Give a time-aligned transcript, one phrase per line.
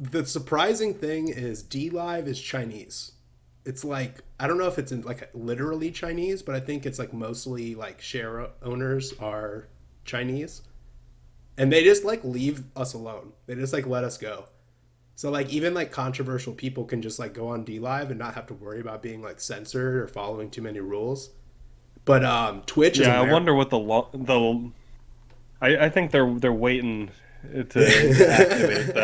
[0.00, 3.12] the surprising thing is DLive is Chinese.
[3.66, 6.98] It's like I don't know if it's in like literally Chinese, but I think it's
[6.98, 9.68] like mostly like share owners are
[10.06, 10.62] Chinese,
[11.58, 13.34] and they just like leave us alone.
[13.46, 14.46] They just like let us go.
[15.16, 18.46] So like even like controversial people can just like go on DLive and not have
[18.46, 21.28] to worry about being like censored or following too many rules.
[22.06, 24.70] But um Twitch Yeah, I wonder what the lo- the
[25.60, 27.10] I, I think they're they're waiting
[27.42, 28.96] to activate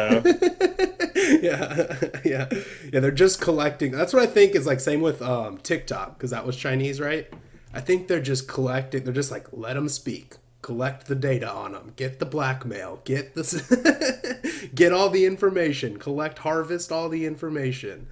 [1.43, 2.49] yeah, yeah,
[2.93, 3.01] yeah.
[3.01, 3.93] They're just collecting.
[3.93, 4.81] That's what I think is like.
[4.81, 7.29] Same with um, TikTok because that was Chinese, right?
[7.73, 9.05] I think they're just collecting.
[9.05, 13.35] They're just like let them speak, collect the data on them, get the blackmail, get
[13.35, 13.61] this,
[14.75, 18.07] get all the information, collect, harvest all the information.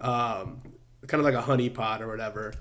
[0.00, 0.62] Um,
[1.06, 2.54] kind of like a honeypot or whatever.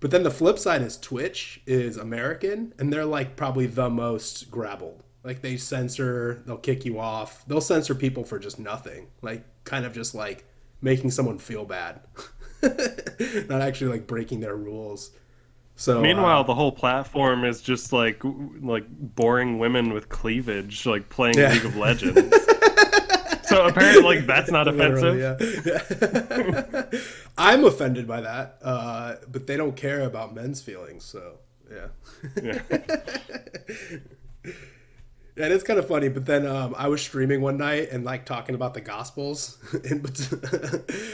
[0.00, 4.50] But then the flip side is Twitch is American, and they're like probably the most
[4.50, 7.44] grabbled like they censor, they'll kick you off.
[7.46, 9.08] They'll censor people for just nothing.
[9.22, 10.44] Like kind of just like
[10.80, 12.00] making someone feel bad.
[12.62, 15.10] Not actually like breaking their rules.
[15.76, 18.20] So meanwhile, uh, the whole platform is just like
[18.60, 21.52] like boring women with cleavage, like playing yeah.
[21.52, 22.36] League of Legends.
[23.44, 25.18] so apparently, like that's not offensive.
[25.18, 25.36] Yeah.
[25.64, 27.00] Yeah.
[27.38, 31.04] I'm offended by that, uh, but they don't care about men's feelings.
[31.04, 31.38] So
[31.70, 31.86] yeah.
[32.42, 32.60] Yeah,
[35.46, 36.08] it is kind of funny.
[36.08, 39.58] But then um, I was streaming one night and like talking about the Gospels,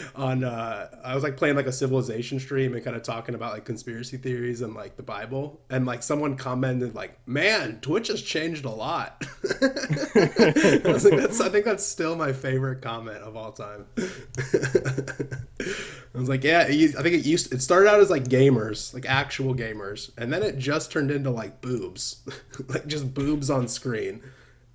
[0.14, 3.52] on uh, I was like playing like a civilization stream and kind of talking about
[3.52, 5.60] like conspiracy theories and like the Bible.
[5.70, 9.27] And like someone commented like, "Man, Twitch has changed a lot."
[9.60, 13.86] I, was like, that's, I think that's still my favorite comment of all time.
[16.16, 17.52] I was like, yeah, I think it used.
[17.52, 21.30] It started out as like gamers, like actual gamers, and then it just turned into
[21.30, 22.22] like boobs,
[22.69, 24.16] like just boobs on screen,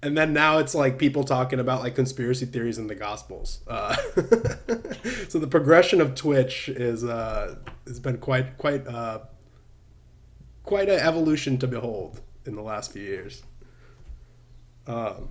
[0.03, 3.59] and then now it's like people talking about like conspiracy theories in the Gospels.
[3.67, 3.95] Uh,
[5.27, 9.19] so the progression of Twitch is uh, has been quite quite uh,
[10.63, 13.43] quite an evolution to behold in the last few years.
[14.87, 15.29] Um,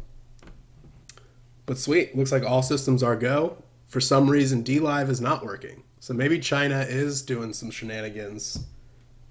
[1.67, 3.63] but sweet, looks like all systems are go.
[3.89, 5.83] For some reason, DLive is not working.
[5.99, 8.67] So maybe China is doing some shenanigans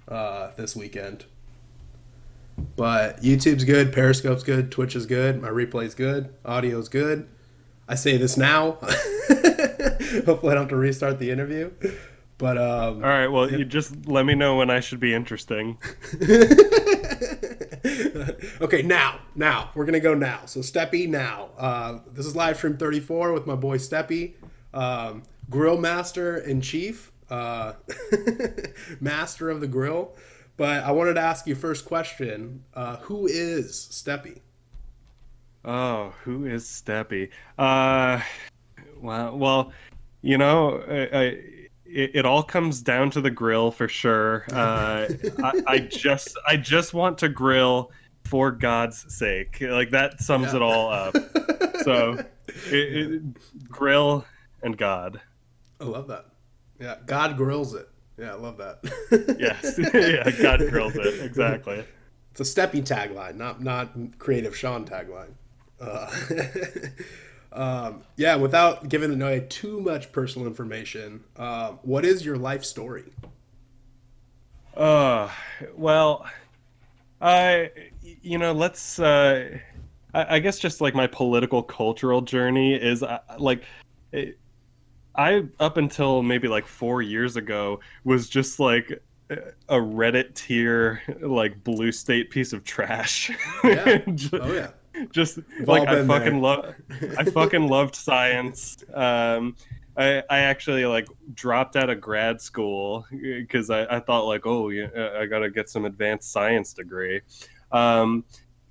[0.06, 1.24] uh, this weekend.
[2.76, 7.28] But YouTube's good, Periscope's good, Twitch is good, my replay's good, audio's good.
[7.88, 8.72] I say this now.
[10.24, 11.72] Hopefully, I don't have to restart the interview.
[12.38, 15.76] But um, all right, well, you just let me know when I should be interesting.
[18.62, 20.46] okay, now, now we're gonna go now.
[20.46, 21.50] So Steppy, now.
[21.58, 24.34] Uh, this is live stream 34 with my boy Steppy.
[24.72, 27.74] Um, grill master in chief, uh,
[29.00, 30.14] master of the grill.
[30.60, 34.40] But I wanted to ask you first question: uh, Who is Steppy?
[35.64, 37.30] Oh, who is Steppy?
[37.58, 38.20] Uh,
[39.00, 39.72] well, well,
[40.20, 41.22] you know, I, I,
[41.86, 44.44] it, it, all comes down to the grill for sure.
[44.52, 45.08] Uh,
[45.42, 47.90] I, I, just, I just want to grill
[48.24, 49.62] for God's sake.
[49.62, 50.56] Like that sums yeah.
[50.56, 51.16] it all up.
[51.84, 52.22] So,
[52.66, 53.22] it,
[53.66, 54.26] grill
[54.62, 55.22] and God.
[55.80, 56.26] I love that.
[56.78, 57.88] Yeah, God grills it.
[58.20, 58.80] Yeah, I love that.
[59.38, 61.82] yes, yeah, God grills it exactly.
[62.32, 65.32] It's a steppy tagline, not not creative Sean tagline.
[65.80, 66.10] Uh,
[67.52, 73.10] um, yeah, without giving away too much personal information, uh, what is your life story?
[74.76, 75.30] Uh,
[75.74, 76.26] well,
[77.22, 77.70] I,
[78.02, 78.98] you know, let's.
[78.98, 79.58] Uh,
[80.12, 83.64] I, I guess just like my political cultural journey is uh, like.
[84.12, 84.39] It,
[85.20, 91.62] I up until maybe like four years ago was just like a Reddit tier like
[91.62, 93.30] blue state piece of trash.
[93.62, 93.98] Yeah.
[94.14, 94.70] just, oh yeah.
[95.10, 96.74] Just We've like I fucking love
[97.18, 98.82] I fucking loved science.
[98.94, 99.56] Um
[99.94, 104.70] I, I actually like dropped out of grad school because I, I thought like oh
[104.70, 107.20] yeah, I gotta get some advanced science degree.
[107.72, 108.24] Um,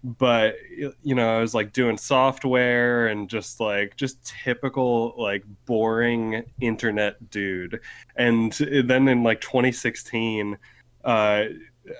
[0.03, 0.55] but
[1.03, 7.29] you know i was like doing software and just like just typical like boring internet
[7.29, 7.79] dude
[8.15, 10.57] and then in like 2016
[11.03, 11.43] uh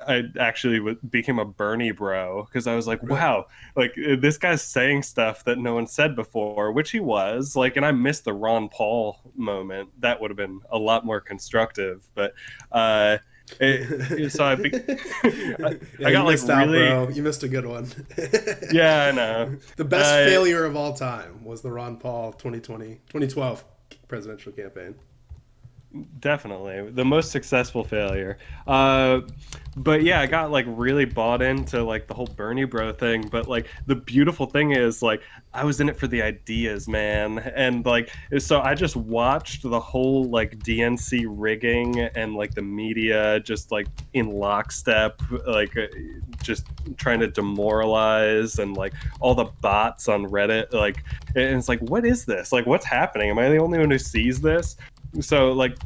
[0.08, 5.04] I actually became a Bernie bro because I was like, wow, like this guy's saying
[5.04, 7.56] stuff that no one said before, which he was.
[7.56, 9.90] Like, and I missed the Ron Paul moment.
[10.00, 12.08] That would have been a lot more constructive.
[12.14, 12.34] But
[12.72, 13.18] uh,
[13.60, 16.88] it, so I, be, I, yeah, I got like really.
[16.88, 17.10] Bro.
[17.10, 17.88] You missed a good one.
[18.72, 19.56] yeah, I know.
[19.76, 23.64] The best uh, failure of all time was the Ron Paul 2020 2012
[24.08, 24.96] presidential campaign.
[26.20, 26.92] Definitely.
[26.92, 28.38] The most successful failure.
[28.68, 29.22] Uh
[29.76, 33.48] but yeah i got like really bought into like the whole bernie bro thing but
[33.48, 35.22] like the beautiful thing is like
[35.54, 37.40] i was in it for the ideas man.
[37.40, 43.40] And like so i just watched the whole like dnc rigging and like the media
[43.42, 45.88] just like in lockstep like uh,
[46.42, 51.04] just trying to demoralize and like all the bots on reddit like
[51.36, 52.52] and it's like what is this?
[52.52, 53.30] Like what's happening?
[53.30, 54.78] Am i the only one who sees this
[55.20, 55.78] so like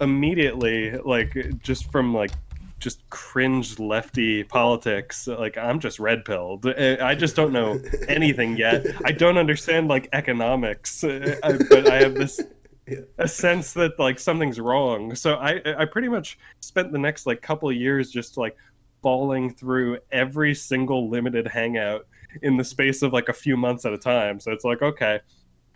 [0.00, 2.30] immediately like just from like
[2.78, 6.66] just cringe lefty politics like i'm just red pilled.
[6.66, 8.86] I just don't know anything yet.
[9.04, 12.40] I don't understand like economics uh, but i have this
[13.18, 15.14] a sense that like something's wrong.
[15.14, 18.56] So i i pretty much spent the next like couple of years just like
[19.02, 22.06] falling through every single limited hangout
[22.42, 24.38] in the space of like a few months at a time.
[24.38, 25.20] So it's like okay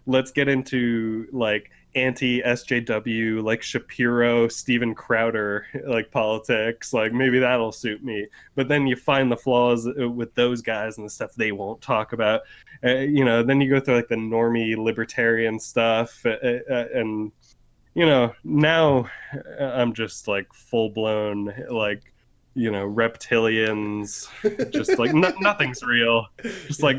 [0.07, 6.93] let's get into like anti SJW, like Shapiro, Steven Crowder, like politics.
[6.93, 8.27] Like maybe that'll suit me.
[8.55, 11.81] But then you find the flaws uh, with those guys and the stuff they won't
[11.81, 12.43] talk about.
[12.85, 16.31] Uh, you know, then you go through like the normie libertarian stuff, uh,
[16.71, 17.33] uh, and
[17.95, 19.09] you know, now
[19.61, 22.13] uh, I'm just like full blown like
[22.55, 24.29] you know reptilians
[24.71, 26.27] just like no, nothing's real
[26.67, 26.97] just like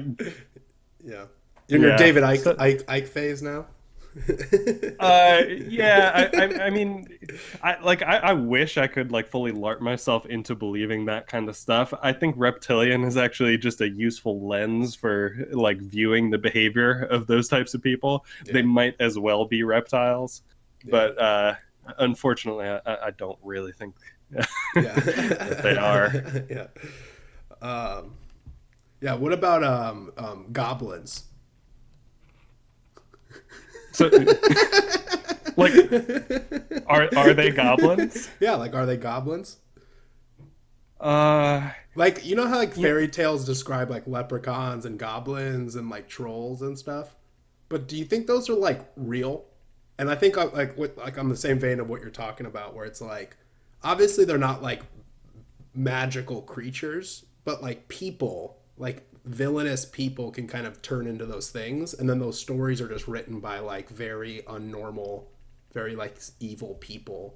[1.04, 1.26] yeah
[1.68, 1.90] you're in yeah.
[1.90, 3.68] your david Ike, icke, icke phase now
[5.00, 7.08] uh, yeah, I, I, I, mean,
[7.64, 11.50] I like I, I wish I could like fully larp myself into believing that kind
[11.50, 11.94] of stuff.
[12.02, 17.26] I think reptilian is actually just a useful lens for like viewing the behavior of
[17.26, 18.26] those types of people.
[18.46, 18.54] Yeah.
[18.54, 20.44] They might as well be reptiles,
[20.84, 20.92] yeah.
[20.92, 21.56] but uh,
[21.98, 23.96] unfortunately, I, I don't really think
[24.76, 26.12] that they are.
[26.50, 27.68] yeah.
[27.68, 28.14] Um,
[29.02, 29.16] yeah.
[29.16, 31.26] What about um, um, goblins?
[33.94, 34.10] So,
[35.56, 35.74] like,
[36.88, 38.30] are are they goblins?
[38.40, 39.58] Yeah, like, are they goblins?
[41.00, 46.08] Uh, like you know how like fairy tales describe like leprechauns and goblins and like
[46.08, 47.16] trolls and stuff.
[47.70, 49.46] But do you think those are like real?
[50.00, 52.46] And I think uh, like with like on the same vein of what you're talking
[52.46, 53.36] about, where it's like
[53.84, 54.84] obviously they're not like
[55.76, 61.94] magical creatures, but like people, like villainous people can kind of turn into those things
[61.94, 65.26] and then those stories are just written by like very unnormal
[65.74, 67.36] very like evil people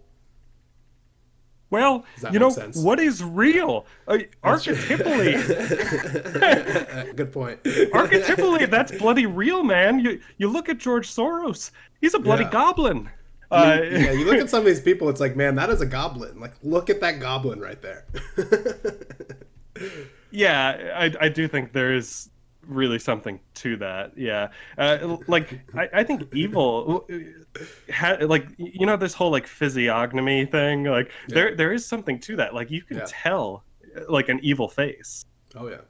[1.70, 2.78] well, you know sense?
[2.78, 3.86] what is real?
[4.08, 5.36] Uh, archetypally.
[7.16, 7.62] Good point.
[7.64, 10.00] archetypally, that's bloody real, man.
[10.00, 12.52] You you look at George Soros; he's a bloody yeah.
[12.52, 13.10] goblin.
[13.52, 15.86] Uh, yeah, you look at some of these people; it's like, man, that is a
[15.86, 16.40] goblin.
[16.40, 18.06] Like, look at that goblin right there
[20.32, 22.30] yeah, I, I do think there is
[22.68, 24.18] really something to that.
[24.18, 27.08] Yeah, uh, like I, I think evil,
[27.94, 30.84] ha, like you know this whole like physiognomy thing.
[30.84, 31.36] Like yeah.
[31.36, 32.54] there there is something to that.
[32.54, 33.06] Like you can yeah.
[33.08, 33.64] tell
[34.10, 35.26] like an evil face.
[35.56, 35.82] Oh yeah,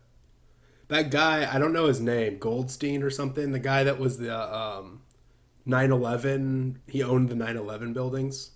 [0.87, 3.51] that guy I don't know his name Goldstein or something.
[3.51, 5.01] The guy that was the um,
[5.67, 6.77] 9/11.
[6.87, 8.51] He owned the 9/11 buildings.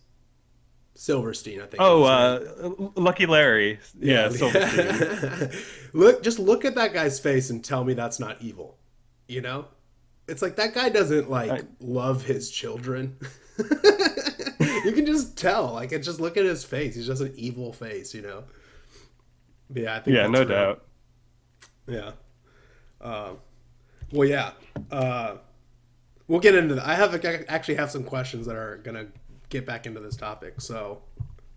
[0.95, 1.81] Silverstein, I think.
[1.81, 3.79] Oh, uh, Lucky Larry.
[3.99, 5.47] Yeah, yeah.
[5.93, 8.77] look, just look at that guy's face and tell me that's not evil.
[9.27, 9.65] You know,
[10.27, 11.61] it's like that guy doesn't like I...
[11.79, 13.17] love his children.
[13.57, 15.73] you can just tell.
[15.73, 16.95] Like, just look at his face.
[16.95, 18.13] He's just an evil face.
[18.13, 18.43] You know.
[19.69, 20.17] But yeah, I think.
[20.17, 20.83] Yeah, no doubt.
[21.87, 22.11] Yeah.
[22.99, 23.33] Uh,
[24.11, 24.51] well, yeah.
[24.91, 25.37] Uh,
[26.27, 26.85] we'll get into that.
[26.85, 27.13] I have
[27.47, 29.07] actually have some questions that are gonna
[29.51, 30.59] get back into this topic.
[30.59, 31.03] So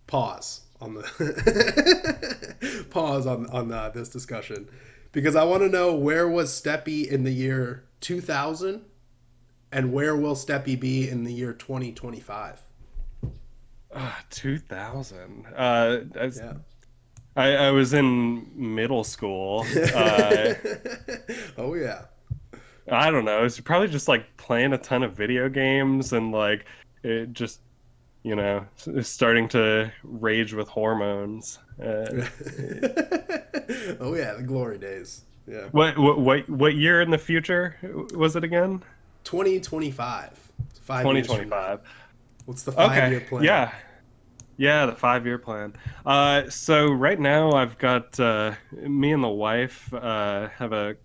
[0.05, 4.69] pause on the pause on on uh, this discussion
[5.11, 8.83] because I want to know where was Steppy in the year 2000
[9.71, 12.61] and where will Steppy be in the year 2025?
[13.91, 15.45] Uh, 2000.
[15.55, 16.53] Uh, yeah.
[17.37, 19.65] I, I was in middle school.
[19.95, 20.53] Uh,
[21.57, 22.05] oh yeah.
[22.91, 23.43] I don't know.
[23.43, 26.65] It's probably just like playing a ton of video games and like
[27.03, 27.61] it just
[28.25, 28.65] you know,
[29.01, 31.59] starting to rage with hormones.
[31.79, 31.85] Uh,
[33.99, 35.25] oh yeah, the glory days.
[35.47, 35.67] Yeah.
[35.69, 37.77] What what what what year in the future
[38.15, 38.83] was it again?
[39.23, 40.31] Twenty twenty five.
[40.81, 41.03] Five.
[41.03, 41.81] Twenty twenty five.
[42.45, 43.11] What's the five okay.
[43.11, 43.43] year plan?
[43.43, 43.71] Yeah.
[44.57, 45.75] Yeah, the five year plan.
[46.03, 50.95] Uh, so right now I've got uh, me and the wife uh, have a,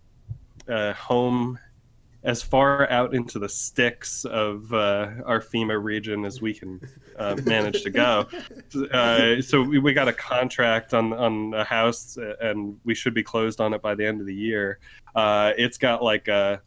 [0.68, 1.58] a home
[2.22, 6.80] as far out into the sticks of uh, our FEMA region as we can
[7.18, 8.26] uh, manage to go.
[8.92, 13.22] Uh, so we, we, got a contract on on a house, and we should be
[13.22, 14.78] closed on it by the end of the year.
[15.14, 16.60] Uh, it's got like a,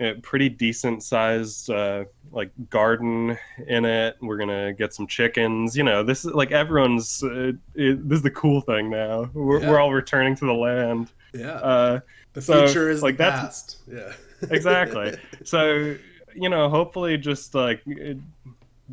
[0.00, 4.16] a pretty decent sized uh, like garden in it.
[4.20, 5.76] We're gonna get some chickens.
[5.76, 7.22] You know, this is like everyone's.
[7.22, 9.30] Uh, it, this is the cool thing now.
[9.32, 9.70] We're, yeah.
[9.70, 11.12] we're all returning to the land.
[11.32, 11.52] Yeah.
[11.52, 12.00] Uh,
[12.34, 13.78] the future so, is like the past.
[13.90, 14.12] Yeah.
[14.50, 15.14] Exactly.
[15.44, 15.96] So
[16.34, 17.82] you know, hopefully, just like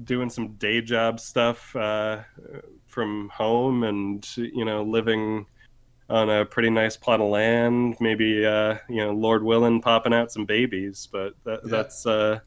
[0.03, 2.19] doing some day job stuff uh,
[2.87, 5.45] from home, and you know, living
[6.09, 7.97] on a pretty nice plot of land.
[7.99, 11.07] Maybe uh, you know, Lord willing, popping out some babies.
[11.11, 11.69] But that, yeah.
[11.69, 12.39] that's uh,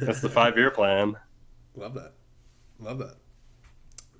[0.00, 1.16] that's the five year plan.
[1.74, 2.12] Love that.
[2.78, 3.16] Love that.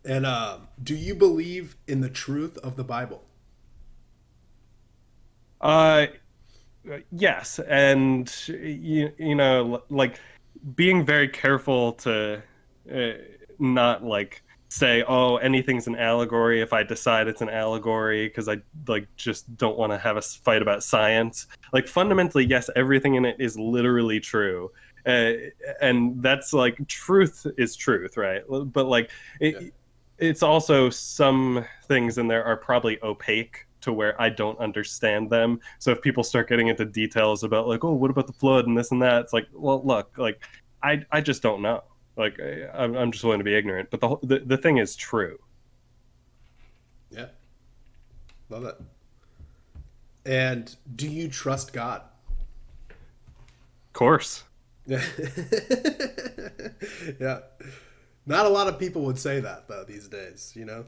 [0.05, 3.25] And uh, do you believe in the truth of the Bible?
[5.61, 6.07] Uh,
[7.13, 10.19] yes, and you you know, like
[10.75, 12.43] being very careful to
[12.93, 13.11] uh,
[13.59, 18.57] not like say oh anything's an allegory if i decide it's an allegory because i
[18.87, 23.25] like just don't want to have a fight about science like fundamentally yes everything in
[23.25, 24.71] it is literally true
[25.07, 25.33] uh,
[25.81, 29.69] and that's like truth is truth right but like it, yeah.
[30.19, 35.61] it's also some things in there are probably opaque to where i don't understand them
[35.79, 38.77] so if people start getting into details about like oh what about the flood and
[38.77, 40.43] this and that it's like well look like
[40.83, 41.83] i i just don't know
[42.19, 42.39] like
[42.75, 45.39] I'm, I'm just willing to be ignorant, but the, the the thing is true.
[47.13, 47.27] Yeah,
[48.51, 48.75] love it.
[50.27, 52.03] And do you trust God?
[52.91, 54.43] Of course.
[54.85, 55.03] Yeah.
[57.21, 57.39] yeah.
[58.27, 60.87] Not a lot of people would say that though these days, you know.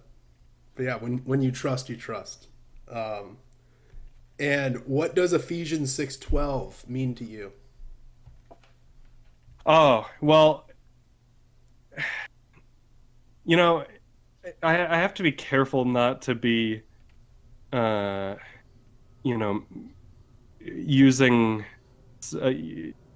[0.75, 2.49] But yeah, when when you trust, you trust.
[2.91, 3.39] Um,
[4.39, 7.53] and what does Ephesians six twelve mean to you?
[9.67, 10.67] Oh well,
[13.45, 13.85] you know,
[14.63, 16.83] I, I have to be careful not to be,
[17.73, 18.37] uh,
[19.23, 19.63] you know,
[20.61, 21.65] using
[22.41, 22.51] uh,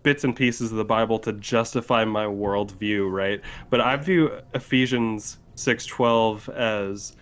[0.02, 3.40] bits and pieces of the Bible to justify my worldview, right?
[3.70, 7.16] But I view Ephesians six twelve as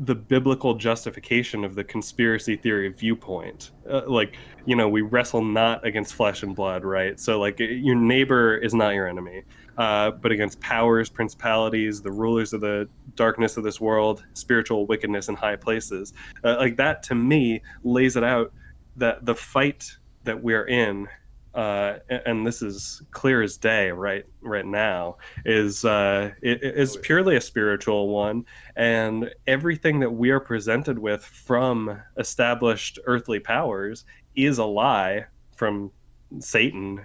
[0.00, 3.72] the biblical justification of the conspiracy theory viewpoint.
[3.88, 7.20] Uh, like, you know, we wrestle not against flesh and blood, right?
[7.20, 9.42] So, like, your neighbor is not your enemy
[9.78, 15.28] uh, but against powers, principalities, the rulers of the darkness of this world, spiritual wickedness
[15.28, 16.12] in high places.
[16.44, 18.52] Uh, like that, to me, lays it out
[18.96, 19.90] that the fight
[20.24, 21.08] that we're in.
[21.54, 27.36] Uh, and this is clear as day right right now is uh, it is purely
[27.36, 28.44] a spiritual one.
[28.76, 34.04] And everything that we are presented with from established earthly powers
[34.34, 35.90] is a lie from
[36.38, 37.00] Satan,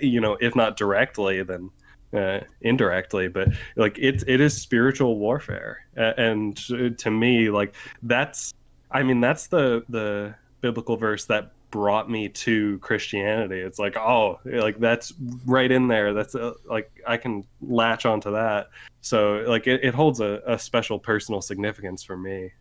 [0.00, 1.70] you know, if not directly, then
[2.12, 6.56] uh, indirectly, but like it it is spiritual warfare, and
[6.98, 8.54] to me, like that's
[8.90, 13.60] I mean that's the the biblical verse that brought me to Christianity.
[13.60, 15.12] It's like oh, like that's
[15.46, 16.12] right in there.
[16.12, 18.68] That's uh, like I can latch onto that.
[19.00, 22.52] So like it, it holds a, a special personal significance for me.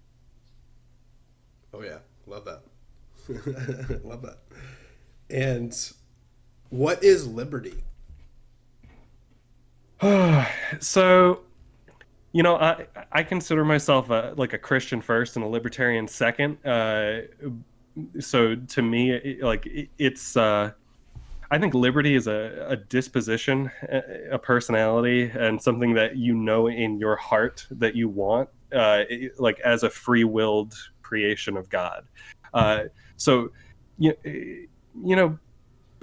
[1.73, 2.61] Oh yeah, love that.
[4.03, 4.39] love that.
[5.29, 5.75] And
[6.69, 7.83] what is liberty?
[10.79, 11.41] so
[12.31, 16.57] you know i i consider myself a, like a christian first and a libertarian second
[16.65, 17.21] uh,
[18.19, 20.71] so to me like it's uh,
[21.51, 23.69] i think liberty is a, a disposition
[24.31, 29.03] a personality and something that you know in your heart that you want uh,
[29.37, 32.05] like as a free-willed creation of god.
[32.53, 32.83] Uh,
[33.17, 33.49] so
[33.97, 35.37] you, you know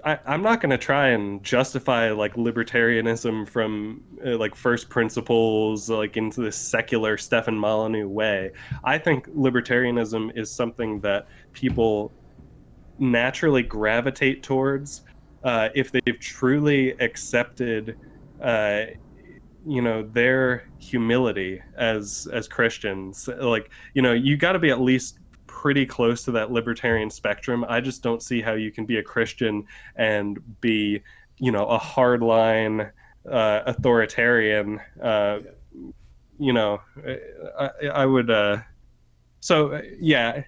[0.07, 5.91] I, am not going to try and justify like libertarianism from uh, like first principles,
[5.91, 8.53] like into this secular Stefan Molyneux way.
[8.85, 12.13] I think libertarianism is something that people
[13.01, 15.03] naturally gravitate towards
[15.43, 17.99] uh, if they've truly accepted,
[18.41, 18.83] uh,
[19.67, 23.29] you know, their humility as as Christians.
[23.41, 25.19] Like, you know, you got to be at least
[25.67, 27.67] pretty close to that libertarian spectrum.
[27.69, 31.03] I just don't see how you can be a Christian and be,
[31.39, 32.93] you know, a hardline
[33.29, 34.81] uh, authoritarian.
[35.03, 35.41] Uh,
[36.39, 36.81] you know,
[37.59, 38.31] I, I would.
[38.31, 38.59] Uh,
[39.41, 40.45] so yeah,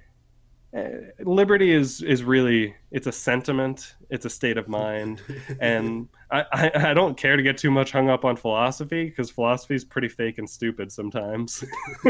[0.73, 0.83] uh,
[1.25, 5.21] liberty is is really it's a sentiment, it's a state of mind,
[5.61, 9.33] and I, I, I don't care to get too much hung up on philosophy because
[9.33, 11.65] philosophy is pretty fake and stupid sometimes.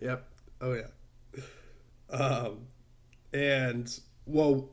[0.00, 0.28] yep.
[0.60, 0.88] Oh yeah.
[2.12, 2.66] Um,
[3.32, 4.70] and well,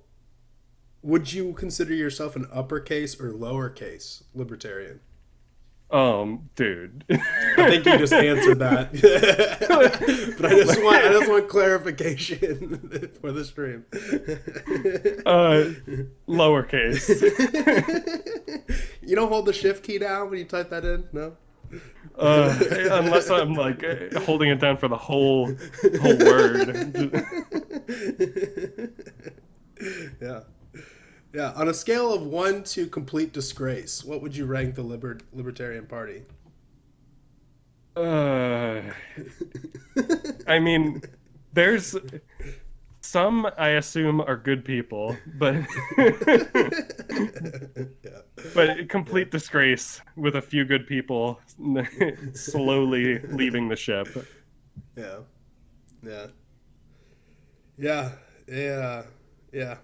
[1.01, 4.99] would you consider yourself an uppercase or lowercase libertarian?
[5.91, 7.03] Um, dude.
[7.09, 8.91] I think you just answered that.
[10.37, 13.85] but I just want I just want clarification for the stream.
[15.25, 15.73] uh
[16.27, 17.09] lowercase.
[19.01, 21.05] you don't hold the shift key down when you type that in?
[21.11, 21.37] No?
[22.17, 22.57] Uh,
[22.91, 23.83] unless I'm like
[24.13, 25.53] holding it down for the whole
[26.01, 27.73] whole word.
[30.21, 30.41] yeah.
[31.33, 35.19] Yeah, on a scale of one to complete disgrace, what would you rank the Liber-
[35.31, 36.23] Libertarian Party?
[37.95, 38.81] Uh,
[40.47, 41.01] I mean,
[41.53, 41.95] there's
[43.09, 45.55] some I assume are good people, but
[48.03, 48.19] yeah.
[48.53, 51.39] but complete disgrace with a few good people
[52.33, 54.07] slowly leaving the ship.
[54.95, 55.21] Yeah,
[56.05, 56.27] yeah,
[57.79, 58.11] yeah,
[58.47, 59.03] yeah,
[59.51, 59.77] yeah.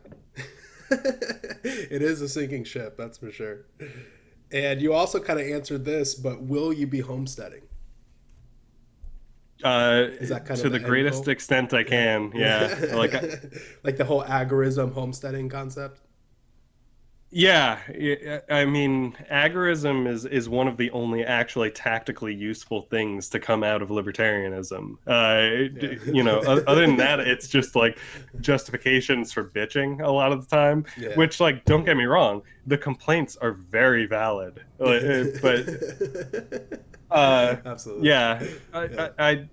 [0.92, 3.66] it is a sinking ship, that's for sure.
[4.52, 7.64] And you also kind of answered this, but will you be homesteading?
[9.64, 11.32] Uh, is that kind to the, the greatest goal?
[11.32, 12.32] extent I can?
[12.36, 13.14] Yeah, like
[13.84, 16.02] like the whole agorism homesteading concept.
[17.32, 17.80] Yeah,
[18.50, 23.62] I mean, agorism is is one of the only actually tactically useful things to come
[23.62, 24.94] out of libertarianism.
[25.06, 25.98] Uh, yeah.
[26.06, 27.98] You know, other than that, it's just like
[28.40, 30.86] justifications for bitching a lot of the time.
[30.98, 31.16] Yeah.
[31.16, 35.66] Which, like, don't get me wrong, the complaints are very valid, but
[37.12, 38.44] uh, absolutely, yeah,
[38.74, 39.10] I, yeah.
[39.18, 39.50] I, I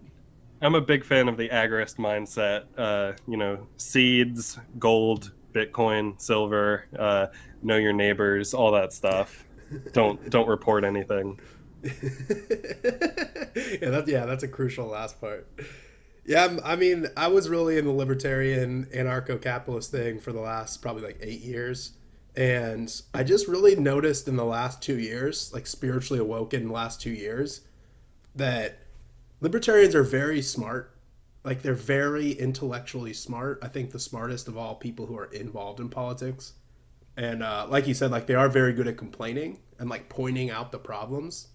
[0.62, 2.64] I'm a big fan of the agorist mindset.
[2.78, 6.86] Uh, you know, seeds, gold, Bitcoin, silver.
[6.96, 7.26] Uh,
[7.62, 9.44] know your neighbors, all that stuff.
[9.92, 11.40] don't don't report anything.
[11.82, 11.90] yeah,
[13.90, 15.48] that, yeah, that's a crucial last part.
[16.24, 21.02] Yeah, I mean, I was really in the libertarian anarcho-capitalist thing for the last probably
[21.02, 21.94] like eight years,
[22.36, 26.74] and I just really noticed in the last two years, like spiritually awoken in the
[26.74, 27.62] last two years,
[28.34, 28.78] that
[29.40, 30.96] libertarians are very smart.
[31.44, 33.58] Like they're very intellectually smart.
[33.62, 36.54] I think the smartest of all people who are involved in politics
[37.16, 40.50] and uh, like you said like they are very good at complaining and like pointing
[40.50, 41.48] out the problems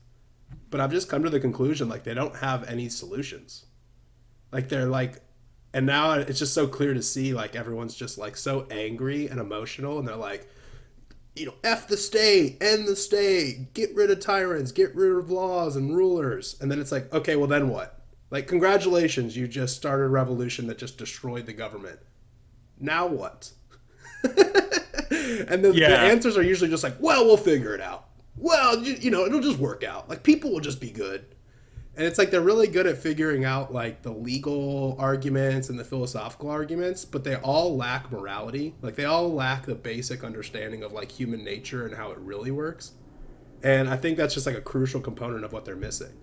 [0.70, 3.66] but i've just come to the conclusion like they don't have any solutions
[4.52, 5.22] like they're like
[5.74, 9.40] and now it's just so clear to see like everyone's just like so angry and
[9.40, 10.50] emotional and they're like
[11.38, 15.30] you know f the state end the state get rid of tyrants get rid of
[15.30, 19.76] laws and rulers and then it's like okay well then what like congratulations you just
[19.76, 22.00] started a revolution that just destroyed the government
[22.80, 23.52] now what
[25.10, 25.90] and the, yeah.
[25.90, 28.10] the, answers are usually just like, well, we'll figure it out.
[28.36, 30.10] Well, you, you know, it'll just work out.
[30.10, 31.26] Like people will just be good.
[31.98, 35.84] And it's like they're really good at figuring out like the legal arguments and the
[35.84, 38.76] philosophical arguments, but they all lack morality.
[38.84, 42.52] Like they all lack the basic understanding of like human nature and how it really
[42.52, 42.92] works.
[43.64, 46.14] And I think that's just like a crucial component of what they're missing.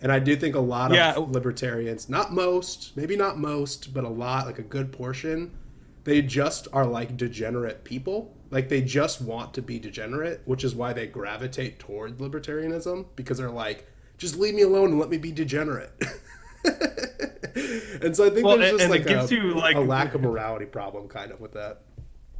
[0.00, 1.14] And I do think a lot yeah.
[1.14, 5.56] of libertarians, not most, maybe not most, but a lot, like a good portion,
[6.02, 8.34] they just are like degenerate people.
[8.50, 13.38] Like they just want to be degenerate, which is why they gravitate toward libertarianism because
[13.38, 13.86] they're like,
[14.18, 15.92] just leave me alone and let me be degenerate.
[16.64, 20.66] and so I think well, there's just like, a, you, like a lack of morality
[20.66, 21.82] problem kind of with that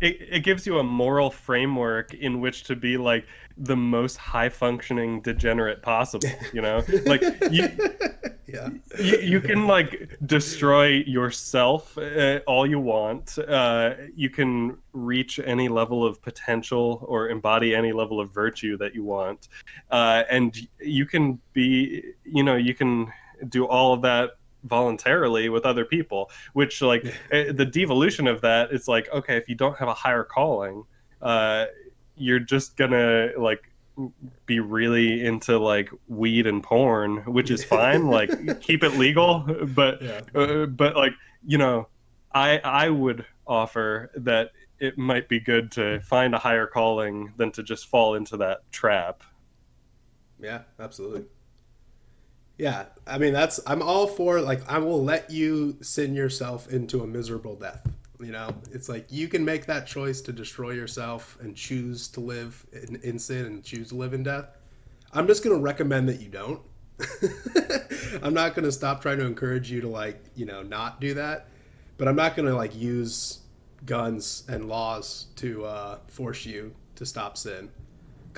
[0.00, 4.48] it, it gives you a moral framework in which to be like the most high
[4.48, 6.82] functioning degenerate possible you know?
[7.04, 7.68] Like you,
[8.46, 8.68] yeah.
[8.98, 13.38] you, you can like destroy yourself uh, all you want.
[13.38, 18.94] Uh, you can reach any level of potential or embody any level of virtue that
[18.94, 19.48] you want.
[19.90, 23.12] Uh, and you can be you know you can
[23.48, 24.30] do all of that
[24.64, 29.48] voluntarily with other people which like eh, the devolution of that it's like okay if
[29.48, 30.84] you don't have a higher calling
[31.22, 31.66] uh
[32.16, 33.70] you're just gonna like
[34.46, 39.40] be really into like weed and porn which is fine like keep it legal
[39.74, 40.20] but yeah.
[40.34, 41.12] uh, but like
[41.46, 41.88] you know
[42.34, 47.50] i i would offer that it might be good to find a higher calling than
[47.50, 49.22] to just fall into that trap.
[50.40, 51.24] Yeah absolutely
[52.58, 57.02] yeah, I mean that's I'm all for like I will let you sin yourself into
[57.02, 57.88] a miserable death.
[58.20, 62.20] You know, it's like you can make that choice to destroy yourself and choose to
[62.20, 64.46] live in, in sin and choose to live in death.
[65.12, 66.60] I'm just gonna recommend that you don't.
[68.24, 71.46] I'm not gonna stop trying to encourage you to like you know not do that,
[71.96, 73.38] but I'm not gonna like use
[73.86, 77.70] guns and laws to uh, force you to stop sin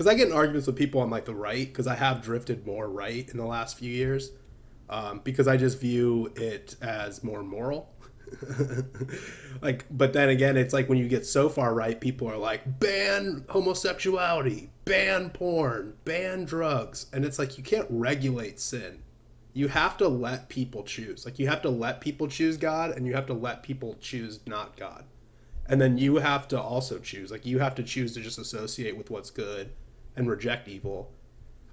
[0.01, 2.67] because I get in arguments with people on like the right because I have drifted
[2.67, 4.31] more right in the last few years
[4.89, 7.93] um, because I just view it as more moral.
[9.61, 12.81] like, but then again, it's like when you get so far right, people are like,
[12.81, 17.05] ban homosexuality, ban porn, ban drugs.
[17.13, 19.03] And it's like, you can't regulate sin.
[19.53, 21.27] You have to let people choose.
[21.27, 24.41] Like, you have to let people choose God and you have to let people choose
[24.47, 25.05] not God.
[25.67, 27.31] And then you have to also choose.
[27.31, 29.73] Like, you have to choose to just associate with what's good
[30.17, 31.13] and reject evil.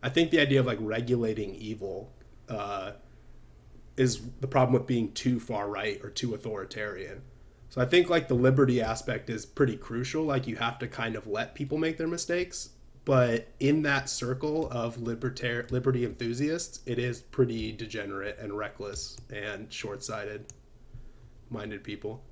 [0.04, 2.14] I think the idea of like regulating evil
[2.50, 2.94] uh,
[3.98, 7.22] is the problem with being too far right or too authoritarian.
[7.70, 10.24] So I think like the liberty aspect is pretty crucial.
[10.24, 12.70] Like you have to kind of let people make their mistakes,
[13.06, 19.72] but in that circle of libertar- liberty enthusiasts, it is pretty degenerate and reckless and
[19.72, 20.46] short-sighted
[21.50, 22.24] minded people.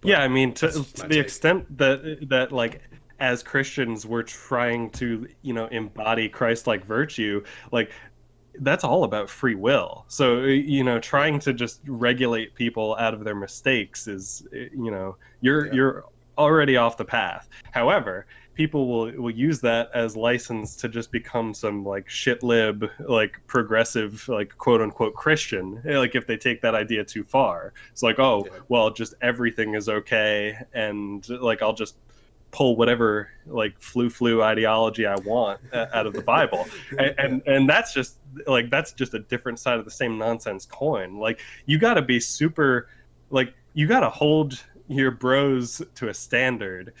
[0.00, 1.18] But yeah, I mean to, to the take.
[1.18, 2.82] extent that that like
[3.22, 7.92] as Christians we're trying to, you know, embody Christ-like virtue, like
[8.58, 10.04] that's all about free will.
[10.08, 15.16] So you know, trying to just regulate people out of their mistakes is you know
[15.40, 15.72] you're yeah.
[15.72, 16.04] you're
[16.36, 17.48] already off the path.
[17.70, 22.90] However, people will will use that as license to just become some like shit lib
[23.08, 27.72] like progressive like quote unquote christian eh, like if they take that idea too far
[27.90, 28.58] it's like oh yeah.
[28.68, 31.96] well just everything is okay and like i'll just
[32.52, 37.68] pull whatever like flu flu ideology I want out of the Bible, and, and, and
[37.68, 41.18] that's just like that's just a different side of the same nonsense coin.
[41.18, 42.88] Like you got to be super,
[43.30, 46.92] like you got to hold your bros to a standard,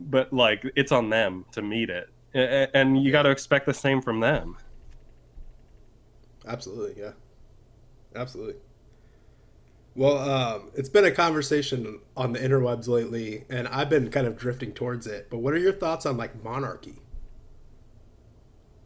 [0.00, 4.02] but like it's on them to meet it, and you got to expect the same
[4.02, 4.56] from them.
[6.46, 7.12] Absolutely, yeah,
[8.16, 8.56] absolutely.
[9.96, 14.36] Well, um, it's been a conversation on the interwebs lately, and I've been kind of
[14.36, 15.28] drifting towards it.
[15.30, 16.96] But what are your thoughts on like monarchy?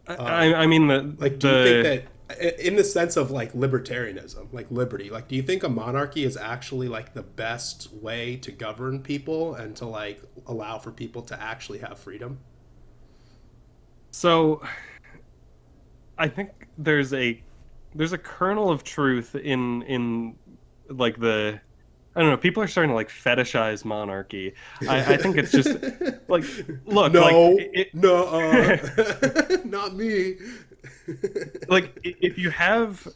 [0.07, 1.57] Um, I, I, mean, the, like, do the...
[1.57, 5.63] you think that, in the sense of like libertarianism, like liberty, like, do you think
[5.63, 10.77] a monarchy is actually like the best way to govern people and to like allow
[10.77, 12.39] for people to actually have freedom?
[14.11, 14.61] So,
[16.19, 17.41] I think there's a
[17.95, 20.35] there's a kernel of truth in in
[20.89, 21.59] like the
[22.15, 22.37] I don't know.
[22.37, 24.53] People are starting to like fetishize monarchy.
[24.87, 25.69] I, I think it's just
[26.27, 26.43] like
[26.85, 27.13] look.
[27.13, 30.35] No, like, it, no, uh, not me.
[31.67, 33.07] like if you have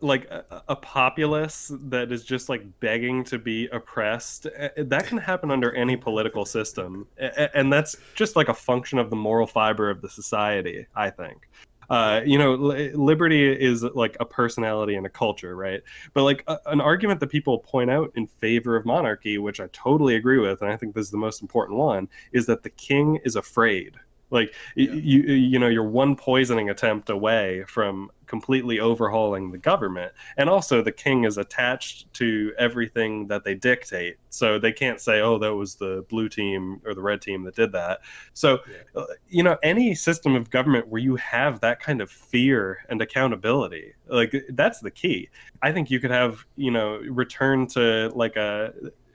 [0.00, 5.50] like a, a, populace that is just like begging to be oppressed, that can happen
[5.50, 10.02] under any political system, and that's just like a function of the moral fiber of
[10.02, 10.86] the society.
[10.94, 11.48] I think
[11.90, 15.82] uh, you know, liberty is like a personality and a culture, right?
[16.14, 19.68] But like a, an argument that people point out in favor of monarchy, which I
[19.72, 22.70] totally agree with, and I think this is the most important one, is that the
[22.70, 23.96] king is afraid
[24.30, 24.90] like yeah.
[24.92, 30.12] you you know you're one poisoning attempt away from completely overhauling the government.
[30.36, 34.16] And also the king is attached to everything that they dictate.
[34.30, 37.56] So they can't say oh that was the blue team or the red team that
[37.56, 38.00] did that.
[38.34, 39.02] So yeah.
[39.02, 43.00] Uh, you know any system of government where you have that kind of fear and
[43.00, 45.28] accountability like that's the key.
[45.62, 48.72] I think you could have you know return to like a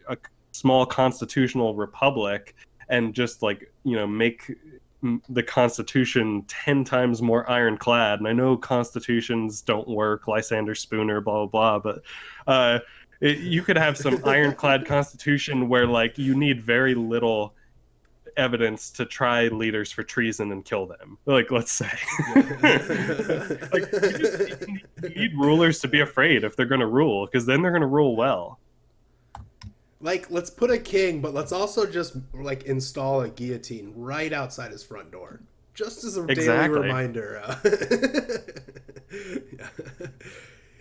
[0.07, 0.17] a
[0.51, 2.55] small constitutional republic
[2.89, 4.55] and just like you know make
[5.29, 8.19] the Constitution ten times more ironclad.
[8.19, 12.03] And I know constitutions don't work, Lysander Spooner, blah blah blah, but
[12.51, 12.79] uh,
[13.19, 17.53] it, you could have some ironclad constitution where like you need very little
[18.37, 21.17] evidence to try leaders for treason and kill them.
[21.25, 21.91] Like, let's say,
[22.35, 24.61] like you, just,
[25.03, 27.81] you need rulers to be afraid if they're going to rule, because then they're going
[27.81, 28.59] to rule well
[30.01, 34.71] like let's put a king but let's also just like install a guillotine right outside
[34.71, 35.41] his front door
[35.73, 36.45] just as a exactly.
[36.45, 37.55] daily reminder uh,
[39.57, 39.67] yeah.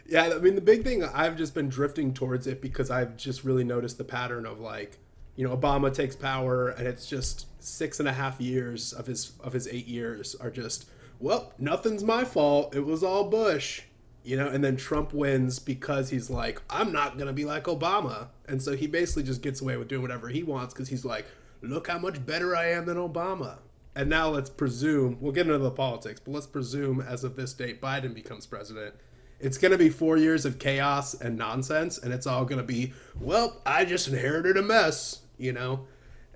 [0.06, 3.44] yeah i mean the big thing i've just been drifting towards it because i've just
[3.44, 4.98] really noticed the pattern of like
[5.36, 9.32] you know obama takes power and it's just six and a half years of his
[9.40, 10.86] of his eight years are just
[11.18, 13.82] well nothing's my fault it was all bush
[14.22, 18.28] you know and then trump wins because he's like i'm not gonna be like obama.
[18.46, 21.26] And so he basically just gets away with doing whatever he wants because he's like
[21.62, 23.58] look how much better i am than obama.
[23.94, 27.52] And now let's presume we'll get into the politics but let's presume as of this
[27.52, 28.94] date biden becomes president.
[29.38, 32.66] It's going to be four years of chaos and nonsense and it's all going to
[32.66, 35.86] be well i just inherited a mess you know?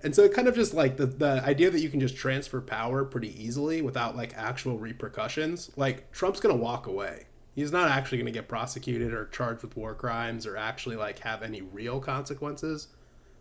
[0.02, 2.60] And so it kind of just like the, the idea that you can just transfer
[2.60, 7.88] power pretty easily without like actual repercussions like trump's going to walk away he's not
[7.88, 11.62] actually going to get prosecuted or charged with war crimes or actually like have any
[11.62, 12.88] real consequences.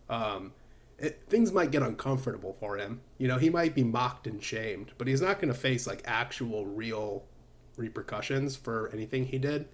[0.10, 0.54] Um,
[1.00, 3.02] it, things might get uncomfortable for him.
[3.18, 6.02] You know, he might be mocked and shamed, but he's not going to face like
[6.06, 7.24] actual real
[7.76, 9.68] repercussions for anything he did.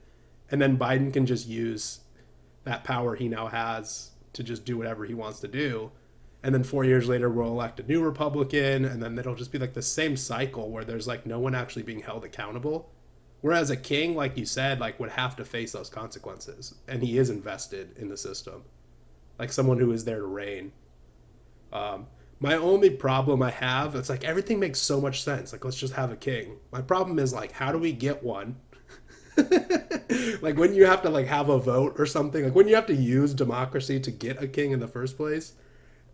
[0.49, 1.99] And then Biden can just use
[2.63, 5.91] that power he now has to just do whatever he wants to do.
[6.41, 9.60] And then four years later, we'll elect a new Republican, and then it'll just be
[9.60, 12.89] like the same cycle where there's like no one actually being held accountable.
[13.41, 17.17] Whereas a king, like you said, like would have to face those consequences, and he
[17.17, 18.63] is invested in the system,
[19.38, 20.73] like someone who is there to reign.
[21.71, 22.08] Um,
[22.41, 25.52] my only problem I have, it's like everything makes so much sense.
[25.52, 26.58] Like let's just have a king.
[26.71, 28.58] My problem is like how do we get one?
[30.41, 32.88] like when you have to like have a vote or something, like when you have
[32.88, 35.54] to use democracy to get a king in the first place.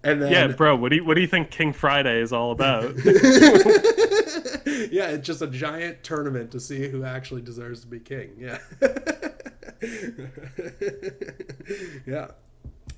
[0.06, 2.52] And then Yeah, bro, what do you what do you think King Friday is all
[2.52, 2.84] about?
[3.06, 8.36] yeah, it's just a giant tournament to see who actually deserves to be king.
[8.38, 8.60] Yeah.
[12.06, 12.28] yeah.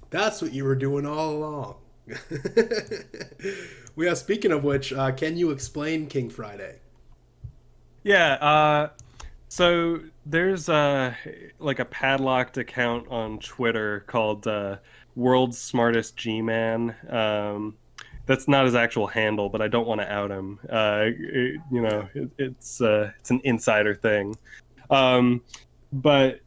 [0.09, 1.75] That's what you were doing all along.
[3.95, 6.79] well, yeah, speaking of which, uh, can you explain King Friday?
[8.03, 8.89] Yeah, uh,
[9.47, 11.13] so there's uh,
[11.59, 14.77] like a padlocked account on Twitter called uh,
[15.17, 16.95] World's Smartest G Man.
[17.09, 17.75] Um,
[18.27, 20.59] that's not his actual handle, but I don't want to out him.
[20.69, 24.35] Uh, it, you know, it, it's uh, it's an insider thing.
[24.91, 25.41] Um,
[25.91, 26.41] but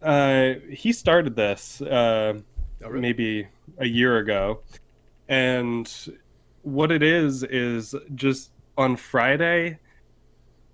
[0.00, 2.34] uh, he started this uh,
[2.82, 3.00] oh, really?
[3.00, 4.62] maybe a year ago,
[5.28, 5.92] and
[6.62, 9.78] what it is is just on Friday,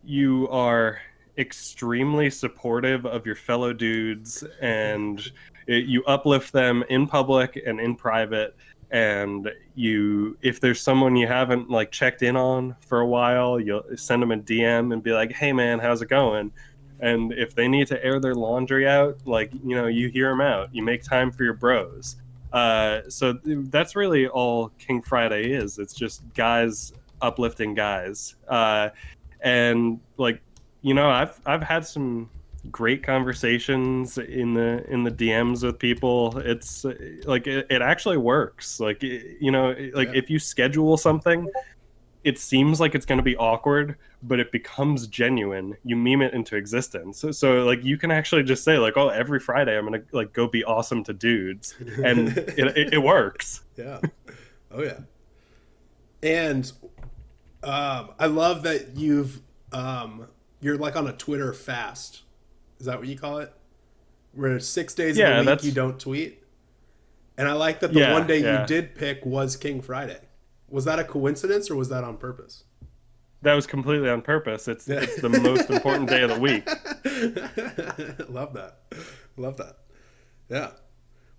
[0.05, 1.01] you are
[1.39, 5.33] extremely supportive of your fellow dudes and
[5.67, 8.57] it, you uplift them in public and in private
[8.91, 13.85] and you if there's someone you haven't like checked in on for a while you'll
[13.95, 16.53] send them a dm and be like hey man how's it going?
[17.03, 20.41] And if they need to air their laundry out like you know you hear them
[20.41, 20.75] out.
[20.75, 22.17] You make time for your bros.
[22.53, 25.79] Uh, so that's really all king friday is.
[25.79, 26.93] It's just guys
[27.23, 28.37] uplifting guys.
[28.49, 28.91] Uh,
[29.43, 30.41] and like
[30.83, 32.29] you know i've i've had some
[32.71, 36.39] great conversations in the in the DMs with people.
[36.39, 36.85] It's
[37.25, 38.81] like it, it actually works.
[38.81, 40.19] Like you know, like yeah.
[40.19, 41.49] if you schedule something,
[42.25, 45.77] it seems like it's going to be awkward, but it becomes genuine.
[45.85, 47.19] You meme it into existence.
[47.19, 50.07] So, so like you can actually just say like, "Oh, every Friday I'm going to
[50.13, 53.63] like go be awesome to dudes," and it, it, it works.
[53.77, 53.99] Yeah.
[54.73, 54.99] Oh yeah.
[56.23, 56.71] And
[57.63, 59.41] um, I love that you've
[59.73, 60.27] um,
[60.61, 62.23] you're like on a Twitter fast
[62.81, 63.53] is that what you call it?
[64.33, 66.43] Where six days yeah, of the week you don't tweet.
[67.37, 68.63] And I like that the yeah, one day yeah.
[68.63, 70.21] you did pick was King Friday.
[70.69, 72.65] Was that a coincidence or was that on purpose?
[73.43, 74.69] That was completely on purpose.
[74.69, 76.67] It's it's the most important day of the week.
[78.29, 78.81] Love that.
[79.37, 79.79] Love that.
[80.51, 80.73] Yeah.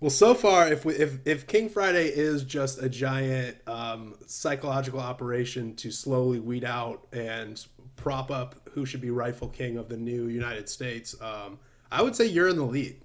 [0.00, 4.98] Well, so far, if we, if if King Friday is just a giant um, psychological
[4.98, 7.64] operation to slowly weed out and
[8.02, 11.58] prop up who should be rightful king of the new United States, um,
[11.90, 13.00] I would say you're in the lead.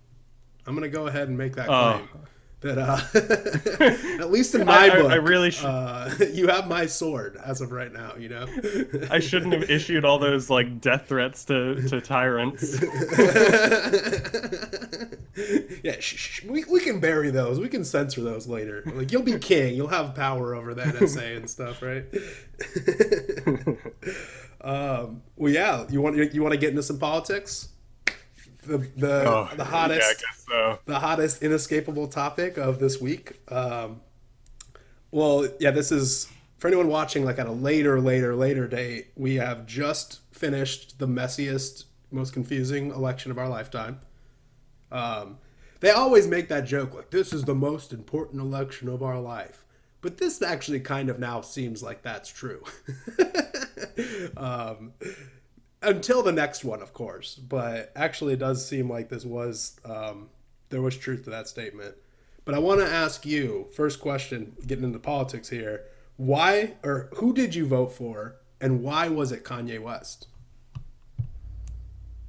[0.65, 1.93] I'm going to go ahead and make that oh.
[1.93, 2.09] claim.
[2.15, 2.19] Oh.
[2.61, 5.67] That uh, at least in my I, book, I, really should...
[5.67, 8.15] uh, you have my sword as of right now.
[8.17, 8.47] You know,
[9.11, 12.81] I shouldn't have issued all those like death threats to to tyrants.
[15.83, 17.59] yeah, sh- sh- we we can bury those.
[17.59, 18.81] We can censor those later.
[18.87, 19.75] Like you'll be king.
[19.75, 22.05] You'll have power over that essay and stuff, right?
[24.61, 25.85] Um, well, yeah.
[25.89, 27.69] You want you want to get into some politics?
[28.63, 30.79] The the oh, the hottest yeah, so.
[30.85, 33.39] the hottest inescapable topic of this week.
[33.51, 34.01] Um,
[35.11, 35.71] well, yeah.
[35.71, 37.23] This is for anyone watching.
[37.23, 42.91] Like at a later, later, later date, we have just finished the messiest, most confusing
[42.91, 43.99] election of our lifetime.
[44.91, 45.37] Um,
[45.79, 49.63] they always make that joke like this is the most important election of our life
[50.07, 52.63] but this actually kind of now seems like that's true.
[54.37, 54.93] um,
[55.81, 57.35] until the next one, of course.
[57.35, 60.29] But actually, it does seem like this was um,
[60.69, 61.93] there was truth to that statement.
[62.45, 65.83] But I want to ask you first question, getting into politics here.
[66.15, 70.27] Why or who did you vote for, and why was it Kanye West?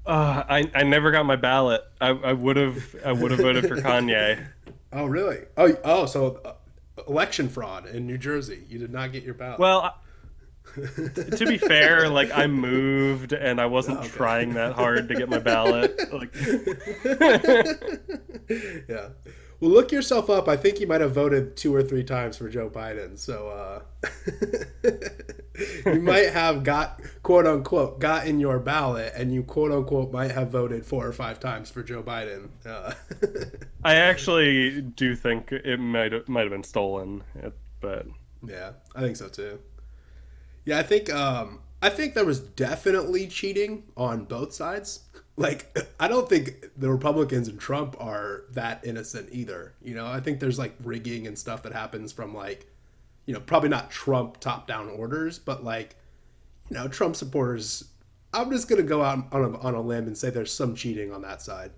[0.05, 1.83] Uh, I I never got my ballot.
[2.01, 4.45] I would have I would have voted for Kanye.
[4.91, 5.41] Oh really?
[5.59, 6.55] Oh oh so uh,
[7.07, 8.65] election fraud in New Jersey.
[8.69, 9.59] You did not get your ballot.
[9.59, 9.95] Well,
[10.75, 14.09] to be fair, like I moved and I wasn't okay.
[14.09, 16.13] trying that hard to get my ballot.
[16.13, 16.35] Like,
[18.89, 19.09] yeah.
[19.61, 20.49] Well, look yourself up.
[20.49, 23.19] I think you might have voted two or three times for Joe Biden.
[23.19, 23.81] So uh,
[25.87, 30.31] you might have got, quote unquote, got in your ballot, and you, quote unquote, might
[30.31, 32.49] have voted four or five times for Joe Biden.
[32.67, 32.93] Uh,
[33.85, 37.23] I actually do think it might have, might have been stolen,
[37.81, 38.07] but.
[38.47, 39.59] Yeah, I think so too.
[40.65, 45.01] Yeah, I think um, I think there was definitely cheating on both sides.
[45.37, 49.75] like I don't think the Republicans and Trump are that innocent either.
[49.83, 52.67] You know, I think there's like rigging and stuff that happens from like,
[53.29, 55.97] you know, probably not Trump top down orders, but like,
[56.71, 57.85] you know, Trump supporters.
[58.33, 61.13] I'm just gonna go out on a, on a limb and say there's some cheating
[61.13, 61.73] on that side,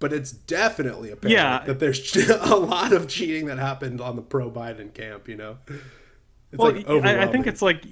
[0.00, 1.62] but it's definitely apparent yeah.
[1.66, 5.28] that there's a lot of cheating that happened on the pro Biden camp.
[5.28, 7.84] You know, it's well, like I, I think it's like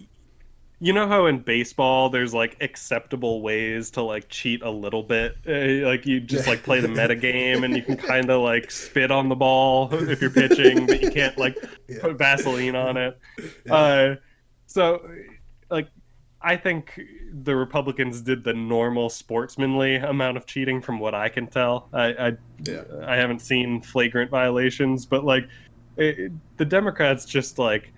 [0.83, 5.37] you know how in baseball there's like acceptable ways to like cheat a little bit
[5.47, 8.71] uh, like you just like play the meta game and you can kind of like
[8.71, 11.57] spit on the ball if you're pitching but you can't like
[11.89, 11.99] yeah.
[12.01, 13.19] put vaseline on it
[13.67, 13.75] yeah.
[13.75, 14.17] uh,
[14.67, 15.07] so
[15.71, 15.89] like
[16.41, 16.99] i think
[17.43, 22.07] the republicans did the normal sportsmanly amount of cheating from what i can tell i
[22.07, 22.33] i,
[22.65, 22.83] yeah.
[23.07, 25.47] I haven't seen flagrant violations but like
[25.99, 27.93] it, the democrats just like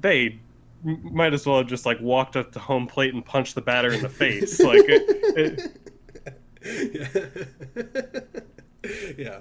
[0.00, 0.40] they
[0.84, 3.92] might as well have just like walked up to home plate and punched the batter
[3.92, 4.60] in the face.
[4.60, 5.80] like, it,
[6.64, 8.44] it...
[9.18, 9.38] yeah,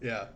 [0.00, 0.26] yeah,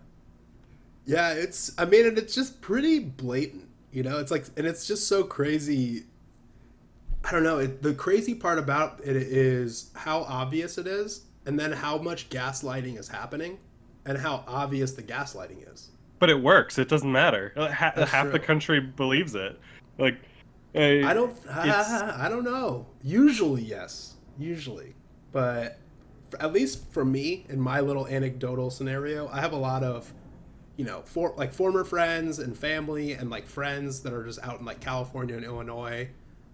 [1.04, 1.32] yeah.
[1.32, 3.68] It's I mean, and it's just pretty blatant.
[3.92, 6.04] You know, it's like, and it's just so crazy.
[7.24, 7.58] I don't know.
[7.58, 12.30] It, the crazy part about it is how obvious it is, and then how much
[12.30, 13.58] gaslighting is happening,
[14.06, 15.90] and how obvious the gaslighting is.
[16.18, 16.78] But it works.
[16.78, 17.52] It doesn't matter.
[17.56, 18.32] half true.
[18.32, 19.58] the country believes it.
[19.98, 20.16] Like,
[20.74, 21.36] I don't.
[21.50, 22.86] I, I don't know.
[23.02, 24.14] Usually, yes.
[24.38, 24.94] Usually,
[25.32, 25.78] but
[26.38, 30.12] at least for me, in my little anecdotal scenario, I have a lot of,
[30.76, 34.60] you know, for like former friends and family and like friends that are just out
[34.60, 36.08] in like California and Illinois,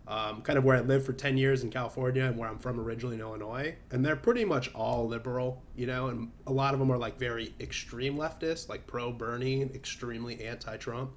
[0.09, 2.81] um, kind of where I lived for ten years in California and where I'm from
[2.81, 6.81] originally in Illinois, and they're pretty much all liberal, you know, and a lot of
[6.81, 11.11] them are like very extreme leftist, like pro Bernie, extremely anti-Trump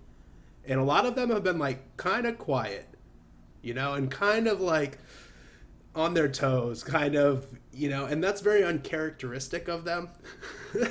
[0.68, 2.88] and a lot of them have been like kind of quiet
[3.62, 4.98] you know and kind of like
[5.96, 10.10] on their toes kind of you know and that's very uncharacteristic of them.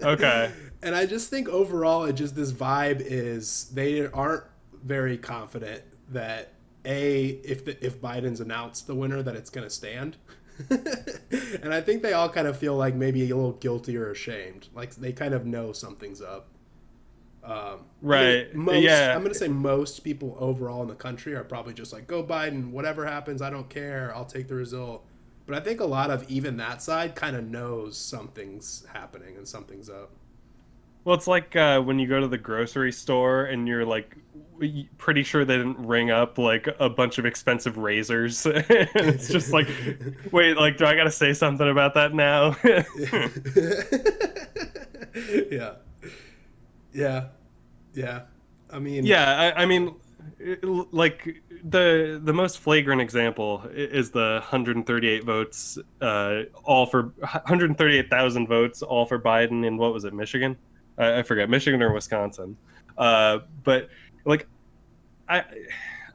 [0.00, 0.52] Okay.
[0.82, 4.44] And i just think overall it just this vibe is they aren't
[4.84, 6.52] very confident that
[6.84, 10.16] a if the, if biden's announced the winner that it's going to stand.
[11.62, 14.68] And i think they all kind of feel like maybe a little guilty or ashamed.
[14.74, 16.48] Like they kind of know something's up
[17.48, 18.54] um, right.
[18.54, 19.14] Most, yeah.
[19.14, 22.22] I'm going to say most people overall in the country are probably just like, go
[22.22, 24.12] Biden, whatever happens, I don't care.
[24.14, 25.04] I'll take the result.
[25.46, 29.48] But I think a lot of even that side kind of knows something's happening and
[29.48, 30.10] something's up.
[31.04, 34.14] Well, it's like uh, when you go to the grocery store and you're like
[34.98, 38.44] pretty sure they didn't ring up like a bunch of expensive razors.
[38.46, 39.68] it's just like,
[40.32, 42.56] wait, like, do I got to say something about that now?
[45.50, 45.74] yeah.
[46.92, 47.28] Yeah.
[47.98, 48.20] Yeah.
[48.70, 49.94] I mean, yeah, I, I mean,
[50.92, 58.82] like the the most flagrant example is the 138 votes, uh, all for 138,000 votes,
[58.82, 60.56] all for Biden in what was it, Michigan?
[60.98, 62.56] I, I forget, Michigan or Wisconsin.
[62.96, 63.88] Uh, but
[64.24, 64.46] like,
[65.28, 65.44] I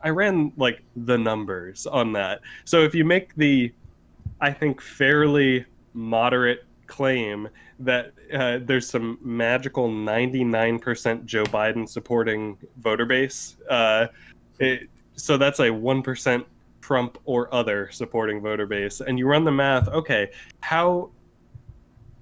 [0.04, 2.41] I ran like the numbers on that.
[2.65, 3.74] So if you make the,
[4.41, 13.06] I think fairly moderate claim that uh, there's some magical 99% Joe Biden supporting voter
[13.06, 13.58] base.
[13.69, 14.08] Uh,
[14.60, 16.46] it, so that's a 1%
[16.82, 19.02] Trump or other supporting voter base.
[19.02, 21.12] And you run the math, okay, how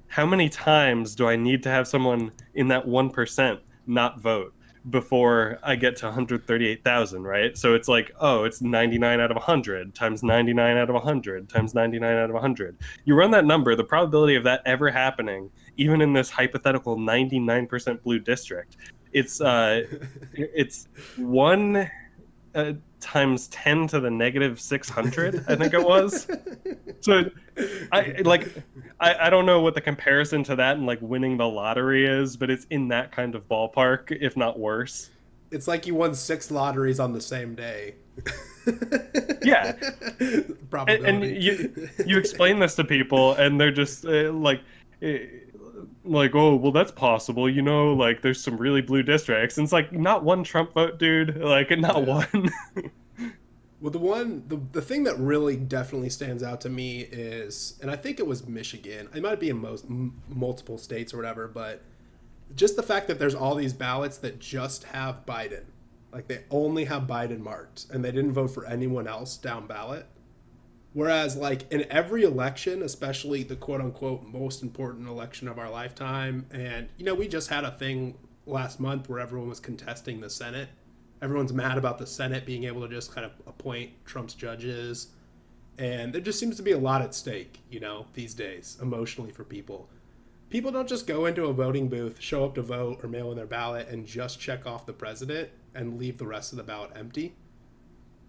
[0.07, 4.53] how many times do I need to have someone in that 1% not vote?
[4.89, 7.57] before I get to 138,000, right?
[7.57, 11.75] So it's like, oh, it's 99 out of 100 times 99 out of 100 times
[11.75, 12.77] 99 out of 100.
[13.05, 18.03] You run that number, the probability of that ever happening, even in this hypothetical 99%
[18.03, 18.77] blue district,
[19.13, 19.83] it's uh,
[20.33, 21.89] it's one
[22.53, 26.27] uh, times 10 to the negative 600 i think it was.
[26.99, 27.23] So
[27.91, 28.53] i like
[28.99, 32.37] I, I don't know what the comparison to that and like winning the lottery is
[32.37, 35.09] but it's in that kind of ballpark if not worse.
[35.49, 37.95] It's like you won six lotteries on the same day.
[39.43, 39.73] Yeah.
[40.73, 44.61] And, and, you you explain this to people and they're just uh, like
[45.03, 45.07] uh,
[46.03, 47.49] like, oh, well, that's possible.
[47.49, 49.57] You know, like there's some really blue districts.
[49.57, 51.41] And it's like not one Trump vote, dude.
[51.51, 52.25] Like, not yeah.
[52.31, 52.49] one.
[53.81, 57.91] well, the one, the, the thing that really definitely stands out to me is, and
[57.91, 59.09] I think it was Michigan.
[59.13, 61.81] It might be in most m- multiple states or whatever, but
[62.55, 65.63] just the fact that there's all these ballots that just have Biden,
[66.13, 70.05] like they only have Biden marked, and they didn't vote for anyone else down ballot
[70.93, 76.45] Whereas, like in every election, especially the quote unquote most important election of our lifetime,
[76.51, 80.29] and you know, we just had a thing last month where everyone was contesting the
[80.29, 80.69] Senate.
[81.21, 85.07] Everyone's mad about the Senate being able to just kind of appoint Trump's judges.
[85.77, 89.31] And there just seems to be a lot at stake, you know, these days, emotionally
[89.31, 89.89] for people.
[90.49, 93.37] People don't just go into a voting booth, show up to vote, or mail in
[93.37, 96.91] their ballot and just check off the president and leave the rest of the ballot
[96.95, 97.33] empty.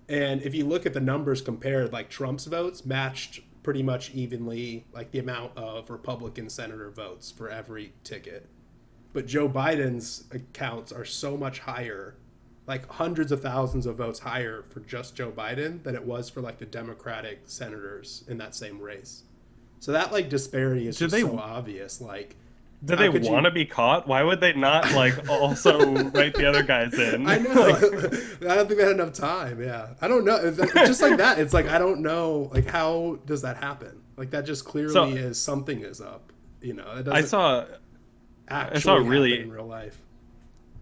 [0.09, 4.87] And if you look at the numbers compared, like Trump's votes matched pretty much evenly,
[4.93, 8.49] like the amount of Republican senator votes for every ticket.
[9.13, 12.17] But Joe Biden's accounts are so much higher
[12.67, 16.41] like hundreds of thousands of votes higher for just Joe Biden than it was for
[16.41, 19.25] like the Democratic senators in that same race.
[19.81, 22.01] So that like disparity is just they, so obvious.
[22.01, 22.37] Like,
[22.85, 23.55] do they want to you...
[23.55, 24.09] be caught?
[24.09, 27.27] Why would they not like also write the other guys in?
[27.27, 27.53] I know.
[27.53, 27.83] Like...
[27.83, 29.63] I don't think they had enough time.
[29.63, 30.37] Yeah, I don't know.
[30.37, 31.39] It's just like that.
[31.39, 32.51] It's like I don't know.
[32.53, 34.03] Like, how does that happen?
[34.17, 36.33] Like that just clearly so, is something is up.
[36.61, 37.67] You know, I saw.
[38.49, 40.03] I saw really in real life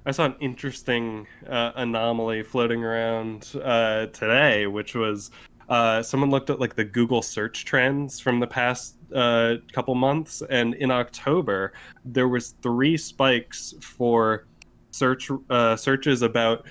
[0.07, 5.31] I saw an interesting uh, anomaly floating around uh, today, which was
[5.69, 10.43] uh, someone looked at like the Google search trends from the past uh, couple months,
[10.51, 11.73] and in October
[12.05, 14.47] there was three spikes for
[14.91, 16.67] search uh, searches about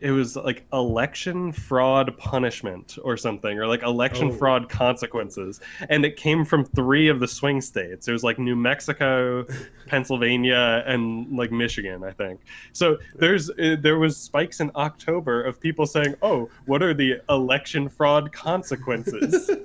[0.00, 4.32] it was like election fraud punishment or something or like election oh.
[4.32, 5.60] fraud consequences.
[5.88, 8.08] And it came from three of the swing states.
[8.08, 9.46] It was like new mexico
[9.86, 12.40] pennsylvania and like michigan i think.
[12.72, 17.20] So there's uh, there was spikes in october of people saying oh what are the
[17.28, 19.50] election fraud consequences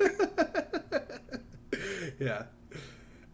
[2.19, 2.43] yeah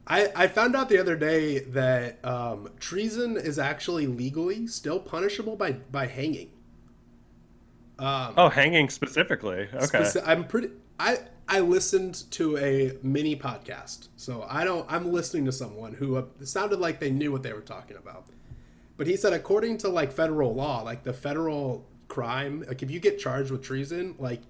[0.07, 5.55] I, I found out the other day that um, treason is actually legally still punishable
[5.55, 6.51] by, by hanging.
[7.97, 9.69] Um, oh, hanging specifically.
[9.73, 9.99] Okay.
[9.99, 10.69] Speci- I'm pretty.
[10.99, 14.91] I I listened to a mini podcast, so I don't.
[14.91, 18.25] I'm listening to someone who uh, sounded like they knew what they were talking about,
[18.97, 22.99] but he said according to like federal law, like the federal crime, like if you
[22.99, 24.41] get charged with treason, like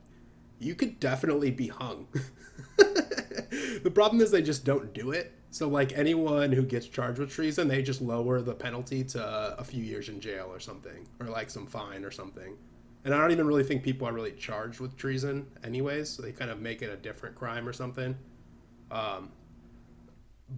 [0.61, 2.07] you could definitely be hung.
[2.77, 5.33] the problem is they just don't do it.
[5.49, 9.63] So like anyone who gets charged with treason, they just lower the penalty to a
[9.63, 12.57] few years in jail or something, or like some fine or something
[13.03, 16.09] and I don't even really think people are really charged with treason, anyways.
[16.09, 18.15] So they kind of make it a different crime or something.
[18.91, 19.31] Um,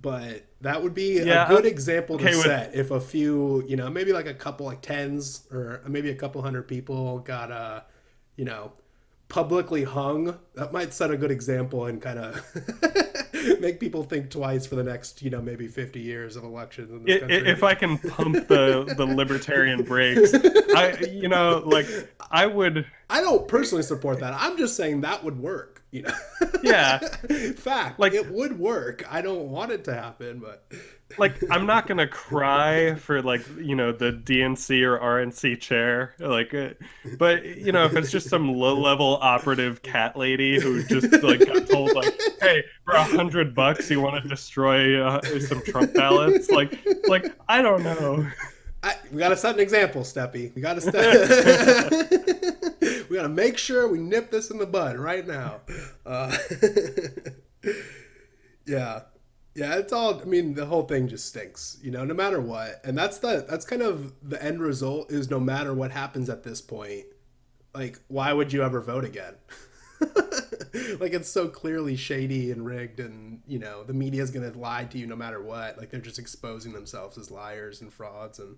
[0.02, 2.80] but that would be yeah, a good example to okay set with...
[2.80, 6.42] if a few, you know, maybe like a couple, like tens or maybe a couple
[6.42, 7.82] hundred people got, uh,
[8.36, 8.74] you know,
[9.34, 10.38] publicly hung.
[10.54, 14.84] That might set a good example and kind of make people think twice for the
[14.84, 17.50] next, you know, maybe 50 years of elections in this country.
[17.50, 20.36] If I can pump the the libertarian brakes,
[20.76, 21.88] I you know, like
[22.30, 24.36] I would I don't personally support that.
[24.38, 26.14] I'm just saying that would work, you know.
[26.62, 27.00] Yeah.
[27.58, 28.00] Fact.
[28.00, 29.04] Like it would work.
[29.12, 30.72] I don't want it to happen, but
[31.18, 36.54] like I'm not gonna cry for like you know the DNC or RNC chair, like,
[36.54, 36.70] uh,
[37.18, 41.46] but you know if it's just some low level operative cat lady who just like
[41.46, 45.94] got told like, hey, for a hundred bucks you want to destroy uh, some Trump
[45.94, 48.28] ballots, like, like I don't know.
[48.84, 50.54] I, we gotta set an example, Steppy.
[50.54, 51.90] We gotta step.
[53.10, 55.62] we gotta make sure we nip this in the bud right now.
[56.06, 56.36] Uh,
[58.66, 59.02] yeah.
[59.56, 60.20] Yeah, it's all.
[60.20, 61.78] I mean, the whole thing just stinks.
[61.82, 65.12] You know, no matter what, and that's the that's kind of the end result.
[65.12, 67.06] Is no matter what happens at this point,
[67.76, 69.36] like, why would you ever vote again?
[70.02, 74.86] like, it's so clearly shady and rigged, and you know, the media is gonna lie
[74.86, 75.78] to you no matter what.
[75.78, 78.58] Like, they're just exposing themselves as liars and frauds, and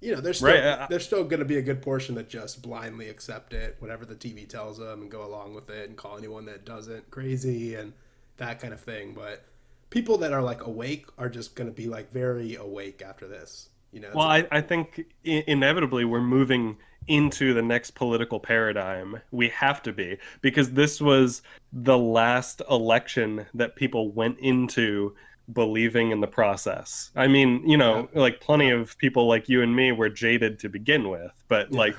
[0.00, 0.62] you know, there's still right.
[0.62, 4.14] Uh, there's still gonna be a good portion that just blindly accept it, whatever the
[4.14, 7.92] TV tells them, and go along with it, and call anyone that doesn't crazy and
[8.36, 9.44] that kind of thing, but
[9.92, 13.68] people that are like awake are just going to be like very awake after this
[13.92, 14.10] you know?
[14.14, 16.78] Well I, I think inevitably we're moving
[17.08, 23.44] into the next political paradigm we have to be because this was the last election
[23.54, 25.14] that people went into
[25.52, 27.10] believing in the process.
[27.14, 28.20] I mean you know yeah.
[28.20, 31.98] like plenty of people like you and me were jaded to begin with but like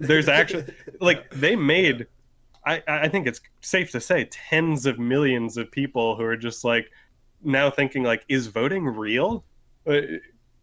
[0.00, 0.64] there's actually
[1.00, 2.08] like they made
[2.66, 6.64] I, I think it's safe to say tens of millions of people who are just
[6.64, 6.90] like
[7.42, 9.44] now thinking like, is voting real?
[9.86, 10.00] Uh,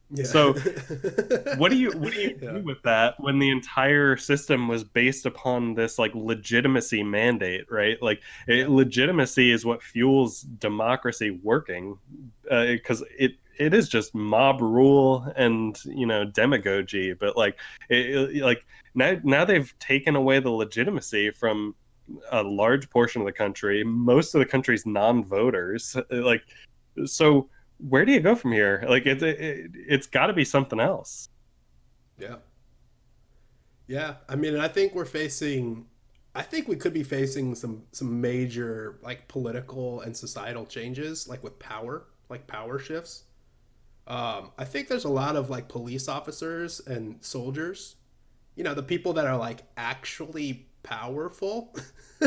[0.09, 0.23] yeah.
[0.23, 0.53] So,
[1.57, 2.53] what do you what do you yeah.
[2.53, 8.01] do with that when the entire system was based upon this like legitimacy mandate, right?
[8.01, 11.97] Like, it, legitimacy is what fuels democracy working,
[12.43, 17.13] because uh, it it is just mob rule and you know demagogy.
[17.13, 17.57] But like,
[17.89, 18.65] it, it, like
[18.95, 21.75] now now they've taken away the legitimacy from
[22.32, 25.95] a large portion of the country, most of the country's non-voters.
[26.10, 26.43] Like
[27.05, 27.49] so
[27.80, 28.84] where do you go from here?
[28.88, 31.30] Like it, it it's got to be something else.
[32.18, 32.38] Yeah.
[33.88, 35.86] Yeah, I mean, I think we're facing.
[36.36, 41.41] I think we could be facing some some major like political and societal changes, like
[41.41, 43.24] with power, like power shifts.
[44.08, 47.95] Um, I think there's a lot of like police officers and soldiers,
[48.55, 51.75] you know, the people that are like actually powerful.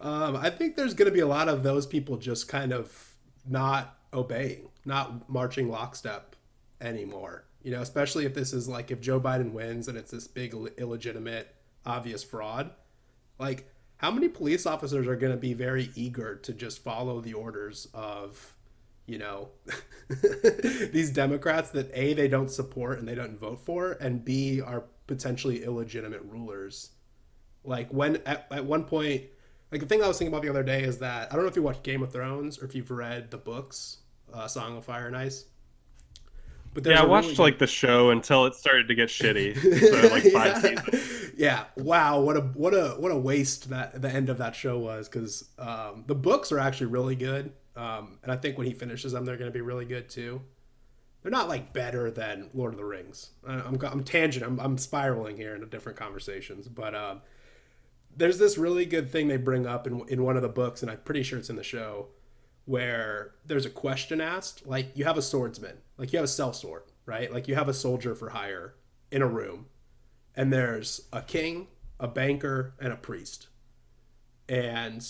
[0.00, 3.14] um, I think there's going to be a lot of those people just kind of
[3.46, 6.36] not obeying, not marching lockstep
[6.80, 7.44] anymore.
[7.62, 10.54] You know, especially if this is like if Joe Biden wins and it's this big
[10.76, 11.54] illegitimate,
[11.86, 12.70] obvious fraud.
[13.38, 17.32] Like, how many police officers are going to be very eager to just follow the
[17.32, 18.54] orders of,
[19.06, 19.48] you know,
[20.92, 24.84] these Democrats that A, they don't support and they don't vote for, and B, are
[25.06, 26.90] potentially illegitimate rulers?
[27.64, 29.24] Like, when at, at one point,
[29.72, 31.50] like the thing I was thinking about the other day is that I don't know
[31.50, 33.98] if you watched Game of Thrones or if you've read the books,
[34.32, 35.46] uh, Song of Fire and Ice.
[36.74, 39.56] But yeah, I watched really like the show until it started to get shitty.
[39.80, 40.82] so like five yeah.
[40.82, 41.32] seasons.
[41.36, 41.64] Yeah.
[41.76, 42.20] Wow.
[42.20, 45.48] What a what a what a waste that the end of that show was because
[45.58, 49.24] um, the books are actually really good, um, and I think when he finishes them,
[49.24, 50.42] they're going to be really good too.
[51.22, 53.30] They're not like better than Lord of the Rings.
[53.46, 54.44] I'm I'm tangent.
[54.44, 57.22] I'm, I'm spiraling here into different conversations, but um,
[58.16, 60.90] there's this really good thing they bring up in in one of the books, and
[60.90, 62.08] I'm pretty sure it's in the show
[62.66, 66.80] where there's a question asked like you have a swordsman like you have a sellsword
[67.06, 67.32] right?
[67.32, 68.74] Like you have a soldier for hire
[69.10, 69.66] in a room
[70.34, 71.68] and there's a king
[72.00, 73.48] a banker and a priest.
[74.48, 75.06] And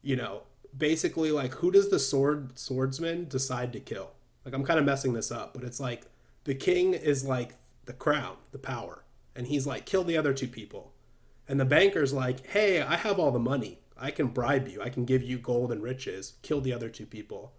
[0.00, 0.42] you know
[0.76, 4.10] basically like who does the sword swordsman decide to kill?
[4.44, 6.06] Like i'm kind of messing this up but it's like
[6.44, 7.54] the king is like
[7.84, 9.04] the crown the power
[9.36, 10.91] and he's like kill the other two people
[11.48, 14.82] and the banker's like hey i have all the money I can bribe you.
[14.82, 16.34] I can give you gold and riches.
[16.42, 17.52] Kill the other two people.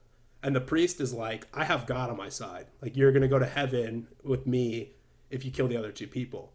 [0.43, 2.67] And the priest is like, I have God on my side.
[2.81, 4.91] Like, you're going to go to heaven with me
[5.29, 6.51] if you kill the other two people.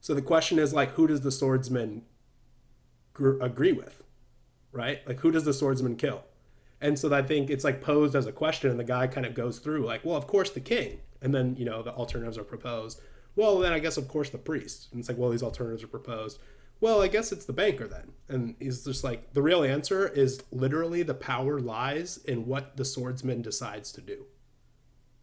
[0.00, 2.02] So the question is, like, who does the swordsman
[3.12, 4.02] gr- agree with?
[4.72, 5.06] Right?
[5.06, 6.24] Like, who does the swordsman kill?
[6.80, 9.34] And so I think it's like posed as a question, and the guy kind of
[9.34, 11.00] goes through, like, well, of course the king.
[11.20, 13.02] And then, you know, the alternatives are proposed.
[13.36, 14.88] Well, then I guess, of course, the priest.
[14.90, 16.38] And it's like, well, these alternatives are proposed
[16.80, 18.12] well, I guess it's the banker then.
[18.28, 22.84] And he's just like, the real answer is literally the power lies in what the
[22.84, 24.24] swordsman decides to do.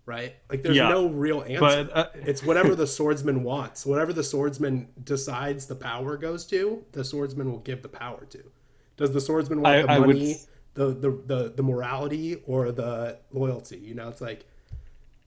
[0.06, 0.36] Right?
[0.50, 1.60] Like, there's yeah, no real answer.
[1.60, 2.10] But, uh...
[2.14, 3.86] it's whatever the swordsman wants.
[3.86, 8.52] Whatever the swordsman decides the power goes to, the swordsman will give the power to.
[8.96, 10.38] Does the swordsman want I, the money,
[10.76, 10.96] would...
[11.02, 13.80] the, the, the, the morality, or the loyalty?
[13.80, 14.46] You know, it's like,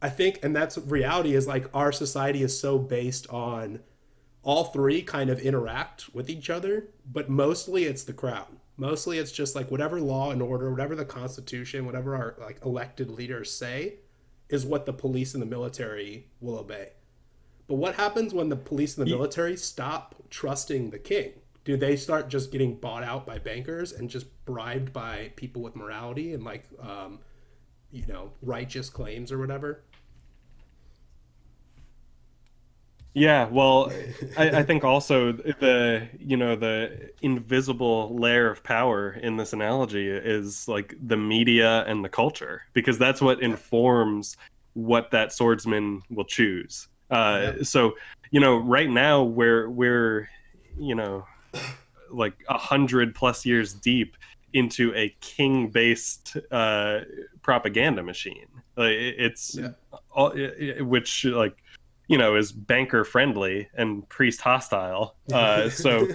[0.03, 3.81] I think, and that's reality is like our society is so based on
[4.43, 8.47] all three kind of interact with each other, but mostly it's the crowd.
[8.77, 13.11] Mostly it's just like whatever law and order, whatever the constitution, whatever our like elected
[13.11, 13.97] leaders say
[14.49, 16.93] is what the police and the military will obey.
[17.69, 21.33] But what happens when the police and the military stop trusting the king?
[21.65, 25.77] Do they start just getting bought out by bankers and just bribed by people with
[25.77, 27.21] morality and like um,
[27.93, 29.83] you know, righteous claims or whatever?
[33.15, 33.93] Yeah, well,
[34.37, 40.09] I, I, think also the you know the invisible layer of power in this analogy
[40.09, 44.37] is like the media and the culture because that's what informs
[44.75, 46.89] what that swordsman will choose.
[47.11, 47.63] Uh, yeah.
[47.63, 47.95] So
[48.31, 50.29] you know, right now we're we're
[50.79, 51.27] you know
[52.11, 54.17] like a hundred plus years deep
[54.53, 57.01] into a king-based uh,
[57.43, 58.47] propaganda machine.
[58.77, 59.71] Like it's yeah.
[60.13, 60.33] all,
[60.81, 61.57] which like
[62.11, 65.17] you know is banker friendly and priest hostile.
[65.31, 66.09] Uh, so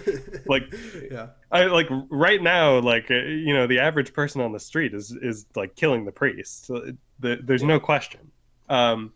[0.46, 0.64] like
[1.10, 1.28] yeah.
[1.50, 5.16] I like right now like uh, you know the average person on the street is
[5.22, 6.68] is like killing the priest.
[6.68, 8.30] The, there's no question.
[8.68, 9.14] Um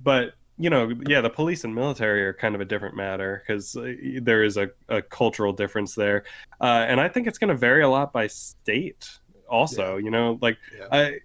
[0.00, 3.76] but you know yeah the police and military are kind of a different matter because
[3.76, 6.24] uh, there is a, a cultural difference there.
[6.58, 9.10] Uh, and i think it's going to vary a lot by state
[9.50, 10.04] also yeah.
[10.04, 10.86] you know like yeah.
[10.90, 11.18] I,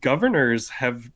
[0.00, 1.08] governors have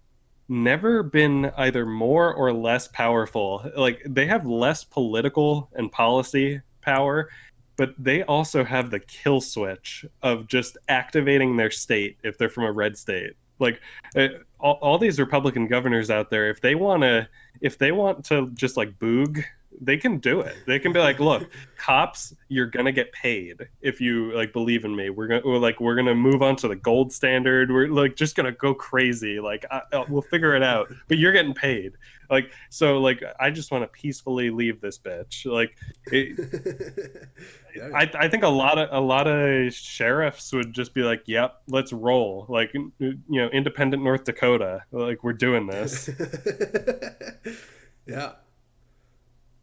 [0.49, 3.71] never been either more or less powerful.
[3.77, 7.31] Like they have less political and policy power,
[7.77, 12.65] but they also have the kill switch of just activating their state if they're from
[12.65, 13.33] a red state.
[13.59, 13.81] Like
[14.17, 14.29] uh,
[14.61, 17.29] all, all these Republican governors out there, if they want to,
[17.61, 19.43] if they want to just like boog
[19.81, 20.57] they can do it.
[20.66, 24.95] They can be like, look, cops, you're gonna get paid if you like believe in
[24.95, 25.11] me.
[25.11, 27.70] We're gonna we're like we're gonna move on to the gold standard.
[27.70, 29.41] We're like just gonna go crazy.
[29.41, 31.93] Like I, I, we'll figure it out, but you're getting paid.
[32.31, 35.47] Like so, like I just want to peacefully leave this bitch.
[35.47, 37.29] Like, it,
[37.95, 41.62] I I think a lot of a lot of sheriffs would just be like, yep,
[41.68, 42.47] let's roll.
[42.49, 44.83] Like you know, independent North Dakota.
[44.91, 46.09] Like we're doing this.
[48.07, 48.33] yeah.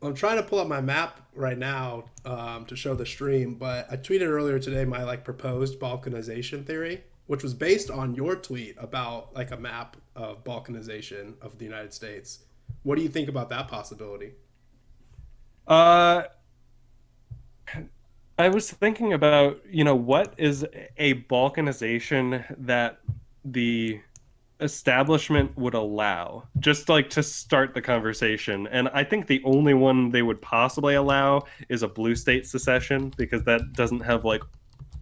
[0.04, 3.88] I'm trying to pull up my map right now um, to show the stream, but
[3.92, 8.76] I tweeted earlier today my like proposed balkanization theory, which was based on your tweet
[8.80, 12.40] about like a map of balkanization of the United States.
[12.84, 14.32] What do you think about that possibility?
[15.68, 16.24] Uh,
[18.40, 20.66] I was thinking about, you know, what is
[20.98, 23.00] a balkanization that
[23.46, 24.02] the
[24.62, 28.68] establishment would allow just like to start the conversation.
[28.68, 33.14] And i think the only one they would possibly allow is a blue state secession
[33.18, 34.42] because that doesn't have like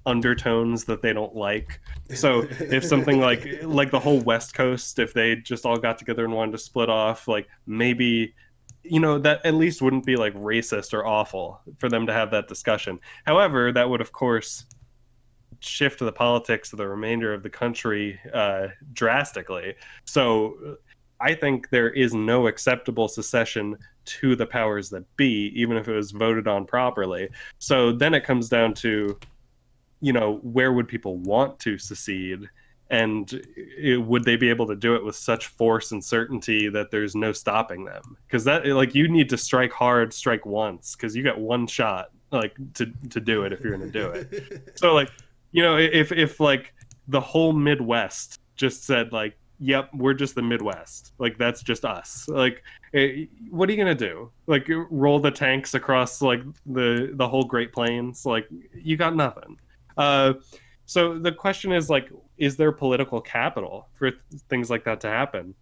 [0.05, 1.79] undertones that they don't like.
[2.13, 6.25] So if something like like the whole west coast if they just all got together
[6.25, 8.33] and wanted to split off like maybe
[8.83, 12.31] you know that at least wouldn't be like racist or awful for them to have
[12.31, 12.99] that discussion.
[13.25, 14.65] However that would of course
[15.59, 19.75] shift the politics of the remainder of the country uh, drastically.
[20.05, 20.77] So
[21.19, 25.93] I think there is no acceptable secession to the powers that be, even if it
[25.93, 27.29] was voted on properly.
[27.59, 29.19] So then it comes down to,
[29.99, 32.49] you know, where would people want to secede?
[32.89, 36.89] And it, would they be able to do it with such force and certainty that
[36.89, 38.17] there's no stopping them?
[38.25, 42.09] Because that, like, you need to strike hard, strike once, because you got one shot,
[42.31, 44.71] like, to to do it if you're going to do it.
[44.79, 45.11] so, like,
[45.51, 46.73] you know, if if like
[47.07, 52.27] the whole Midwest just said like, "Yep, we're just the Midwest," like that's just us.
[52.27, 54.31] Like, eh, what are you gonna do?
[54.47, 58.25] Like, roll the tanks across like the the whole Great Plains?
[58.25, 59.57] Like, you got nothing.
[59.97, 60.33] Uh,
[60.85, 65.07] so the question is like, is there political capital for th- things like that to
[65.07, 65.53] happen?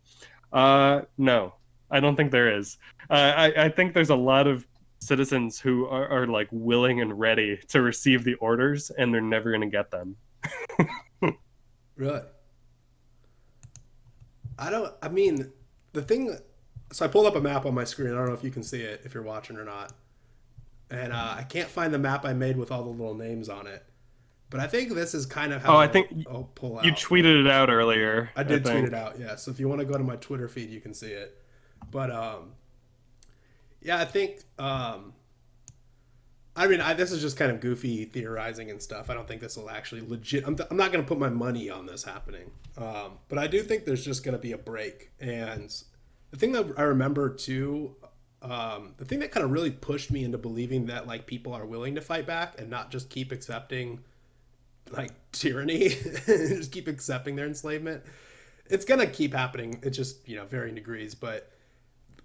[0.54, 1.54] Uh, no,
[1.92, 2.78] I don't think there is.
[3.10, 4.66] Uh, I, I think there's a lot of
[5.08, 9.50] citizens who are, are like willing and ready to receive the orders and they're never
[9.52, 10.16] going to get them
[11.98, 12.24] right.
[14.60, 15.52] i don't i mean
[15.94, 16.38] the thing
[16.92, 18.64] so i pulled up a map on my screen i don't know if you can
[18.64, 19.94] see it if you're watching or not
[20.92, 23.66] and uh, i can't find the map i made with all the little names on
[23.68, 23.84] it
[24.50, 25.76] but I think this is kind of how.
[25.76, 26.86] Oh, I think I'll pull out.
[26.86, 28.30] You tweeted it out earlier.
[28.36, 29.20] I did I tweet it out.
[29.20, 29.36] Yeah.
[29.36, 31.38] So if you want to go to my Twitter feed, you can see it.
[31.92, 32.54] But um,
[33.82, 34.42] yeah, I think.
[34.60, 35.14] Um,
[36.58, 39.12] I mean, I, this is just kind of goofy theorizing and stuff.
[39.12, 40.46] I don't think this will actually legit.
[40.48, 43.46] I'm, th- I'm not going to put my money on this happening, um, but I
[43.46, 45.12] do think there's just going to be a break.
[45.20, 45.72] And
[46.32, 47.96] the thing that I remember too,
[48.42, 51.66] um, the thing that kind of really pushed me into believing that like people are
[51.66, 54.00] willing to fight back and not just keep accepting
[54.90, 55.90] like tyranny,
[56.26, 58.04] just keep accepting their enslavement.
[58.66, 59.80] It's gonna keep happening.
[59.84, 61.52] It's just you know varying degrees, but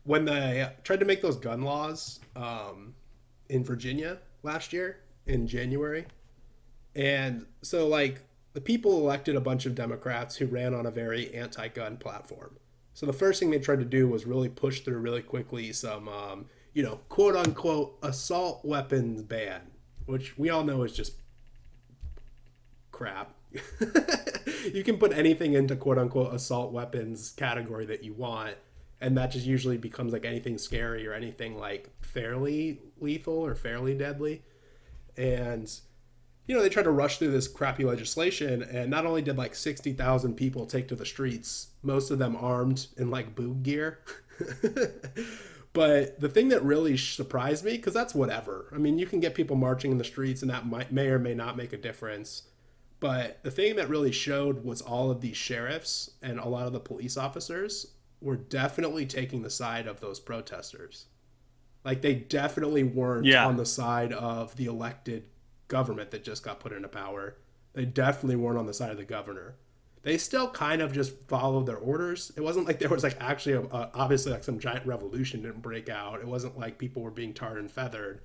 [0.05, 2.95] when they tried to make those gun laws um,
[3.49, 6.07] in Virginia last year in January,
[6.95, 8.23] and so like
[8.53, 12.57] the people elected a bunch of Democrats who ran on a very anti-gun platform.
[12.95, 16.09] So the first thing they tried to do was really push through really quickly some,
[16.09, 19.63] um, you know, quote unquote assault weapons ban,
[20.05, 21.15] which we all know is just
[22.91, 23.35] crap.
[24.73, 28.57] you can put anything into quote unquote assault weapons category that you want
[29.03, 33.95] and that just usually becomes like anything scary or anything like fairly lethal or fairly
[33.95, 34.43] deadly.
[35.17, 35.71] And
[36.47, 39.55] you know they tried to rush through this crappy legislation and not only did like
[39.55, 43.99] 60,000 people take to the streets most of them armed in like boot gear.
[45.75, 48.67] But the thing that really surprised me because that's whatever.
[48.75, 51.19] I mean you can get people marching in the streets and that might may or
[51.19, 52.43] may not make a difference.
[53.01, 56.75] But the thing that really showed was all of these sheriffs and a lot of
[56.75, 57.87] the police officers
[58.23, 61.07] were definitely taking the side of those protesters.
[61.85, 63.47] Like they definitely weren't yeah.
[63.47, 65.25] on the side of the elected
[65.69, 67.37] government that just got put into power.
[67.73, 69.57] They definitely weren't on the side of the governor.
[70.03, 72.33] They still kind of just followed their orders.
[72.37, 75.63] It wasn't like there was like actually a, a, obviously like some giant revolution didn't
[75.63, 76.21] break out.
[76.21, 78.21] It wasn't like people were being tarred and feathered.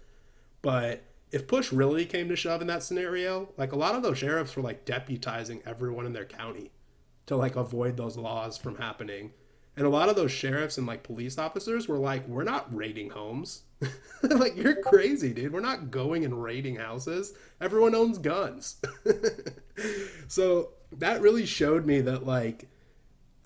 [0.61, 4.17] But if push really came to shove in that scenario, like a lot of those
[4.17, 6.71] sheriffs were like deputizing everyone in their county
[7.27, 9.31] to like avoid those laws from happening
[9.77, 13.11] and a lot of those sheriffs and like police officers were like, we're not raiding
[13.11, 13.61] homes.
[14.23, 15.53] like, you're crazy, dude.
[15.53, 17.33] We're not going and raiding houses.
[17.61, 18.81] Everyone owns guns.
[20.27, 22.67] so that really showed me that, like,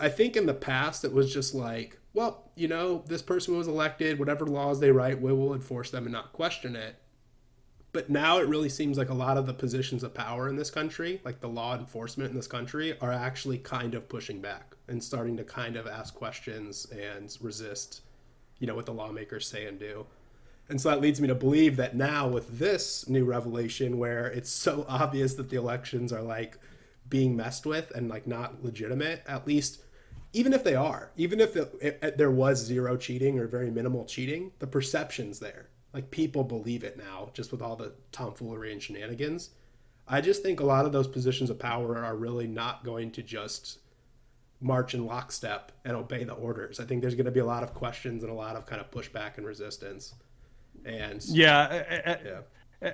[0.00, 3.68] I think in the past it was just like, well, you know, this person was
[3.68, 6.96] elected, whatever laws they write, we will enforce them and not question it.
[7.92, 10.70] But now it really seems like a lot of the positions of power in this
[10.70, 15.02] country, like the law enforcement in this country, are actually kind of pushing back and
[15.02, 18.02] starting to kind of ask questions and resist,
[18.60, 20.06] you know, what the lawmakers say and do.
[20.68, 24.50] And so that leads me to believe that now with this new revelation where it's
[24.50, 26.58] so obvious that the elections are like
[27.08, 29.80] being messed with and like not legitimate, at least
[30.32, 34.04] even if they are, even if it, it, there was zero cheating or very minimal
[34.04, 38.82] cheating, the perception's there Like people believe it now, just with all the tomfoolery and
[38.82, 39.50] shenanigans.
[40.08, 43.22] I just think a lot of those positions of power are really not going to
[43.22, 43.78] just
[44.62, 46.80] march in lockstep and obey the orders.
[46.80, 48.80] I think there's going to be a lot of questions and a lot of kind
[48.80, 50.14] of pushback and resistance.
[50.84, 52.40] And yeah, I, yeah.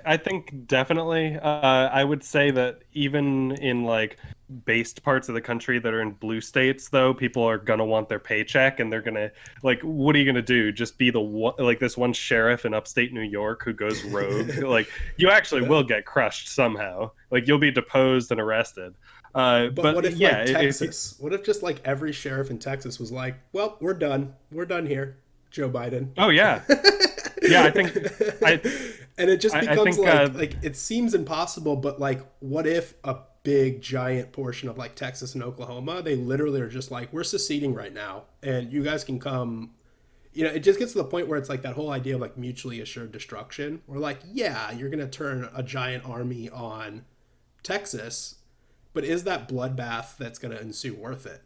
[0.05, 1.35] I think definitely.
[1.35, 4.17] Uh, I would say that even in like
[4.65, 8.09] based parts of the country that are in blue states, though, people are gonna want
[8.09, 9.31] their paycheck, and they're gonna
[9.63, 10.71] like, what are you gonna do?
[10.71, 14.57] Just be the one, like this one sheriff in upstate New York who goes rogue?
[14.63, 17.11] like, you actually will get crushed somehow.
[17.31, 18.93] Like, you'll be deposed and arrested.
[19.35, 21.15] Uh, but, but, what if yeah, like Texas?
[21.19, 24.35] what if just like every sheriff in Texas was like, "Well, we're done.
[24.51, 25.17] We're done here."
[25.51, 26.09] Joe Biden.
[26.17, 26.61] Oh yeah,
[27.41, 27.63] yeah.
[27.63, 27.95] I think
[28.43, 28.61] I
[29.17, 32.93] and it just becomes think, like uh, like it seems impossible, but like, what if
[33.03, 37.23] a big giant portion of like Texas and Oklahoma, they literally are just like, we're
[37.23, 39.71] seceding right now, and you guys can come.
[40.31, 42.21] You know, it just gets to the point where it's like that whole idea of
[42.21, 43.81] like mutually assured destruction.
[43.87, 47.03] We're like, yeah, you're gonna turn a giant army on
[47.63, 48.35] Texas
[48.93, 51.41] but is that bloodbath that's going to ensue worth it?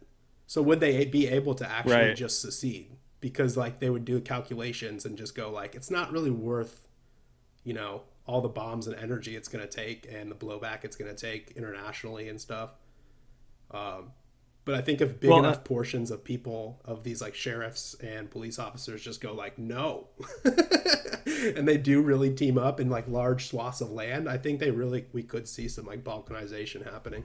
[0.46, 2.16] So would they be able to actually right.
[2.16, 2.96] just secede?
[3.20, 6.86] Because like they would do calculations and just go like, it's not really worth,
[7.62, 10.96] you know, all the bombs and energy it's going to take and the blowback it's
[10.96, 12.70] going to take internationally and stuff.
[13.70, 14.12] Um,
[14.64, 17.94] but I think if big well, enough uh, portions of people of these like sheriffs
[17.94, 20.08] and police officers just go like no,
[20.44, 24.70] and they do really team up in like large swaths of land, I think they
[24.70, 27.24] really we could see some like balkanization happening.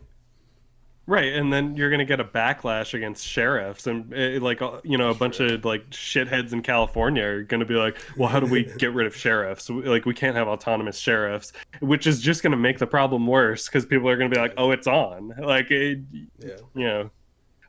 [1.09, 4.79] Right, and then you're gonna get a backlash against sheriffs, and it, eh, like uh,
[4.83, 5.19] you know a sure.
[5.19, 8.93] bunch of like shitheads in California are gonna be like, well, how do we get
[8.93, 9.71] rid of sheriffs?
[9.71, 13.87] Like we can't have autonomous sheriffs, which is just gonna make the problem worse because
[13.87, 15.33] people are gonna be like, oh, it's on.
[15.39, 15.97] Like, it,
[16.37, 17.09] yeah, you know,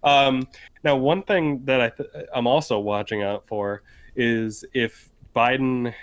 [0.03, 0.47] um,
[0.85, 3.83] now, one thing that I th- I'm also watching out for
[4.17, 5.95] is if Biden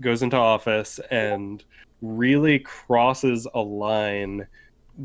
[0.00, 1.64] goes into office and
[2.00, 4.46] really crosses a line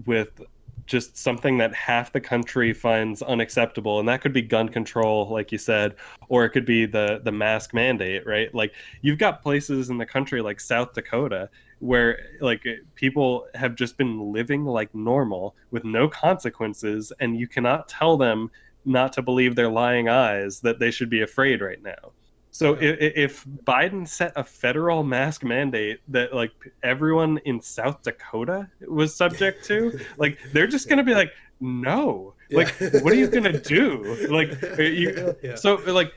[0.05, 0.41] with
[0.85, 5.51] just something that half the country finds unacceptable and that could be gun control like
[5.51, 5.95] you said
[6.29, 8.53] or it could be the the mask mandate right?
[8.53, 12.63] Like you've got places in the country like South Dakota where like
[12.95, 18.49] people have just been living like normal with no consequences and you cannot tell them
[18.85, 22.11] not to believe their lying eyes that they should be afraid right now
[22.55, 26.53] so if, if Biden set a federal mask mandate that like
[26.83, 32.59] everyone in South Dakota was subject to, like they're just gonna be like, no, yeah.
[32.59, 32.73] like
[33.03, 34.25] what are you gonna do?
[34.31, 35.55] Like, you, yeah.
[35.55, 36.13] so like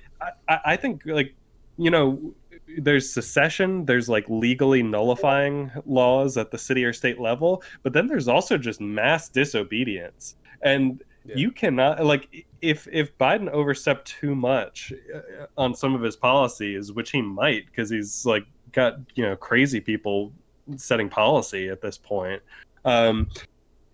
[0.47, 1.35] I, I think like
[1.77, 2.33] you know
[2.77, 8.07] there's secession there's like legally nullifying laws at the city or state level but then
[8.07, 11.37] there's also just mass disobedience and yeah.
[11.37, 16.93] you cannot like if if biden overstepped too much uh, on some of his policies
[16.93, 20.33] which he might because he's like got you know crazy people
[20.77, 22.43] setting policy at this point
[22.85, 23.27] um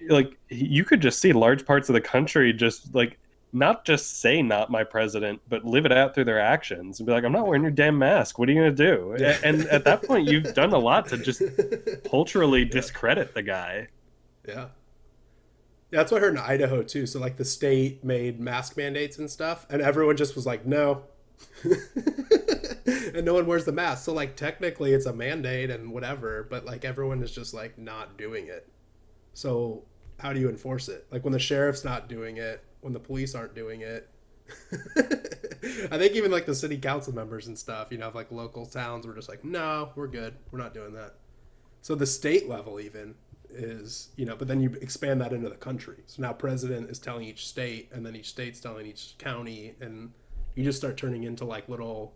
[0.09, 3.19] like you could just see large parts of the country just like
[3.55, 7.13] not just say not my president, but live it out through their actions and be
[7.13, 8.39] like, I'm not wearing your damn mask.
[8.39, 9.17] What are you going to do?
[9.19, 9.39] Yeah.
[9.45, 11.43] And at that point, you've done a lot to just
[12.11, 12.71] culturally yeah.
[12.71, 13.89] discredit the guy.
[14.47, 14.55] Yeah.
[14.55, 14.67] yeah.
[15.91, 17.07] That's what I heard in Idaho too.
[17.07, 21.05] So like the state made mask mandates and stuff, and everyone just was like, no.
[21.65, 24.05] and no one wears the mask.
[24.05, 28.19] So like technically it's a mandate and whatever, but like everyone is just like not
[28.19, 28.69] doing it.
[29.33, 29.85] So
[30.19, 31.07] how do you enforce it?
[31.11, 34.11] Like when the sheriff's not doing it, when the police aren't doing it.
[35.91, 39.07] I think even like the city council members and stuff, you know, like local towns
[39.07, 40.35] were just like, no, we're good.
[40.51, 41.15] We're not doing that.
[41.81, 43.15] So the state level even
[43.49, 46.03] is, you know, but then you expand that into the country.
[46.05, 50.13] So now president is telling each state and then each state's telling each county and
[50.55, 52.13] you just start turning into like little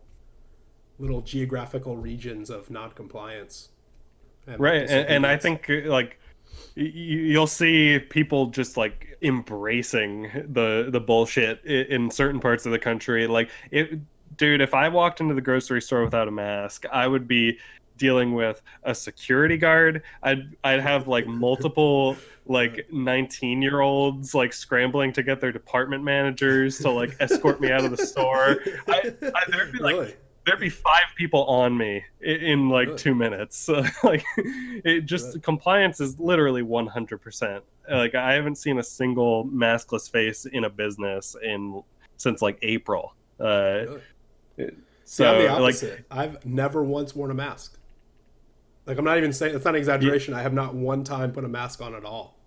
[0.99, 3.71] little geographical regions of non-compliance.
[4.47, 4.83] And right.
[4.83, 6.19] And, and I think uh, like
[6.75, 13.27] you'll see people just like embracing the the bullshit in certain parts of the country.
[13.27, 14.01] Like it
[14.37, 17.59] dude if i walked into the grocery store without a mask i would be
[17.99, 20.03] dealing with a security guard.
[20.23, 26.03] I'd i'd have like multiple like 19 year olds like scrambling to get their department
[26.03, 28.59] managers to like escort me out of the store.
[28.89, 30.15] I, I, there'd be like really?
[30.49, 33.69] There'd be five people on me in, in like two minutes.
[34.03, 37.61] like it just compliance is literally 100%.
[37.91, 41.83] Like I haven't seen a single maskless face in a business in
[42.17, 43.15] since like April.
[43.39, 43.85] Uh,
[44.57, 44.71] really?
[45.05, 45.77] So yeah, like
[46.11, 47.79] I've never once worn a mask.
[48.87, 50.33] Like I'm not even saying it's not an exaggeration.
[50.33, 52.38] You, I have not one time put a mask on at all.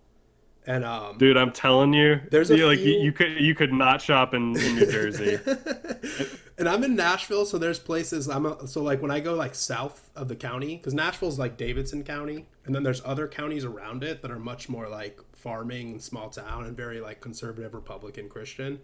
[0.68, 3.00] And um, dude, I'm telling you, there's you, like few...
[3.00, 5.40] you, could you could not shop in, in New Jersey.
[6.58, 9.56] and I'm in Nashville, so there's places I'm a, so like when I go like
[9.56, 14.04] south of the county, because Nashville's like Davidson County, and then there's other counties around
[14.04, 18.30] it that are much more like farming and small town and very like conservative Republican
[18.30, 18.80] Christian.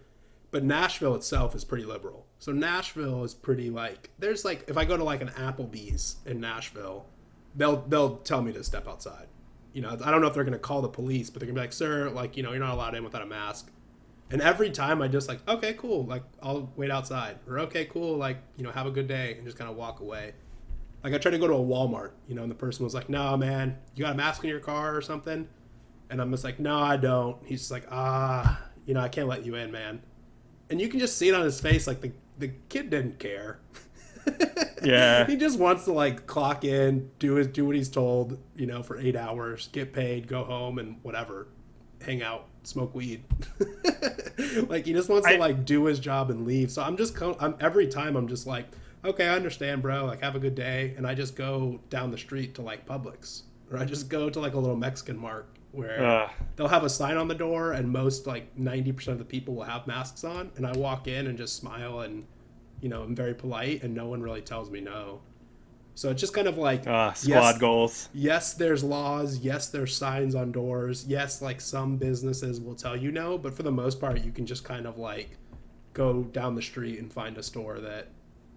[0.50, 2.26] But Nashville itself is pretty liberal.
[2.40, 6.40] So Nashville is pretty like there's like if I go to like an Applebee's in
[6.40, 7.06] Nashville,
[7.56, 9.28] they'll they'll tell me to step outside
[9.78, 11.54] you know, I don't know if they're going to call the police, but they're going
[11.54, 13.70] to be like, sir, like, you know, you're not allowed in without a mask.
[14.32, 16.04] And every time I just like, okay, cool.
[16.04, 17.38] Like, I'll wait outside.
[17.48, 18.18] Or, okay, cool.
[18.18, 19.36] Like, you know, have a good day.
[19.38, 20.34] And just kind of walk away.
[21.04, 23.08] Like, I tried to go to a Walmart, you know, and the person was like,
[23.08, 25.48] no, man, you got a mask in your car or something?
[26.10, 27.38] And I'm just like, no, I don't.
[27.46, 30.02] He's just like, ah, you know, I can't let you in, man.
[30.72, 31.86] And you can just see it on his face.
[31.86, 33.60] Like, the, the kid didn't care.
[34.84, 35.26] yeah.
[35.26, 38.84] he just wants to like clock in, do his do what he's told, you know,
[38.84, 41.48] for eight hours, get paid, go home, and whatever,
[42.02, 43.24] hang out, smoke weed.
[44.68, 46.72] like he just wants I, to like do his job and leave.
[46.72, 48.66] So I'm just I'm every time I'm just like,
[49.04, 50.06] okay, I understand, bro.
[50.06, 53.44] Like have a good day, and I just go down the street to like Publix,
[53.72, 56.90] or I just go to like a little Mexican mart where uh, they'll have a
[56.90, 60.50] sign on the door and most like 90% of the people will have masks on
[60.56, 62.26] and i walk in and just smile and
[62.82, 65.22] you know, I'm very polite and no one really tells me no.
[65.96, 68.10] So it's just kind of like uh, squad yes, goals.
[68.14, 69.40] Yes, there's laws.
[69.40, 71.06] Yes, there's signs on doors.
[71.08, 74.46] Yes, like some businesses will tell you no, but for the most part, you can
[74.46, 75.38] just kind of like
[75.94, 78.10] go down the street and find a store that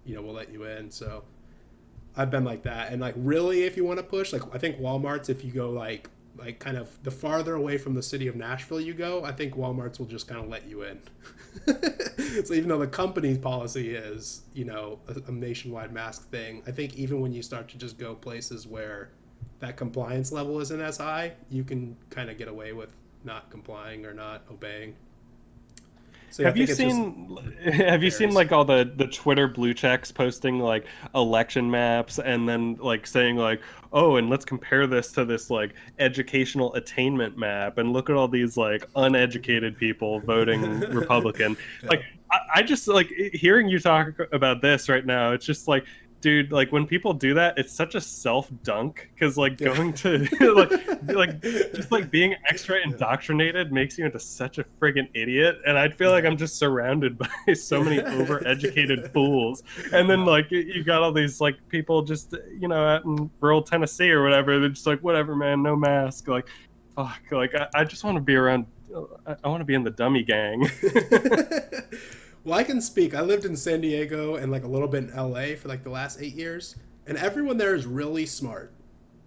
[0.05, 0.91] you know will let you in.
[0.91, 1.23] So
[2.15, 4.77] I've been like that, and like really, if you want to push, like I think
[4.77, 6.11] Walmart's if you go like
[6.41, 9.55] like kind of the farther away from the city of Nashville you go, I think
[9.55, 10.99] Walmart's will just kind of let you in.
[12.45, 16.71] so even though the company's policy is, you know, a, a, nationwide mask thing, I
[16.71, 19.11] think even when you start to just go places where
[19.59, 22.89] that compliance level isn't as high, you can kind of get away with
[23.23, 24.95] not complying or not obeying.
[26.31, 30.59] So have you seen have you seen like all the the Twitter blue checks posting
[30.59, 33.61] like election maps and then like saying like
[33.93, 38.27] oh and let's compare this to this like educational attainment map and look at all
[38.27, 41.57] these like uneducated people voting Republican.
[41.83, 41.89] yeah.
[41.89, 45.31] Like I, I just like hearing you talk about this right now.
[45.31, 45.85] It's just like
[46.21, 50.19] dude like when people do that it's such a self dunk because like going to
[50.55, 55.77] like like just like being extra indoctrinated makes you into such a friggin' idiot and
[55.77, 57.17] i feel like i'm just surrounded
[57.47, 59.63] by so many overeducated fools.
[59.93, 63.61] And then like you got all these like people just you know out in rural
[63.61, 66.47] tennessee or whatever they're just like whatever man no mask like
[66.95, 68.65] fuck like i, I just want to be around
[68.95, 70.69] uh, I, I want to be in the dummy gang
[72.43, 73.13] Well, I can speak.
[73.13, 75.91] I lived in San Diego and like a little bit in LA for like the
[75.91, 76.75] last eight years,
[77.05, 78.73] and everyone there is really smart,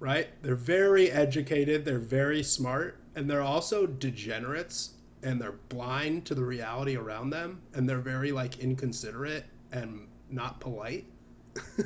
[0.00, 0.28] right?
[0.42, 6.44] They're very educated, they're very smart, and they're also degenerates and they're blind to the
[6.44, 11.06] reality around them, and they're very like inconsiderate and not polite.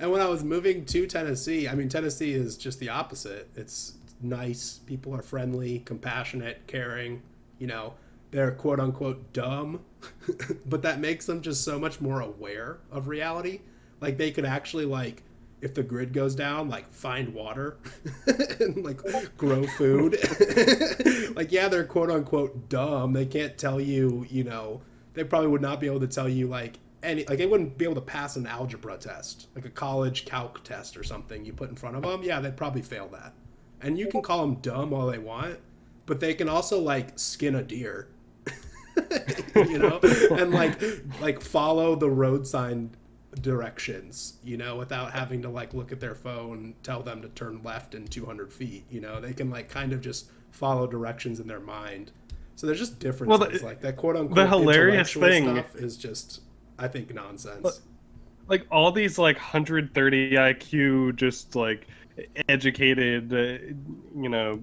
[0.00, 3.50] and when I was moving to Tennessee, I mean, Tennessee is just the opposite.
[3.54, 7.22] It's nice, people are friendly, compassionate, caring,
[7.58, 7.94] you know
[8.32, 9.80] they're quote unquote dumb,
[10.66, 13.60] but that makes them just so much more aware of reality.
[14.00, 15.22] Like they could actually like
[15.62, 17.78] if the grid goes down, like find water
[18.26, 19.00] and like
[19.36, 20.18] grow food.
[21.36, 23.12] like yeah, they're quote unquote dumb.
[23.12, 24.82] They can't tell you, you know,
[25.14, 27.84] they probably would not be able to tell you like any like they wouldn't be
[27.84, 31.70] able to pass an algebra test, like a college calc test or something you put
[31.70, 32.22] in front of them.
[32.24, 33.32] Yeah, they'd probably fail that.
[33.80, 35.58] And you can call them dumb all they want,
[36.06, 38.08] but they can also like skin a deer
[39.56, 39.98] you know,
[40.32, 40.80] and like
[41.20, 42.90] like follow the road sign
[43.40, 47.62] directions, you know, without having to like look at their phone, tell them to turn
[47.62, 48.84] left in 200 feet.
[48.90, 52.12] You know, they can like kind of just follow directions in their mind.
[52.56, 54.36] So there's just differences well, the, like that quote unquote.
[54.36, 56.42] The hilarious thing stuff is just,
[56.78, 57.80] I think, nonsense.
[58.48, 61.86] Like all these like 130 IQ, just like
[62.48, 63.74] educated, uh,
[64.20, 64.62] you know,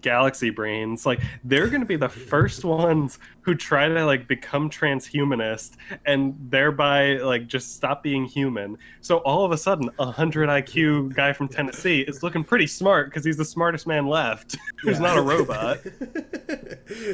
[0.00, 4.68] galaxy brains like they're going to be the first ones who try to like become
[4.68, 5.74] transhumanist
[6.06, 8.76] and thereby like just stop being human.
[9.00, 13.10] So all of a sudden a 100 iq guy from tennessee is looking pretty smart
[13.10, 15.02] because he's the smartest man left who's yeah.
[15.02, 15.78] not a robot.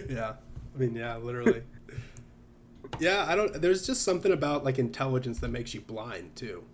[0.09, 0.35] Yeah.
[0.75, 1.63] I mean yeah literally.
[2.99, 6.65] Yeah i don't there's just something about like intelligence that makes you blind too.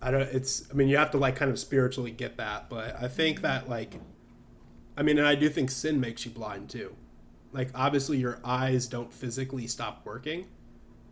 [0.00, 3.00] I don't it's i mean you have to like kind of spiritually get that but
[3.00, 3.94] i think that like
[4.96, 6.94] I mean, and I do think sin makes you blind too.
[7.52, 10.46] Like, obviously, your eyes don't physically stop working,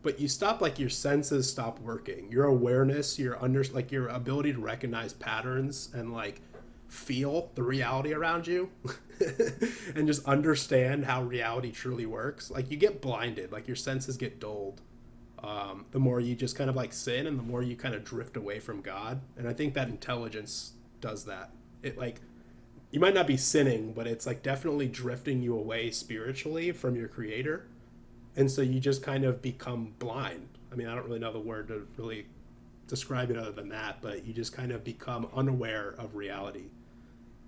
[0.02, 2.30] but you stop, like, your senses stop working.
[2.32, 6.40] Your awareness, your under, like, your ability to recognize patterns and, like,
[6.90, 8.68] feel the reality around you
[9.94, 14.40] and just understand how reality truly works, like you get blinded, like your senses get
[14.40, 14.80] dulled.
[15.42, 18.04] Um, the more you just kind of like sin and the more you kind of
[18.04, 19.20] drift away from God.
[19.38, 21.52] And I think that intelligence does that.
[21.82, 22.20] It like
[22.90, 27.08] you might not be sinning, but it's like definitely drifting you away spiritually from your
[27.08, 27.66] creator.
[28.36, 30.48] And so you just kind of become blind.
[30.72, 32.26] I mean, I don't really know the word to really
[32.86, 36.64] describe it other than that, but you just kind of become unaware of reality.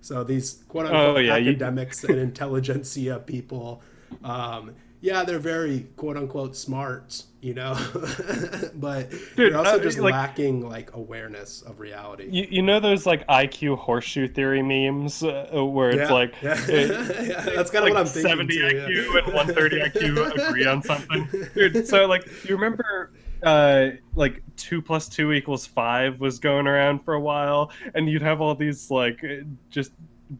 [0.01, 2.09] So these quote unquote oh, yeah, academics you...
[2.09, 3.81] and intelligentsia people,
[4.23, 7.73] um, yeah, they're very quote unquote smart, you know,
[8.75, 12.29] but Dude, they're also uh, just like, lacking like awareness of reality.
[12.31, 16.55] You, you know those like IQ horseshoe theory memes uh, where it's yeah, like yeah.
[16.69, 18.31] It, yeah, that's kind of like what I'm thinking.
[18.31, 21.27] Seventy too, IQ and one thirty IQ agree on something.
[21.53, 23.11] Dude, so like you remember
[23.43, 28.21] uh, like two plus two equals five was going around for a while, and you'd
[28.21, 29.21] have all these like
[29.69, 29.91] just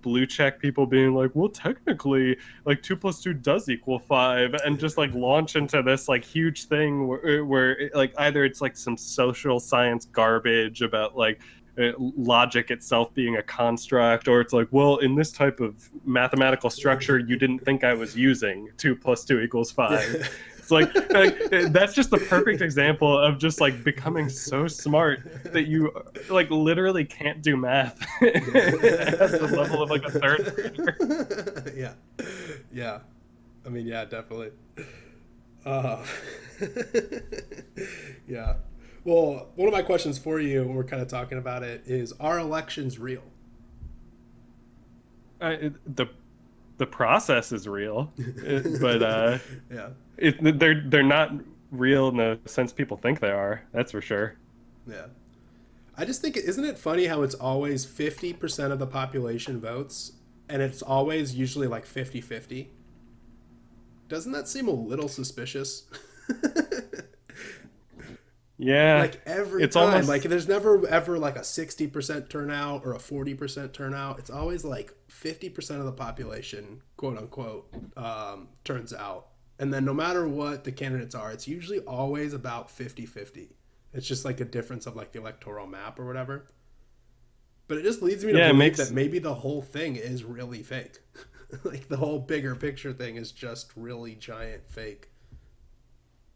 [0.02, 4.80] blue check people being like, well, technically, like two plus two does equal five, and
[4.80, 8.98] just like launch into this like huge thing where, where like either it's like some
[8.98, 11.41] social science garbage about like
[11.78, 16.70] uh, logic itself being a construct, or it's like, well, in this type of mathematical
[16.70, 20.30] structure, you didn't think I was using two plus two equals five.
[20.64, 25.68] It's like, like that's just the perfect example of just like becoming so smart that
[25.68, 25.91] you
[26.30, 31.74] like literally can't do math at the level of like a third grader.
[31.76, 31.93] Yeah,
[32.72, 32.99] yeah.
[33.66, 34.51] I mean, yeah, definitely.
[35.66, 36.05] Uh,
[38.28, 38.55] yeah.
[39.03, 42.14] Well, one of my questions for you, when we're kind of talking about it, is:
[42.22, 43.24] Are elections real?
[45.41, 45.55] Uh,
[45.86, 46.07] the
[46.78, 48.14] the process is real,
[48.80, 49.38] but uh,
[49.70, 51.32] yeah, it, they're they're not
[51.72, 53.64] real in the sense people think they are.
[53.72, 54.36] That's for sure.
[54.88, 55.07] Yeah,
[55.97, 60.14] I just think isn't it funny how it's always fifty percent of the population votes,
[60.49, 62.68] and it's always usually like 50-50?
[64.09, 65.86] Doesn't that seem a little suspicious?
[68.64, 68.99] Yeah.
[68.99, 69.89] Like every it's time.
[69.89, 70.09] Almost...
[70.09, 74.20] Like there's never ever like a 60% turnout or a 40% turnout.
[74.20, 79.28] It's always like 50% of the population, quote unquote, um, turns out.
[79.60, 83.56] And then no matter what the candidates are, it's usually always about 50 50.
[83.93, 86.47] It's just like a difference of like the electoral map or whatever.
[87.68, 88.78] But it just leads me to yeah, believe makes...
[88.80, 90.99] that maybe the whole thing is really fake.
[91.64, 95.10] like the whole bigger picture thing is just really giant fake.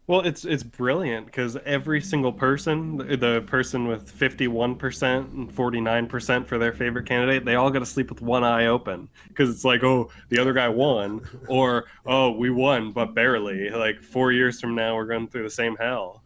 [0.08, 5.52] Well, it's it's brilliant because every single person, the person with fifty one percent and
[5.52, 8.66] forty nine percent for their favorite candidate, they all got to sleep with one eye
[8.66, 13.68] open because it's like, oh, the other guy won, or oh, we won but barely.
[13.68, 16.22] Like four years from now, we're going through the same hell.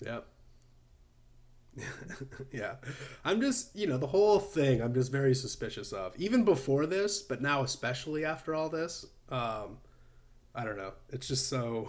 [0.00, 0.24] Yep.
[2.52, 2.74] yeah,
[3.24, 4.80] I'm just you know the whole thing.
[4.80, 9.06] I'm just very suspicious of even before this, but now especially after all this.
[9.28, 9.78] Um,
[10.54, 10.92] I don't know.
[11.10, 11.88] It's just so.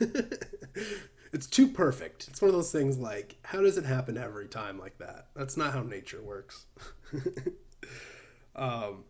[1.34, 2.28] it's too perfect.
[2.28, 5.26] It's one of those things like, how does it happen every time like that?
[5.34, 6.66] That's not how nature works.
[8.56, 9.04] um,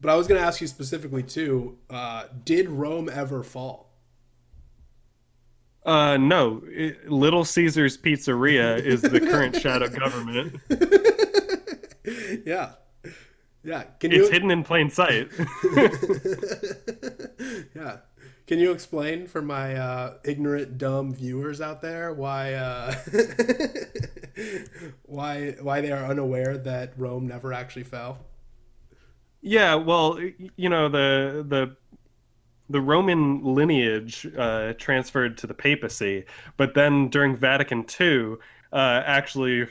[0.00, 1.78] but I was going to ask you specifically too.
[1.88, 3.94] Uh, did Rome ever fall?
[5.86, 6.62] Uh, no.
[6.66, 10.60] It, Little Caesar's Pizzeria is the current shadow government.
[12.44, 12.72] yeah.
[13.64, 13.84] Yeah.
[14.00, 14.22] Can you...
[14.22, 15.28] It's hidden in plain sight.
[17.74, 17.98] yeah.
[18.50, 22.92] Can you explain for my uh, ignorant, dumb viewers out there why uh,
[25.06, 28.18] why why they are unaware that Rome never actually fell?
[29.40, 30.18] Yeah, well,
[30.56, 31.76] you know the the
[32.68, 36.24] the Roman lineage uh, transferred to the papacy,
[36.56, 38.34] but then during Vatican II,
[38.72, 39.62] uh, actually,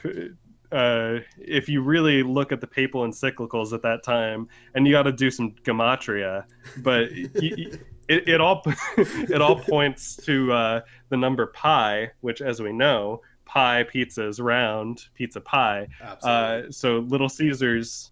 [0.72, 5.04] uh, if you really look at the papal encyclicals at that time, and you got
[5.04, 6.46] to do some gematria,
[6.78, 7.10] but
[8.10, 8.64] it, it all
[8.98, 14.40] it all points to uh, the number pi, which, as we know, pie pizza is
[14.40, 15.88] round, pizza pie.
[16.24, 18.12] Uh, so Little Caesars,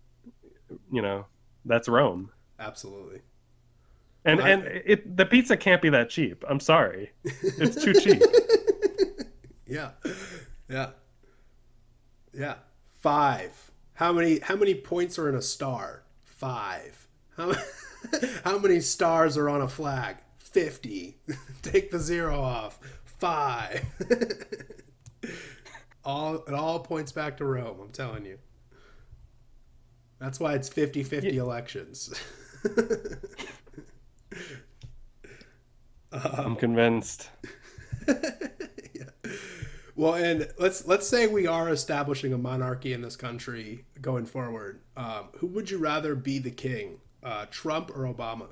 [0.91, 1.26] you know,
[1.66, 2.32] that's Rome.
[2.60, 3.22] Absolutely.
[4.24, 6.43] And and it the pizza can't be that cheap.
[6.50, 8.22] I'm sorry, it's too cheap.
[9.68, 9.91] yeah,
[10.70, 10.89] yeah,
[12.34, 12.56] yeah.
[12.95, 13.72] Five.
[13.93, 16.04] How many how many points are in a star?
[16.26, 17.08] Five.
[17.38, 17.54] How
[18.43, 20.18] How many stars are on a flag?
[20.38, 21.18] 50.
[21.62, 22.80] Take the zero off.
[23.06, 23.86] 5.
[26.06, 28.39] all it all points back to Rome, I'm telling you.
[30.20, 31.41] That's why it's 50-50 yeah.
[31.41, 32.14] elections.
[36.12, 37.30] um, I'm convinced.
[38.08, 39.04] yeah.
[39.95, 44.82] well, and let's let's say we are establishing a monarchy in this country going forward.
[44.95, 48.47] Um, who would you rather be the king, uh, Trump or Obama?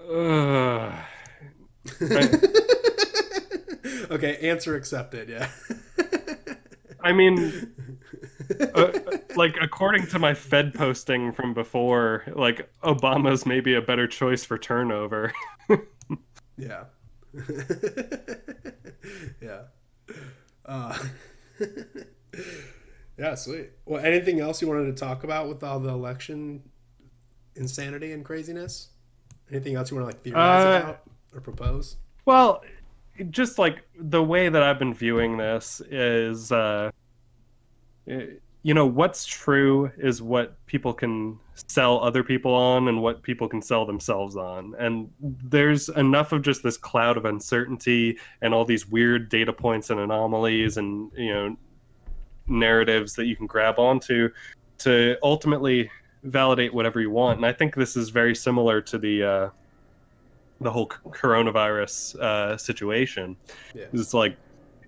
[0.00, 0.92] Uh,
[4.10, 5.28] okay, answer accepted.
[5.28, 5.48] Yeah.
[7.00, 7.74] I mean,
[8.74, 8.92] uh,
[9.36, 14.56] like according to my Fed posting from before, like Obama's maybe a better choice for
[14.56, 15.34] turnover.
[16.56, 16.84] yeah.
[19.42, 19.64] yeah.
[20.64, 20.98] Uh,
[23.18, 23.70] yeah, sweet.
[23.84, 26.62] Well, anything else you wanted to talk about with all the election
[27.56, 28.90] insanity and craziness?
[29.50, 31.02] Anything else you want to like theorize uh, about
[31.34, 31.96] or propose?
[32.24, 32.62] Well,
[33.30, 36.90] just like the way that I've been viewing this is, uh,
[38.06, 43.48] you know, what's true is what people can sell other people on and what people
[43.48, 44.74] can sell themselves on.
[44.78, 49.90] And there's enough of just this cloud of uncertainty and all these weird data points
[49.90, 51.56] and anomalies and, you know,
[52.48, 54.30] narratives that you can grab onto
[54.78, 55.90] to ultimately
[56.24, 57.36] validate whatever you want.
[57.38, 59.48] And I think this is very similar to the uh,
[60.60, 63.36] the whole coronavirus uh, situation.
[63.74, 63.84] Yeah.
[63.92, 64.36] It's like,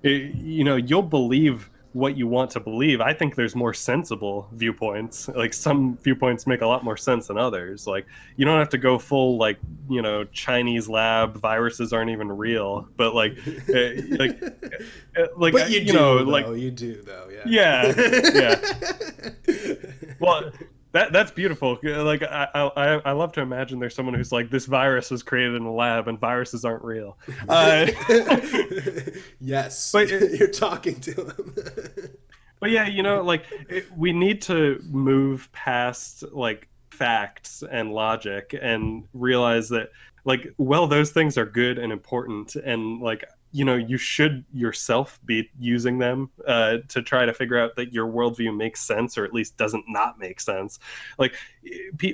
[0.03, 3.01] it, you know, you'll believe what you want to believe.
[3.01, 5.29] I think there's more sensible viewpoints.
[5.29, 7.87] Like some viewpoints make a lot more sense than others.
[7.87, 12.31] Like you don't have to go full like you know Chinese lab viruses aren't even
[12.31, 16.31] real, but like uh, like uh, like but you, you do, know though.
[16.31, 17.29] like you do though.
[17.47, 17.93] Yeah.
[17.95, 18.63] Yeah.
[19.49, 19.75] yeah.
[20.21, 20.53] well,
[20.93, 21.79] that that's beautiful.
[21.83, 25.55] Like I, I I love to imagine there's someone who's like this virus was created
[25.55, 27.19] in a lab and viruses aren't real.
[27.49, 27.87] Uh,
[29.41, 31.55] yes, but you're talking to them.
[32.61, 38.55] but yeah, you know, like it, we need to move past like facts and logic
[38.61, 39.91] and realize that
[40.25, 45.19] like well those things are good and important and like you know you should yourself
[45.25, 49.25] be using them uh, to try to figure out that your worldview makes sense or
[49.25, 50.79] at least doesn't not make sense.
[51.19, 51.35] Like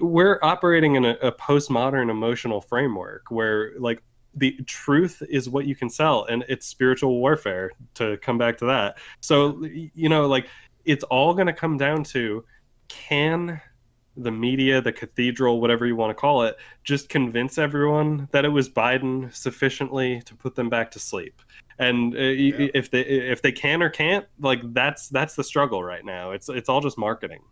[0.00, 4.02] we're operating in a, a postmodern emotional framework where like
[4.34, 8.66] the truth is what you can sell and it's spiritual warfare to come back to
[8.66, 8.98] that.
[9.20, 10.48] So you know like
[10.84, 12.44] it's all going to come down to
[12.88, 13.60] can
[14.16, 18.48] the media, the cathedral, whatever you want to call it, just convince everyone that it
[18.48, 21.40] was Biden sufficiently to put them back to sleep.
[21.78, 22.68] And uh, yeah.
[22.74, 26.30] if they if they can or can't, like that's that's the struggle right now.
[26.30, 27.42] It's it's all just marketing.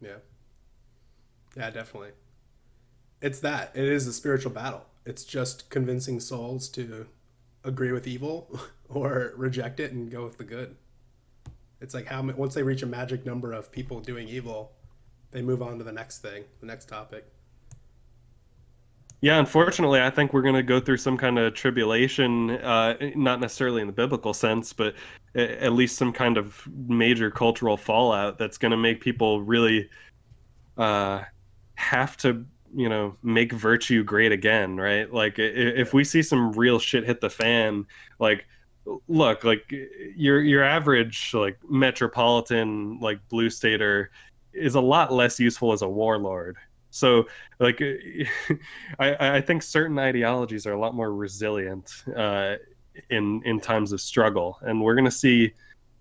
[0.00, 0.16] Yeah.
[1.56, 2.10] Yeah, definitely.
[3.20, 3.70] It's that.
[3.74, 4.86] It is a spiritual battle.
[5.06, 7.06] It's just convincing souls to
[7.62, 8.58] agree with evil
[8.88, 10.76] or reject it and go with the good.
[11.82, 14.72] It's like how once they reach a magic number of people doing evil,
[15.32, 17.26] they move on to the next thing, the next topic.
[19.20, 23.40] Yeah, unfortunately, I think we're going to go through some kind of tribulation, uh, not
[23.40, 24.94] necessarily in the biblical sense, but
[25.34, 29.88] at least some kind of major cultural fallout that's going to make people really
[30.76, 31.22] uh,
[31.76, 35.12] have to, you know, make virtue great again, right?
[35.12, 37.86] Like, if we see some real shit hit the fan,
[38.18, 38.44] like,
[39.08, 39.72] look like
[40.16, 44.10] your your average like metropolitan like blue stater
[44.52, 46.56] is a lot less useful as a warlord.
[46.90, 47.26] So
[47.58, 47.80] like
[48.98, 52.56] I, I think certain ideologies are a lot more resilient uh,
[53.10, 54.58] in in times of struggle.
[54.62, 55.52] And we're going to see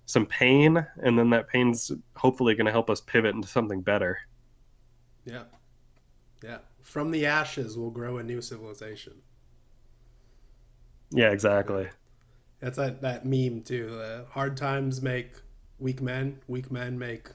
[0.05, 4.17] some pain and then that pain's hopefully going to help us pivot into something better.
[5.23, 5.43] Yeah.
[6.43, 6.57] Yeah.
[6.81, 9.13] From the ashes will grow a new civilization.
[11.11, 11.89] Yeah exactly
[12.61, 13.99] that's that, that meme too.
[13.99, 15.31] Uh, hard times make
[15.81, 17.27] weak men, weak men make,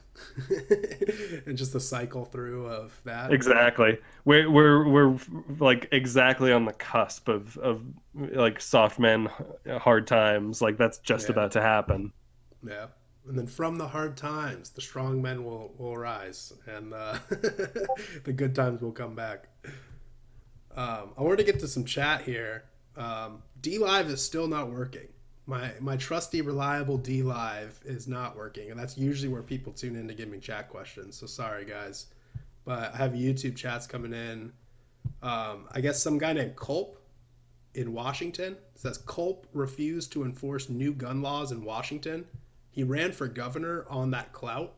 [1.45, 3.31] and just the cycle through of that.
[3.31, 3.97] Exactly.
[4.25, 5.19] We're we're we're
[5.59, 7.83] like exactly on the cusp of of
[8.15, 9.29] like soft men,
[9.69, 10.61] hard times.
[10.61, 11.33] Like that's just yeah.
[11.33, 12.13] about to happen.
[12.65, 12.87] Yeah.
[13.27, 18.33] And then from the hard times, the strong men will, will rise, and uh, the
[18.33, 19.49] good times will come back.
[20.73, 22.63] Um, I wanted to get to some chat here.
[22.95, 25.09] Um, DLive is still not working
[25.47, 30.07] my my trusty reliable DLive is not working and that's usually where people tune in
[30.07, 32.07] to give me chat questions so sorry guys.
[32.65, 34.51] But i have youtube chats coming in.
[35.23, 37.01] Um, i guess some guy named culp
[37.73, 42.25] in washington says culp refused to enforce new gun laws in washington.
[42.69, 44.73] He ran for governor on that clout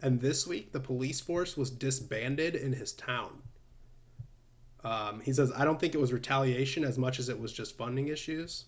[0.00, 3.42] and this week the police force was disbanded in his town.
[4.84, 7.76] Um, he says i don't think it was retaliation as much as it was just
[7.76, 8.66] funding issues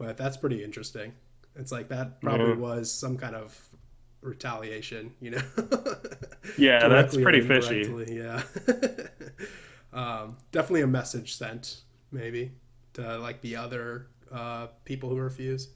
[0.00, 1.12] but that's pretty interesting.
[1.56, 2.54] It's like that probably yeah.
[2.54, 3.56] was some kind of
[4.22, 5.42] retaliation, you know?
[6.58, 7.86] yeah, that's pretty fishy.
[8.08, 8.42] Yeah.
[9.92, 11.82] um, definitely a message sent,
[12.12, 12.50] maybe,
[12.94, 15.68] to like the other uh, people who refuse.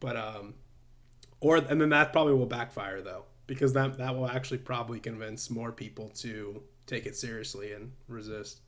[0.00, 0.54] But um,
[1.40, 5.50] or and then that probably will backfire though because that that will actually probably convince
[5.50, 8.60] more people to take it seriously and resist.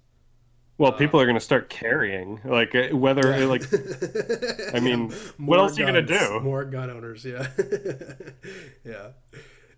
[0.78, 3.46] Well, uh, people are going to start carrying, like uh, whether yeah.
[3.46, 3.62] like,
[4.74, 6.40] I mean, yeah, what else guns, are you going to do?
[6.40, 7.46] More gun owners, yeah,
[8.84, 9.08] yeah.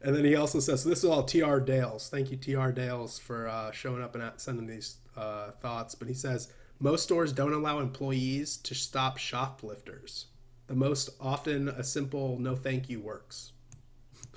[0.00, 2.08] And then he also says, so "This is all Tr Dales.
[2.08, 6.14] Thank you, Tr Dales, for uh, showing up and sending these uh, thoughts." But he
[6.14, 10.26] says most stores don't allow employees to stop shoplifters.
[10.66, 13.52] The most often, a simple "no thank you" works,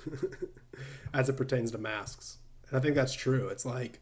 [1.14, 2.38] as it pertains to masks.
[2.68, 3.48] And I think that's true.
[3.48, 4.00] It's like,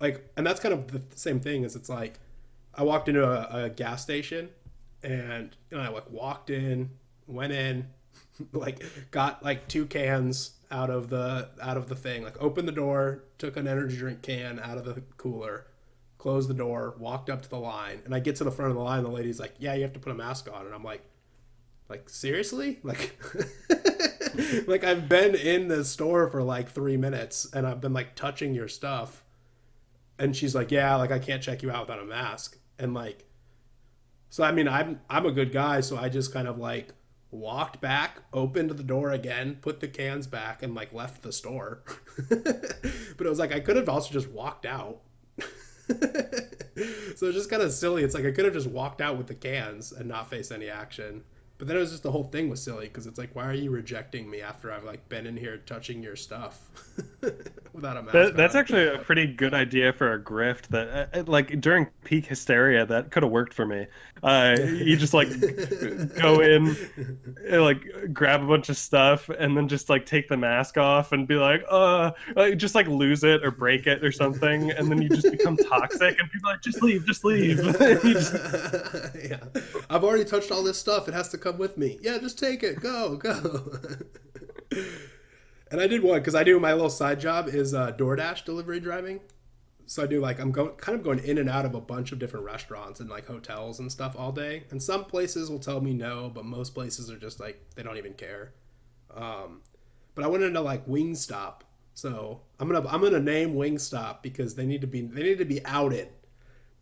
[0.00, 1.64] like, and that's kind of the same thing.
[1.64, 2.18] As it's like,
[2.74, 4.48] I walked into a, a gas station,
[5.02, 6.90] and know, I like walked in,
[7.26, 7.88] went in,
[8.52, 12.72] like got like two cans out of the out of the thing like opened the
[12.72, 15.66] door took an energy drink can out of the cooler
[16.18, 18.76] closed the door walked up to the line and i get to the front of
[18.76, 20.74] the line and the lady's like yeah you have to put a mask on and
[20.74, 21.02] i'm like
[21.88, 23.18] like seriously like
[24.66, 28.54] like i've been in the store for like three minutes and i've been like touching
[28.54, 29.22] your stuff
[30.18, 33.26] and she's like yeah like i can't check you out without a mask and like
[34.30, 36.94] so i mean i'm i'm a good guy so i just kind of like
[37.34, 41.82] walked back, opened the door again, put the cans back, and like left the store.
[42.28, 45.00] but it was like I could have also just walked out.
[45.38, 45.46] so
[45.88, 48.04] it's just kind of silly.
[48.04, 50.70] It's like I could have just walked out with the cans and not face any
[50.70, 51.24] action.
[51.64, 53.54] But then it was just the whole thing was silly because it's like, why are
[53.54, 56.60] you rejecting me after I've like been in here touching your stuff
[57.72, 58.12] without a mask?
[58.12, 60.66] That, that's actually a pretty good idea for a grift.
[60.66, 63.86] That uh, uh, like during peak hysteria, that could have worked for me.
[64.22, 65.28] Uh, you just like
[66.20, 66.76] go in,
[67.50, 71.12] uh, like grab a bunch of stuff, and then just like take the mask off
[71.12, 74.90] and be like, uh, like, just like lose it or break it or something, and
[74.90, 77.56] then you just become toxic, and people are like, just leave, just leave.
[78.02, 78.34] just...
[79.30, 79.38] yeah,
[79.88, 81.08] I've already touched all this stuff.
[81.08, 81.98] It has to come with me.
[82.02, 82.80] Yeah, just take it.
[82.80, 83.78] Go, go.
[85.70, 88.80] and I did one because I do my little side job is uh, DoorDash delivery
[88.80, 89.20] driving.
[89.86, 92.12] So I do like I'm going kind of going in and out of a bunch
[92.12, 94.64] of different restaurants and like hotels and stuff all day.
[94.70, 97.98] And some places will tell me no, but most places are just like they don't
[97.98, 98.52] even care.
[99.14, 99.60] Um,
[100.14, 101.60] but I went into like Wingstop,
[101.92, 105.44] so I'm gonna I'm gonna name Wingstop because they need to be they need to
[105.44, 106.08] be outed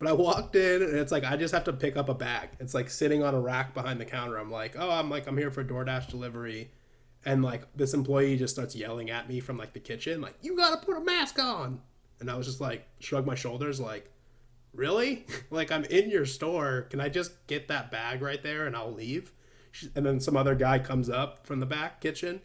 [0.03, 2.49] but I walked in and it's like I just have to pick up a bag.
[2.59, 4.37] It's like sitting on a rack behind the counter.
[4.37, 6.71] I'm like, oh, I'm like I'm here for DoorDash delivery,
[7.25, 10.57] and like this employee just starts yelling at me from like the kitchen, like you
[10.57, 11.81] gotta put a mask on.
[12.19, 14.11] And I was just like shrug my shoulders, like,
[14.73, 15.25] really?
[15.49, 16.81] like I'm in your store.
[16.89, 19.31] Can I just get that bag right there and I'll leave?
[19.95, 22.41] And then some other guy comes up from the back kitchen,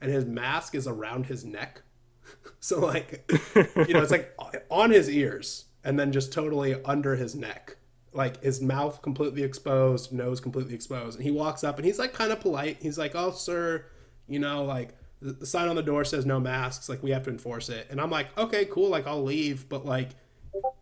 [0.00, 1.82] and his mask is around his neck.
[2.60, 4.34] so like, you know, it's like
[4.70, 7.76] on his ears and then just totally under his neck.
[8.12, 11.18] Like his mouth completely exposed nose completely exposed.
[11.18, 12.78] And he walks up and he's like kind of polite.
[12.80, 13.86] He's like oh sir
[14.28, 14.90] you know like
[15.20, 17.86] the sign on the door says no masks like we have to enforce it.
[17.90, 20.10] And i'm like okay cool like i'll leave but like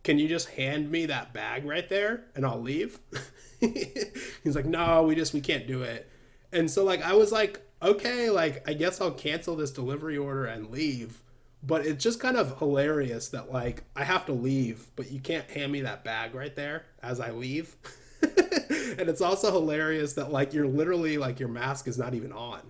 [0.03, 2.99] can you just hand me that bag right there and i'll leave?
[3.59, 6.09] He's like no we just we can't do it.
[6.51, 10.45] And so like i was like okay like i guess i'll cancel this delivery order
[10.45, 11.21] and leave
[11.63, 15.49] but it's just kind of hilarious that like I have to leave, but you can't
[15.49, 17.75] hand me that bag right there as I leave.
[18.21, 22.61] and it's also hilarious that like you're literally like your mask is not even on.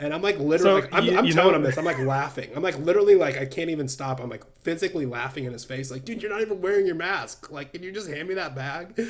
[0.00, 1.58] And I'm like literally, so, like, I'm, you, I'm you telling know...
[1.58, 1.76] him this.
[1.76, 2.50] I'm like laughing.
[2.56, 4.20] I'm like literally like I can't even stop.
[4.20, 5.90] I'm like physically laughing in his face.
[5.90, 7.50] Like, dude, you're not even wearing your mask.
[7.50, 9.00] Like, can you just hand me that bag?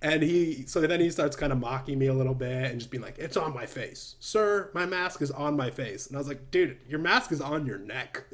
[0.00, 2.90] And he, so then he starts kind of mocking me a little bit and just
[2.90, 4.14] being like, it's on my face.
[4.20, 6.06] Sir, my mask is on my face.
[6.06, 8.24] And I was like, dude, your mask is on your neck.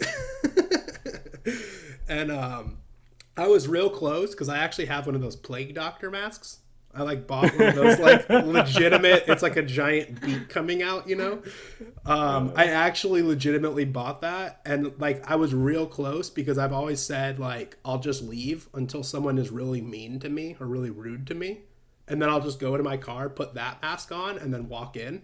[2.09, 2.79] and um,
[3.37, 6.59] I was real close because I actually have one of those plague doctor masks.
[6.97, 9.25] I like bought one of those like legitimate.
[9.27, 11.43] It's like a giant beak coming out, you know.
[12.07, 17.01] Um, I actually legitimately bought that, and like I was real close because I've always
[17.01, 21.27] said like I'll just leave until someone is really mean to me or really rude
[21.29, 21.63] to me,
[22.07, 24.97] and then I'll just go into my car, put that mask on, and then walk
[24.97, 25.23] in.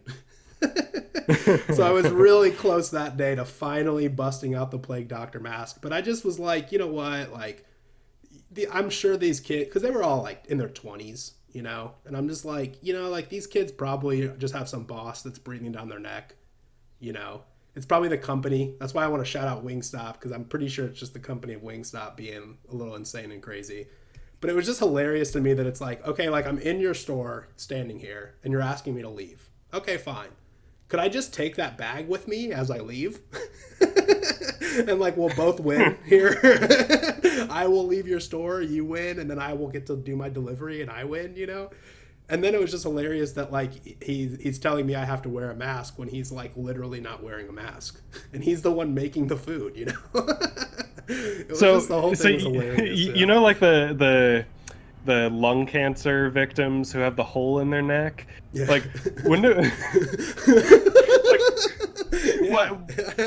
[1.72, 5.78] so I was really close that day to finally busting out the plague doctor mask,
[5.80, 7.66] but I just was like, you know what, like.
[8.52, 11.92] The, I'm sure these kids, because they were all like in their 20s, you know?
[12.04, 15.38] And i'm just like you know like these kids probably just have some boss that's
[15.38, 16.34] breathing down their neck
[16.98, 17.42] you know?
[17.74, 18.74] It's probably the company.
[18.78, 21.20] That's why i want to shout out wingstop because i'm pretty sure it's just the
[21.20, 23.86] company of wingstop being a little insane and crazy.
[24.40, 26.94] But it was just hilarious to me that it's like okay like i'm in your
[26.94, 29.48] store standing here and you're asking me to leave.
[29.72, 30.30] Okay fine
[30.90, 33.20] could i just take that bag with me as i leave
[34.78, 36.38] and like we'll both win here.
[37.50, 40.28] I will leave your store, you win, and then I will get to do my
[40.28, 41.70] delivery and I win, you know?
[42.28, 45.28] And then it was just hilarious that like he he's telling me I have to
[45.28, 48.00] wear a mask when he's like literally not wearing a mask,
[48.32, 51.56] and he's the one making the food, you know.
[51.56, 54.44] so so you, you know like the the
[55.04, 58.26] the lung cancer victims who have the hole in their neck.
[58.52, 58.66] Yeah.
[58.66, 58.84] Like
[59.24, 59.54] when do,
[62.50, 62.70] what,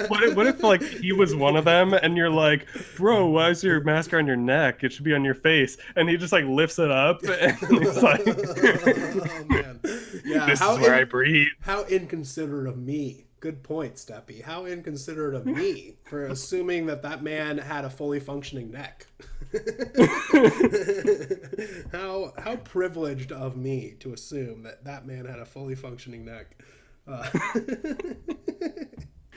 [0.10, 2.68] what, if, what if like he was one of them and you're like,
[2.98, 4.84] bro, why is your mask on your neck?
[4.84, 5.78] It should be on your face.
[5.96, 9.80] And he just like lifts it up and he's like, oh, man.
[10.26, 11.48] Yeah, this how is where in, I breathe.
[11.62, 13.26] How inconsiderate of me.
[13.44, 14.42] Good point, Steppy.
[14.42, 19.06] How inconsiderate of me for assuming that that man had a fully functioning neck.
[21.92, 26.58] how how privileged of me to assume that that man had a fully functioning neck.
[27.06, 27.28] Uh,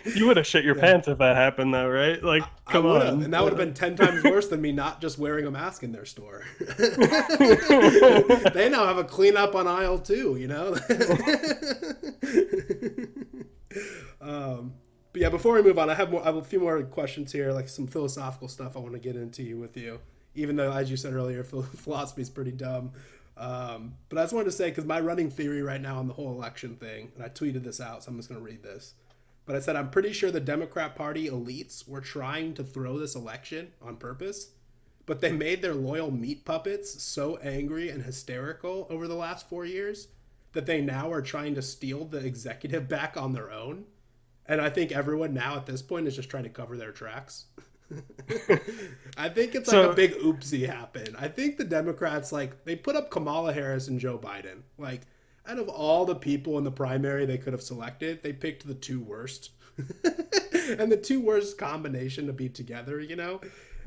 [0.15, 0.83] you would have shit your yeah.
[0.83, 2.23] pants if that happened, though, right?
[2.23, 3.25] Like, come on.
[3.25, 5.83] And that would have been 10 times worse than me not just wearing a mask
[5.83, 6.45] in their store.
[6.61, 10.77] they now have a cleanup on aisle two, you know?
[14.21, 14.75] Um,
[15.13, 17.33] but yeah, before we move on, I have, more, I have a few more questions
[17.33, 19.99] here, like some philosophical stuff I want to get into with you.
[20.35, 22.93] Even though, as you said earlier, philosophy is pretty dumb.
[23.37, 26.15] Um, but I just wanted to say, because my running theory right now on the
[26.15, 28.95] whole election thing, and I tweeted this out, so I'm just going to read this.
[29.47, 33.15] But I said, I'm pretty sure the Democrat Party elites were trying to throw this
[33.15, 34.51] election on purpose,
[35.07, 39.65] but they made their loyal meat puppets so angry and hysterical over the last four
[39.65, 40.09] years
[40.57, 43.85] that they now are trying to steal the executive back on their own.
[44.47, 47.45] And I think everyone now at this point is just trying to cover their tracks.
[49.19, 51.15] I think it's like so, a big oopsie happened.
[51.19, 54.63] I think the Democrats like they put up Kamala Harris and Joe Biden.
[54.79, 55.03] Like
[55.47, 58.75] out of all the people in the primary they could have selected, they picked the
[58.75, 59.51] two worst.
[60.79, 63.43] and the two worst combination to be together, you know?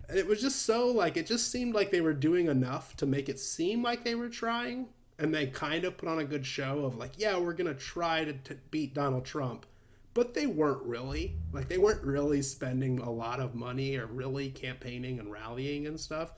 [0.07, 3.07] And it was just so like it just seemed like they were doing enough to
[3.07, 4.85] make it seem like they were trying
[5.19, 7.79] and they kind of put on a good show of like, yeah, we're going to
[7.79, 9.65] try to t- beat Donald Trump.
[10.13, 11.35] But they weren't really.
[11.51, 15.99] Like they weren't really spending a lot of money or really campaigning and rallying and
[15.99, 16.31] stuff.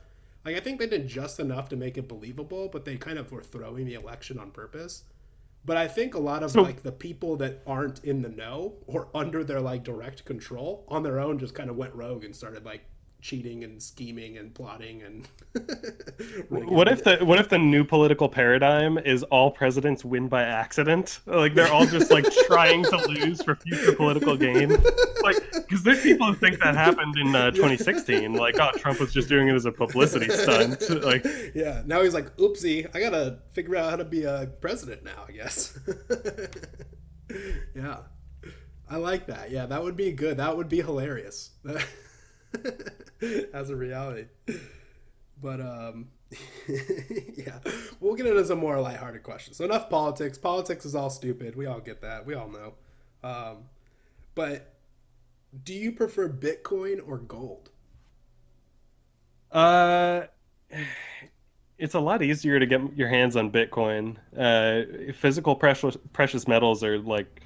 [0.44, 3.30] Like I think they did just enough to make it believable, but they kind of
[3.32, 5.04] were throwing the election on purpose.
[5.64, 8.74] But I think a lot of so, like the people that aren't in the know
[8.86, 12.34] or under their like direct control on their own just kind of went rogue and
[12.34, 12.82] started like
[13.22, 15.28] cheating and scheming and plotting and
[16.48, 21.20] what if the what if the new political paradigm is all presidents win by accident?
[21.26, 24.70] Like they're all just like trying to lose for future political gain?
[25.22, 29.12] Like because there's people who think that happened in uh, 2016 like oh trump was
[29.12, 30.82] just doing it as a publicity stunt.
[31.02, 31.24] Like
[31.54, 35.24] yeah now he's like oopsie i gotta figure out how to be a president now
[35.28, 35.78] i guess.
[37.74, 37.98] Yeah.
[38.90, 39.50] I like that.
[39.52, 40.38] Yeah that would be good.
[40.38, 41.50] That would be hilarious
[43.54, 44.26] as a reality.
[45.40, 46.08] But um
[47.36, 47.58] yeah,
[48.00, 49.56] we'll get into some more lighthearted questions.
[49.56, 50.38] So enough politics.
[50.38, 51.56] Politics is all stupid.
[51.56, 52.24] We all get that.
[52.26, 52.74] We all know.
[53.22, 53.64] Um,
[54.34, 54.74] but
[55.64, 57.70] do you prefer Bitcoin or gold?
[59.50, 60.22] Uh,
[61.78, 64.16] it's a lot easier to get your hands on Bitcoin.
[64.36, 67.42] Uh, physical precious precious metals are like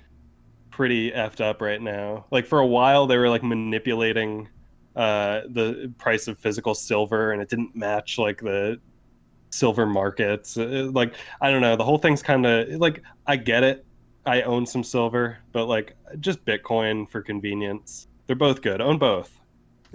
[0.70, 2.26] pretty effed up right now.
[2.30, 4.48] Like for a while, they were like manipulating
[4.96, 8.80] uh, the price of physical silver and it didn't match like the
[9.50, 10.56] silver markets.
[10.56, 13.84] Uh, like I don't know, the whole thing's kind of like I get it.
[14.24, 18.08] I own some silver, but like just Bitcoin for convenience.
[18.26, 18.80] They're both good.
[18.80, 19.38] Own both.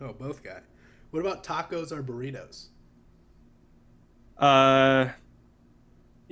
[0.00, 0.60] oh, both guy.
[1.10, 2.68] What about tacos or burritos?
[4.38, 5.10] Uh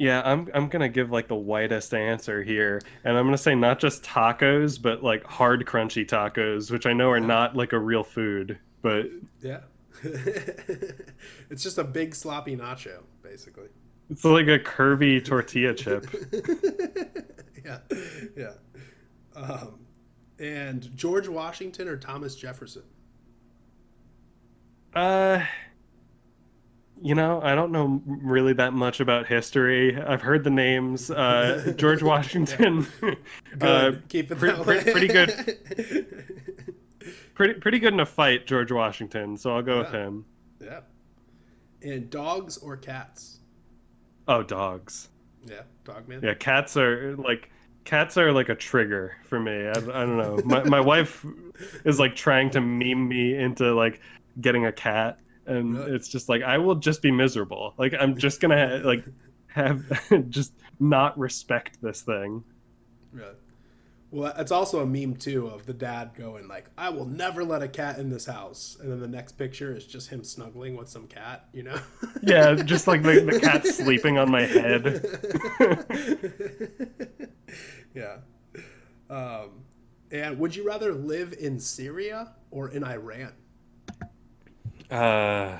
[0.02, 3.78] yeah, I'm I'm gonna give like the whitest answer here, and I'm gonna say not
[3.78, 8.02] just tacos, but like hard crunchy tacos, which I know are not like a real
[8.02, 9.06] food, but
[9.40, 9.60] yeah,
[10.02, 13.68] it's just a big sloppy nacho, basically.
[14.10, 16.08] It's like a curvy tortilla chip.
[17.64, 17.78] yeah,
[18.36, 18.54] yeah.
[19.36, 19.86] Um,
[20.40, 22.82] and George Washington or Thomas Jefferson?
[24.96, 25.44] Uh
[27.02, 30.00] you know, I don't know really that much about history.
[30.00, 31.10] I've heard the names.
[31.10, 32.86] Uh, George Washington.
[33.60, 36.46] uh, Keep it pre- pre- pretty good.
[37.34, 39.36] pretty pretty good in a fight, George Washington.
[39.36, 39.82] So I'll go yeah.
[39.82, 40.24] with him.
[40.60, 40.80] Yeah.
[41.82, 43.40] And dogs or cats?
[44.28, 45.08] Oh, dogs.
[45.44, 46.20] Yeah, dog man.
[46.22, 47.50] Yeah, cats are like
[47.84, 49.66] cats are like a trigger for me.
[49.66, 49.72] I, I
[50.06, 50.38] don't know.
[50.44, 51.26] My my wife
[51.84, 54.00] is like trying to meme me into like
[54.40, 55.92] getting a cat and really?
[55.92, 57.74] it's just like I will just be miserable.
[57.78, 59.04] Like I'm just gonna like
[59.48, 59.84] have
[60.30, 62.44] just not respect this thing.
[63.12, 63.36] Right.
[64.12, 67.62] Well, it's also a meme too of the dad going like, "I will never let
[67.62, 70.90] a cat in this house," and then the next picture is just him snuggling with
[70.90, 71.80] some cat, you know?
[72.22, 75.02] Yeah, just like the, the cat sleeping on my head.
[77.94, 78.18] yeah.
[79.10, 79.64] Um,
[80.12, 83.32] and would you rather live in Syria or in Iran?
[84.92, 85.58] Uh,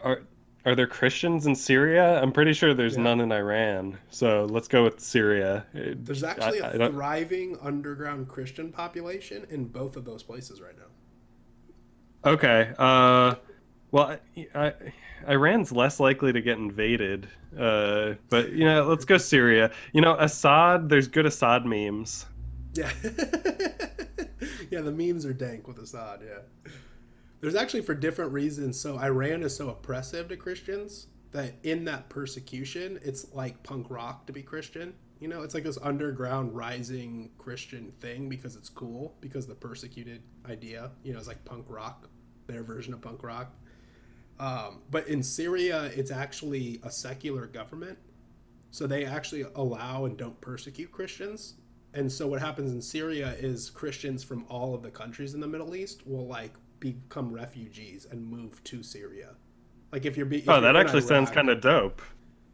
[0.00, 0.22] are
[0.64, 2.20] are there Christians in Syria?
[2.22, 3.02] I'm pretty sure there's yeah.
[3.02, 3.98] none in Iran.
[4.10, 5.66] So let's go with Syria.
[5.74, 10.74] There's actually I, a I thriving underground Christian population in both of those places right
[10.78, 12.30] now.
[12.30, 12.72] Okay.
[12.78, 13.34] Uh,
[13.90, 14.16] well,
[14.54, 14.72] I,
[15.28, 17.28] Iran's less likely to get invaded.
[17.58, 19.70] Uh, but you know, let's go Syria.
[19.92, 20.88] You know, Assad.
[20.88, 22.26] There's good Assad memes.
[22.72, 22.90] Yeah.
[24.70, 26.20] yeah, the memes are dank with Assad.
[26.24, 26.70] Yeah.
[27.44, 28.80] There's actually for different reasons.
[28.80, 34.26] So Iran is so oppressive to Christians that in that persecution, it's like punk rock
[34.28, 34.94] to be Christian.
[35.20, 40.22] You know, it's like this underground rising Christian thing because it's cool because the persecuted
[40.48, 42.08] idea, you know, is like punk rock,
[42.46, 43.54] their version of punk rock.
[44.40, 47.98] Um, but in Syria, it's actually a secular government.
[48.70, 51.56] So they actually allow and don't persecute Christians.
[51.92, 55.46] And so what happens in Syria is Christians from all of the countries in the
[55.46, 56.54] Middle East will like
[56.84, 59.30] become refugees and move to Syria.
[59.90, 62.02] Like if you're be- if oh, that actually Iraq, sounds kind of dope.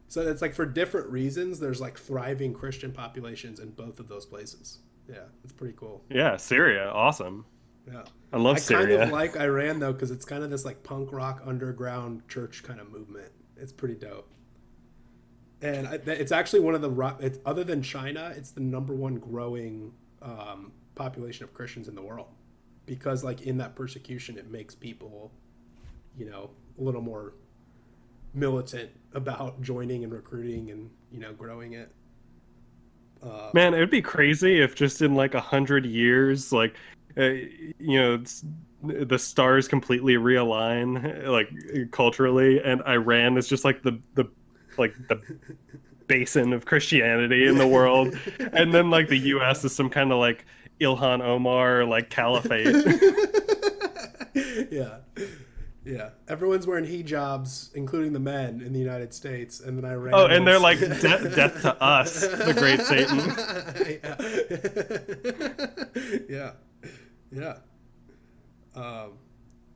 [0.07, 4.25] So it's like for different reasons, there's like thriving Christian populations in both of those
[4.25, 4.79] places.
[5.09, 6.05] Yeah, it's pretty cool.
[6.09, 7.45] Yeah, Syria, awesome.
[7.91, 8.99] Yeah, I love I Syria.
[8.99, 12.63] kind of like Iran though because it's kind of this like punk rock underground church
[12.63, 13.33] kind of movement.
[13.57, 14.31] It's pretty dope.
[15.61, 19.93] And it's actually one of the it's other than China, it's the number one growing
[20.23, 22.29] um, population of Christians in the world
[22.91, 25.31] because like in that persecution it makes people
[26.19, 27.35] you know a little more
[28.35, 31.93] militant about joining and recruiting and you know growing it.
[33.23, 36.75] Uh, man it would be crazy if just in like a hundred years like
[37.17, 37.29] uh,
[37.79, 38.21] you know
[38.83, 41.49] the stars completely realign like
[41.93, 44.29] culturally and iran is just like the the
[44.79, 45.21] like the
[46.09, 48.19] basin of christianity in the world.
[48.53, 50.45] And then like the us is some kind of like
[50.81, 52.67] Ilhan Omar like caliphate.
[54.71, 54.99] yeah.
[55.83, 60.13] Yeah, everyone's wearing hijabs, including the men in the United States, and then Iran.
[60.15, 60.89] Oh, and they're like De-
[61.35, 63.19] death to us, the great Satan.
[66.29, 66.53] yeah,
[67.33, 67.55] yeah,
[68.75, 69.13] um,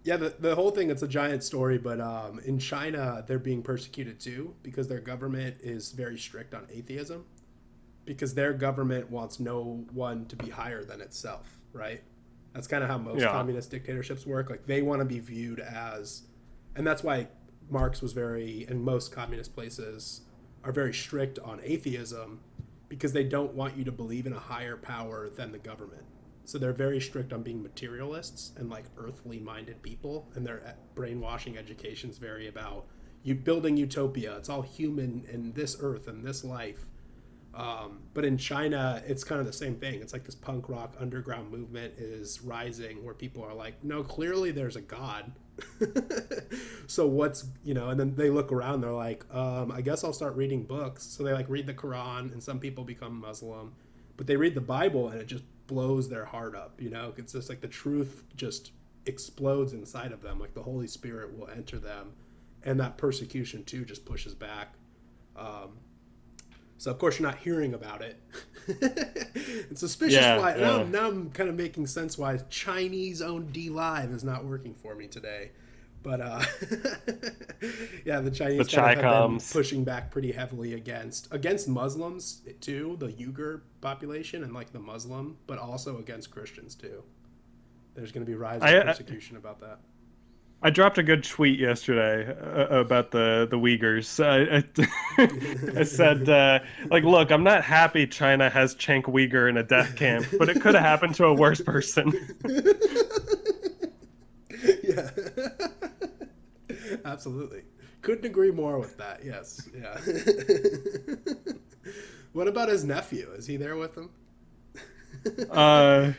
[0.05, 0.19] yeah.
[0.19, 4.21] The the whole thing it's a giant story, but um, in China they're being persecuted
[4.21, 7.25] too because their government is very strict on atheism
[8.05, 12.03] because their government wants no one to be higher than itself, right?
[12.53, 13.33] That's kind of how most yeah.
[13.33, 14.51] communist dictatorships work.
[14.51, 16.23] Like they want to be viewed as,
[16.77, 17.29] and that's why
[17.71, 20.23] Marx was very, and most communist places
[20.63, 22.41] are very strict on atheism
[22.89, 26.05] because they don't want you to believe in a higher power than the government.
[26.45, 31.57] So they're very strict on being materialists and like earthly minded people, and their brainwashing
[31.57, 32.87] education is very about
[33.23, 34.37] you building utopia.
[34.37, 36.85] It's all human in this earth and this life
[37.57, 40.01] um, but in China, it's kind of the same thing.
[40.01, 44.51] It's like this punk rock underground movement is rising where people are like, no, clearly
[44.51, 45.33] there's a God.
[46.89, 50.13] so what's, you know, and then they look around, they're like, um, I guess I'll
[50.13, 51.05] start reading books.
[51.05, 53.73] So they like read the Quran and some people become Muslim,
[54.17, 57.13] but they read the Bible and it just blows their heart up, you know?
[57.17, 58.73] It's just like the truth just
[59.07, 60.41] explodes inside of them.
[60.41, 62.15] Like the Holy Spirit will enter them.
[62.65, 64.75] And that persecution too just pushes back.
[65.37, 65.79] Um,
[66.85, 68.21] so of course you're not hearing about it.
[68.69, 70.67] it's suspicious yeah, why yeah.
[70.67, 74.95] Now, now, I'm kind of making sense why Chinese owned DLive is not working for
[74.95, 75.53] me today.
[76.03, 76.43] But uh,
[78.05, 82.43] yeah, the Chinese the kind of have been pushing back pretty heavily against against Muslims
[82.61, 87.03] too, the Uyghur population and like the Muslim, but also against Christians too.
[87.95, 89.79] There's going to be rising I, persecution I, about that.
[90.65, 94.19] I dropped a good tweet yesterday uh, about the the Uyghurs.
[94.19, 94.65] I,
[95.19, 96.61] I, I said, uh,
[96.91, 100.63] like, look, I'm not happy China has Cenk Uyghur in a death camp, but it
[100.63, 102.11] could have happened to a worse person.
[104.83, 105.11] yeah,
[107.05, 107.65] absolutely.
[108.01, 109.23] Couldn't agree more with that.
[109.23, 109.99] Yes, yeah.
[112.33, 113.31] what about his nephew?
[113.37, 114.09] Is he there with him?
[115.51, 116.13] Uh,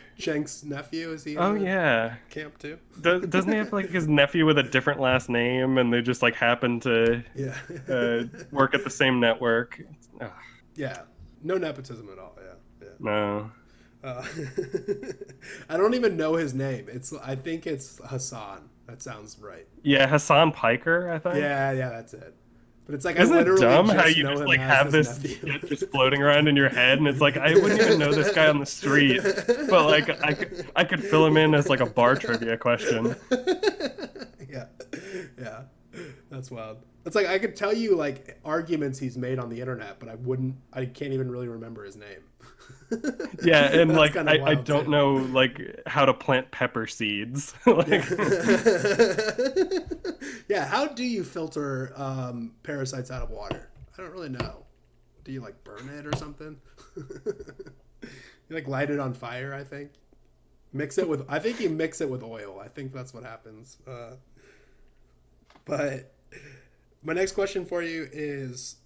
[0.64, 1.36] nephew is he?
[1.36, 2.78] Oh yeah, camp too.
[3.00, 6.34] doesn't he have like his nephew with a different last name, and they just like
[6.34, 7.56] happen to yeah
[7.88, 9.80] uh, work at the same network?
[10.20, 10.30] Ugh.
[10.74, 11.02] Yeah,
[11.42, 12.36] no nepotism at all.
[12.40, 12.88] Yeah, yeah.
[12.98, 13.50] No.
[14.02, 14.24] Uh,
[15.68, 16.86] I don't even know his name.
[16.90, 18.68] It's I think it's Hassan.
[18.86, 19.66] That sounds right.
[19.82, 21.10] Yeah, Hassan Piker.
[21.10, 21.36] I think.
[21.36, 22.34] Yeah, yeah, that's it.
[22.86, 26.46] But it's like isn't it dumb how you just like have this just floating around
[26.46, 29.22] in your head, and it's like I wouldn't even know this guy on the street,
[29.68, 33.16] but like I could, I could fill him in as like a bar trivia question.
[34.48, 34.66] yeah,
[35.36, 35.62] yeah,
[36.30, 36.78] that's wild.
[37.04, 40.14] It's like I could tell you like arguments he's made on the internet, but I
[40.14, 40.54] wouldn't.
[40.72, 42.22] I can't even really remember his name.
[43.42, 44.90] yeah, and like I, I don't too.
[44.90, 47.54] know like how to plant pepper seeds.
[47.66, 48.08] like...
[50.48, 53.68] yeah, how do you filter um, parasites out of water?
[53.96, 54.64] I don't really know.
[55.24, 56.56] Do you like burn it or something?
[56.96, 58.08] you
[58.50, 59.90] like light it on fire, I think.
[60.72, 62.60] Mix it with I think you mix it with oil.
[62.62, 63.78] I think that's what happens.
[63.86, 64.12] Uh,
[65.64, 66.12] but
[67.02, 68.76] my next question for you is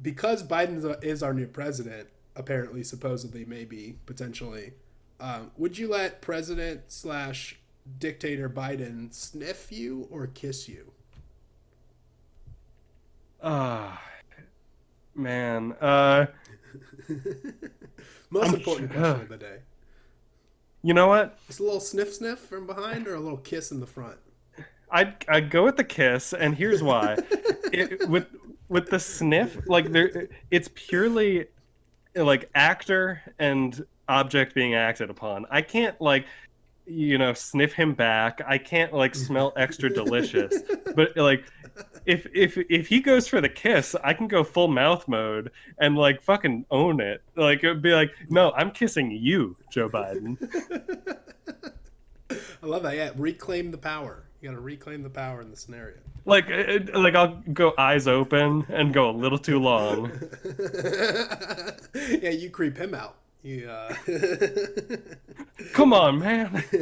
[0.00, 4.72] because Biden is our new president, apparently, supposedly, maybe, potentially,
[5.20, 7.58] um, would you let President slash
[7.98, 10.92] dictator Biden sniff you or kiss you?
[13.42, 14.40] Ah, uh,
[15.14, 15.72] man.
[15.80, 16.26] Uh,
[18.30, 19.58] Most I'm important question uh, of the day.
[20.82, 21.38] You know what?
[21.48, 24.18] It's a little sniff sniff from behind or a little kiss in the front?
[24.90, 27.16] I'd, I'd go with the kiss, and here's why.
[27.72, 28.26] it, with
[28.68, 31.46] with the sniff, like there, it's purely
[32.14, 35.46] like actor and object being acted upon.
[35.50, 36.26] I can't like
[36.86, 38.40] you know sniff him back.
[38.46, 40.62] I can't like smell extra delicious.
[40.94, 41.44] but like
[42.06, 45.96] if if if he goes for the kiss, I can go full mouth mode and
[45.96, 47.22] like fucking own it.
[47.36, 50.36] Like it'd be like, "No, I'm kissing you, Joe Biden."
[52.62, 52.96] I love that.
[52.96, 54.24] Yeah, reclaim the power.
[54.42, 55.98] You got to reclaim the power in the scenario.
[56.24, 56.48] Like,
[56.94, 60.10] like I'll go eyes open and go a little too long.
[61.94, 63.18] yeah, you creep him out.
[63.44, 63.94] You, uh...
[65.72, 66.52] Come on, man.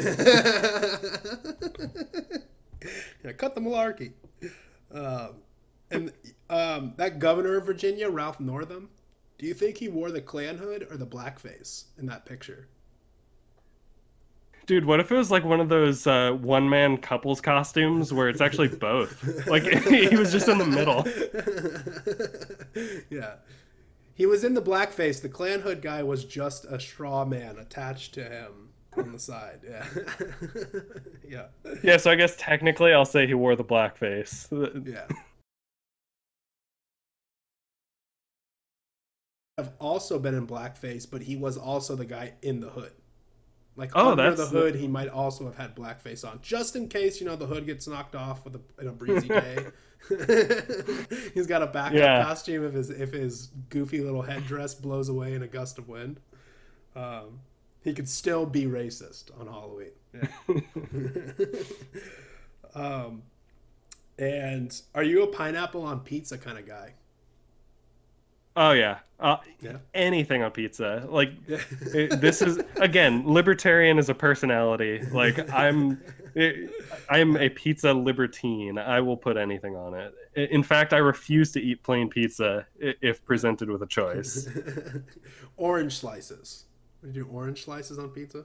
[3.23, 4.13] yeah, cut the malarkey.
[4.91, 5.35] Um,
[5.91, 6.13] and
[6.49, 8.89] um, that governor of Virginia, Ralph Northam,
[9.37, 12.69] do you think he wore the Klan hood or the blackface in that picture?
[14.67, 18.29] Dude, what if it was like one of those uh, one man couples costumes where
[18.29, 19.47] it's actually both?
[19.47, 21.05] like he was just in the middle.
[23.11, 23.37] yeah.
[24.15, 25.23] He was in the blackface.
[25.23, 29.61] The Klan hood guy was just a straw man attached to him on the side.
[29.67, 29.87] Yeah.
[31.29, 31.47] yeah.
[31.83, 34.47] Yeah, so I guess technically I'll say he wore the blackface.
[34.87, 35.07] yeah.
[39.59, 42.93] Have also been in blackface, but he was also the guy in the hood.
[43.81, 47.19] Like oh, under the hood, he might also have had blackface on, just in case
[47.19, 49.69] you know the hood gets knocked off with a, in a breezy day.
[51.35, 52.23] He's got a backup yeah.
[52.23, 56.21] costume if his if his goofy little headdress blows away in a gust of wind.
[56.95, 57.41] Um,
[57.83, 59.93] he could still be racist on Halloween.
[60.13, 60.27] Yeah.
[62.75, 63.23] um,
[64.19, 66.93] and are you a pineapple on pizza kind of guy?
[68.57, 68.99] Oh yeah.
[69.19, 69.77] Uh, yeah.
[69.93, 71.07] Anything on pizza.
[71.09, 75.03] Like it, this is again, libertarian is a personality.
[75.13, 76.01] Like I'm
[76.35, 76.71] it,
[77.09, 78.79] I'm a pizza libertine.
[78.79, 80.15] I will put anything on it.
[80.51, 84.49] In fact, I refuse to eat plain pizza if presented with a choice.
[85.57, 86.65] orange slices.
[87.03, 88.45] Would you do orange slices on pizza?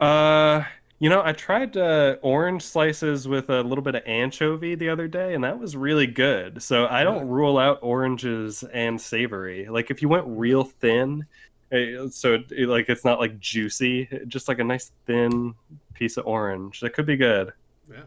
[0.00, 0.64] Uh
[0.98, 5.08] you know, I tried uh, orange slices with a little bit of anchovy the other
[5.08, 6.62] day, and that was really good.
[6.62, 9.66] So I don't rule out oranges and savory.
[9.68, 11.26] Like if you went real thin,
[11.72, 15.54] eh, so it, like it's not like juicy, just like a nice thin
[15.94, 17.52] piece of orange, that could be good.
[17.90, 18.02] Yeah,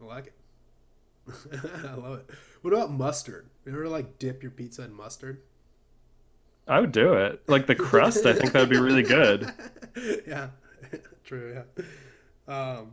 [0.00, 0.34] I like it.
[1.86, 2.30] I love it.
[2.62, 3.48] What about mustard?
[3.64, 5.40] You ever like dip your pizza in mustard?
[6.66, 7.42] I would do it.
[7.48, 9.52] Like the crust, I think that would be really good.
[10.26, 10.48] yeah,
[11.24, 11.54] true.
[11.54, 11.84] Yeah.
[12.52, 12.92] Um,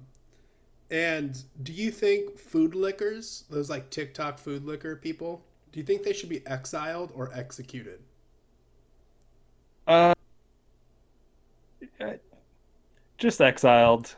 [0.89, 6.03] and do you think food lickers, those like TikTok food licker people, do you think
[6.03, 7.99] they should be exiled or executed?
[9.85, 10.13] Uh,
[13.17, 14.15] just exiled.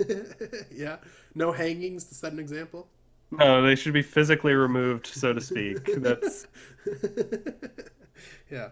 [0.74, 0.96] yeah.
[1.34, 2.88] No hangings to set an example?
[3.30, 5.84] No, they should be physically removed, so to speak.
[5.98, 6.46] That's.
[8.50, 8.68] yeah.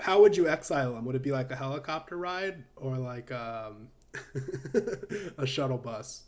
[0.00, 1.04] How would you exile them?
[1.04, 3.88] Would it be like a helicopter ride or like um,
[5.38, 6.24] a shuttle bus.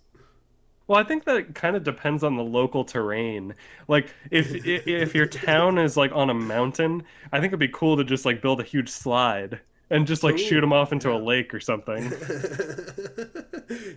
[0.86, 3.54] Well, I think that kind of depends on the local terrain.
[3.86, 7.96] Like if if your town is like on a mountain, I think it'd be cool
[7.96, 11.08] to just like build a huge slide and just like Ooh, shoot them off into
[11.08, 11.16] yeah.
[11.16, 12.12] a lake or something.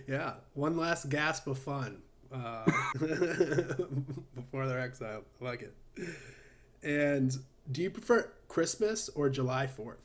[0.08, 2.02] yeah, one last gasp of fun
[2.32, 2.64] uh,
[4.34, 5.24] before they're exiled.
[5.40, 5.74] I like it.
[6.84, 7.36] And
[7.72, 10.03] do you prefer Christmas or July Fourth?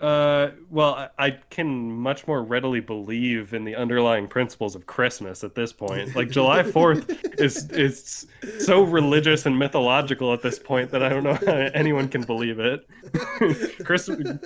[0.00, 5.54] Uh, well, I can much more readily believe in the underlying principles of Christmas at
[5.54, 6.16] this point.
[6.16, 7.08] Like July Fourth
[7.38, 8.26] is is
[8.58, 12.58] so religious and mythological at this point that I don't know how anyone can believe
[12.58, 12.86] it.
[13.84, 14.36] Christmas,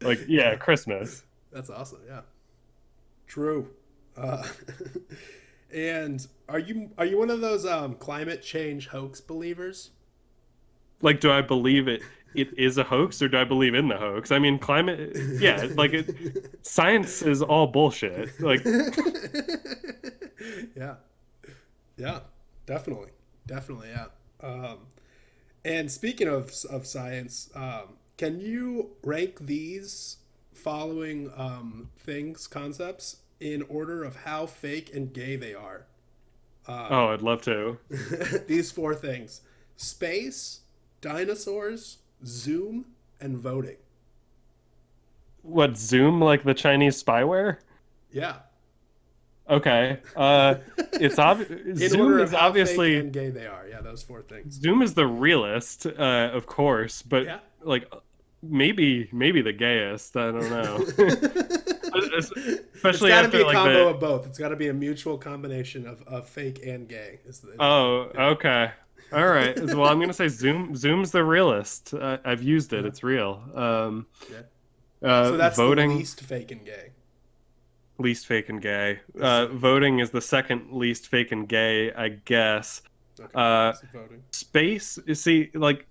[0.00, 1.24] like yeah, Christmas.
[1.52, 2.00] That's awesome.
[2.06, 2.20] Yeah,
[3.26, 3.68] true.
[4.16, 4.46] Uh,
[5.74, 9.90] and are you are you one of those um, climate change hoax believers?
[11.02, 12.02] Like, do I believe it?
[12.34, 14.32] It is a hoax or do I believe in the hoax?
[14.32, 18.40] I mean, climate, yeah, like it, science is all bullshit.
[18.40, 18.64] Like,
[20.76, 20.94] yeah,
[21.96, 22.20] yeah,
[22.66, 23.10] definitely,
[23.46, 24.06] definitely, yeah.
[24.42, 24.78] Um,
[25.64, 30.18] and speaking of of science, um, can you rank these
[30.52, 35.86] following um, things, concepts, in order of how fake and gay they are?
[36.66, 37.78] Um, oh, I'd love to.
[38.46, 39.40] these four things:
[39.76, 40.60] space,
[41.00, 42.86] dinosaurs, Zoom
[43.20, 43.76] and voting.
[45.42, 47.58] What Zoom like the Chinese spyware?
[48.10, 48.36] Yeah.
[49.48, 49.98] Okay.
[50.16, 50.56] Uh,
[50.94, 51.90] it's obvious.
[51.90, 53.30] Zoom is obviously and gay.
[53.30, 53.66] They are.
[53.68, 54.54] Yeah, those four things.
[54.54, 57.38] Zoom is the realist, uh, of course, but yeah.
[57.62, 57.90] like
[58.42, 60.16] maybe maybe the gayest.
[60.16, 60.76] I don't know.
[62.16, 63.90] Especially it's got to be a like combo the...
[63.90, 64.26] of both.
[64.26, 67.20] It's got to be a mutual combination of, of fake and gay.
[67.24, 68.72] The, oh, okay.
[69.14, 69.56] All right.
[69.64, 70.74] Well, I'm gonna say Zoom.
[70.74, 71.94] Zoom's the realist.
[71.94, 72.84] Uh, I've used it.
[72.84, 73.42] It's real.
[73.54, 74.38] Um, yeah.
[75.08, 76.90] Uh, so that's voting, the least fake and gay.
[77.98, 79.00] Least fake and gay.
[79.20, 82.82] Uh, voting is the second least fake and gay, I guess.
[83.20, 83.30] Okay.
[83.34, 83.72] Uh,
[84.32, 84.98] space.
[85.06, 85.86] You see, like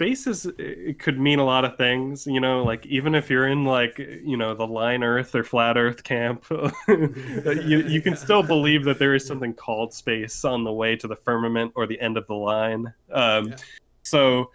[0.00, 3.48] space is it could mean a lot of things you know like even if you're
[3.48, 6.46] in like you know the line earth or flat earth camp
[6.88, 11.06] you, you can still believe that there is something called space on the way to
[11.06, 12.90] the firmament or the end of the line.
[13.12, 13.56] Um, yeah.
[14.02, 14.50] so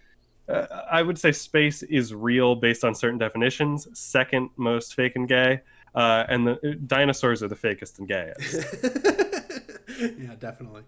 [0.49, 3.87] uh, i would say space is real based on certain definitions.
[3.93, 5.61] Second most fake and gay
[5.93, 8.65] uh, and the uh, dinosaurs are the fakest and gayest.
[10.17, 10.81] Yeah definitely.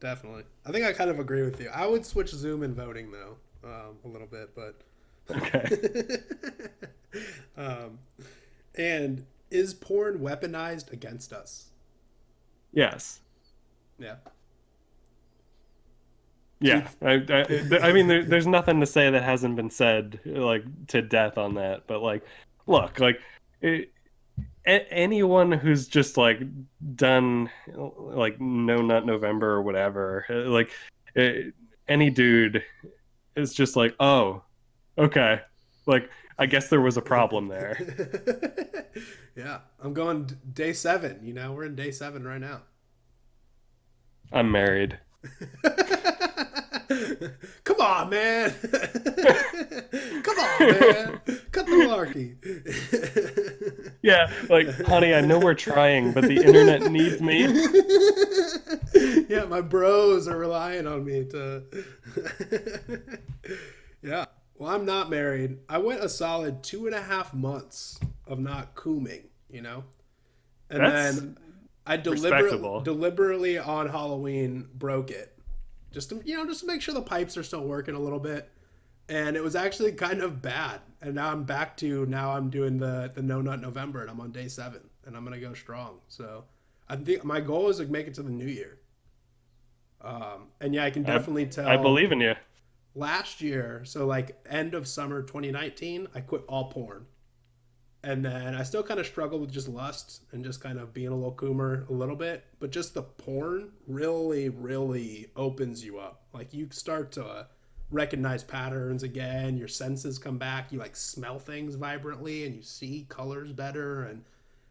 [0.00, 0.44] Definitely.
[0.64, 1.68] I think i kind of agree with you.
[1.68, 4.80] I would switch zoom and voting though um, a little bit, but
[5.30, 6.18] okay.
[7.56, 7.98] um,
[8.76, 11.70] and is porn weaponized against us?
[12.72, 13.20] Yes.
[13.98, 14.16] Yeah.
[16.60, 20.64] Yeah, I, I, I mean, there, there's nothing to say that hasn't been said like
[20.88, 21.86] to death on that.
[21.86, 22.24] But like,
[22.66, 23.20] look, like
[23.60, 23.92] it,
[24.66, 26.40] a, anyone who's just like
[26.96, 30.70] done like no nut November or whatever, like
[31.14, 31.54] it,
[31.86, 32.64] any dude
[33.38, 34.42] is just like, oh,
[34.96, 35.40] okay.
[35.86, 37.76] Like, I guess there was a problem there.
[39.36, 41.20] yeah, I'm going day seven.
[41.22, 42.62] You know, we're in day seven right now.
[44.32, 44.98] I'm married.
[47.64, 48.50] Come on, man.
[50.22, 51.20] Come on, man.
[51.52, 52.36] Cut the malarkey.
[54.02, 57.42] yeah, like, honey, I know we're trying, but the internet needs me.
[59.28, 61.62] yeah, my bros are relying on me to.
[64.02, 64.24] yeah.
[64.56, 65.58] Well, I'm not married.
[65.68, 69.84] I went a solid two and a half months of not cooming, you know?
[70.70, 71.38] And That's then
[71.86, 75.37] I deliberately, deliberately on Halloween broke it
[75.92, 78.18] just to you know just to make sure the pipes are still working a little
[78.18, 78.50] bit.
[79.10, 80.80] And it was actually kind of bad.
[81.00, 84.20] And now i'm back to now i'm doing the the no nut november and i'm
[84.20, 85.98] on day seven and i'm gonna go strong.
[86.08, 86.44] So
[86.88, 88.78] i think my goal is to make it to the new year.
[90.00, 92.34] Um and yeah i can definitely I, tell i believe in you
[92.94, 97.06] last year so like end of summer 2019 i quit all porn
[98.08, 101.08] and then I still kind of struggle with just lust and just kind of being
[101.08, 102.42] a little coomer a little bit.
[102.58, 106.22] But just the porn really, really opens you up.
[106.32, 107.48] Like you start to
[107.90, 109.58] recognize patterns again.
[109.58, 110.72] Your senses come back.
[110.72, 114.04] You like smell things vibrantly and you see colors better.
[114.04, 114.24] And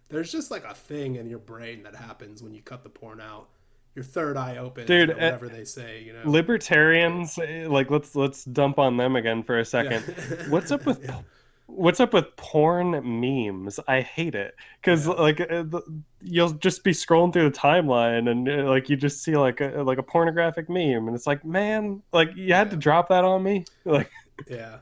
[0.09, 3.21] there's just like a thing in your brain that happens when you cut the porn
[3.21, 3.49] out.
[3.93, 5.09] Your third eye opens, dude.
[5.09, 6.21] Whatever uh, they say, you know.
[6.25, 10.03] Libertarians, eh, like let's let's dump on them again for a second.
[10.07, 10.49] Yeah.
[10.49, 11.21] What's up with yeah
[11.67, 15.13] what's up with porn memes i hate it because yeah.
[15.13, 15.63] like uh,
[16.21, 19.83] you'll just be scrolling through the timeline and uh, like you just see like a
[19.83, 22.71] like a pornographic meme and it's like man like you had yeah.
[22.71, 24.09] to drop that on me like
[24.47, 24.77] yeah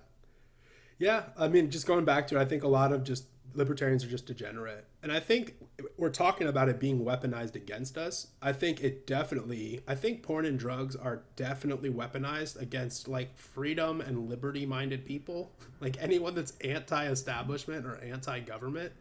[0.99, 3.25] yeah i mean just going back to it, i think a lot of just
[3.55, 4.85] libertarians are just degenerate.
[5.05, 5.53] And I think
[5.97, 8.29] we're talking about it being weaponized against us.
[8.41, 14.01] I think it definitely, I think porn and drugs are definitely weaponized against like freedom
[14.01, 15.51] and liberty minded people.
[15.79, 18.93] Like anyone that's anti establishment or anti government.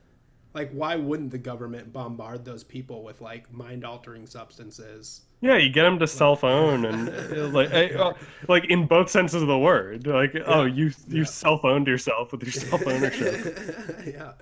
[0.52, 5.68] like why wouldn't the government bombard those people with like mind altering substances yeah you
[5.68, 8.12] get them to self-own and uh, like uh,
[8.48, 10.42] like in both senses of the word like yeah.
[10.46, 11.24] oh you you yeah.
[11.24, 13.58] self-owned yourself with your self-ownership
[14.06, 14.32] yeah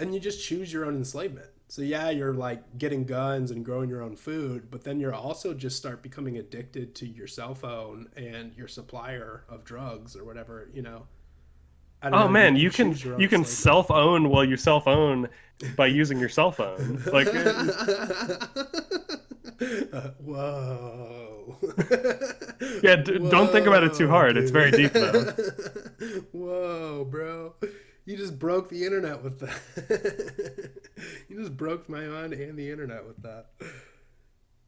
[0.00, 1.50] and you just choose your own enslavement.
[1.68, 5.54] So yeah you're like getting guns and growing your own food but then you're also
[5.54, 10.68] just start becoming addicted to your cell phone and your supplier of drugs or whatever
[10.74, 11.06] you know?
[12.02, 15.28] Oh know, man you, you can you can self-own while you self-own
[15.76, 17.02] by using your cell phone.
[17.12, 17.28] Like
[19.92, 21.56] uh, whoa.
[22.82, 24.34] Yeah d- whoa, don't think about it too hard.
[24.34, 24.42] Dude.
[24.42, 25.24] it's very deep though.
[26.32, 27.54] Whoa bro
[28.10, 30.72] you just broke the internet with that.
[31.28, 33.46] you just broke my mind and the internet with that.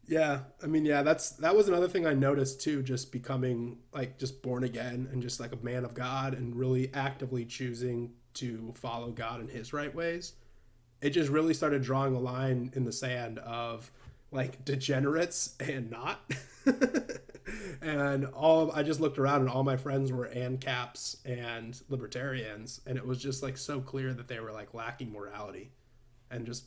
[0.07, 2.83] Yeah, I mean, yeah, that's that was another thing I noticed too.
[2.83, 6.91] Just becoming like just born again and just like a man of God and really
[6.95, 10.35] actively choosing to follow God in His right ways.
[11.01, 13.91] It just really started drawing a line in the sand of
[14.33, 16.21] like degenerates and not.
[17.83, 22.97] and all I just looked around and all my friends were ANCAPs and libertarians, and
[22.97, 25.71] it was just like so clear that they were like lacking morality,
[26.31, 26.65] and just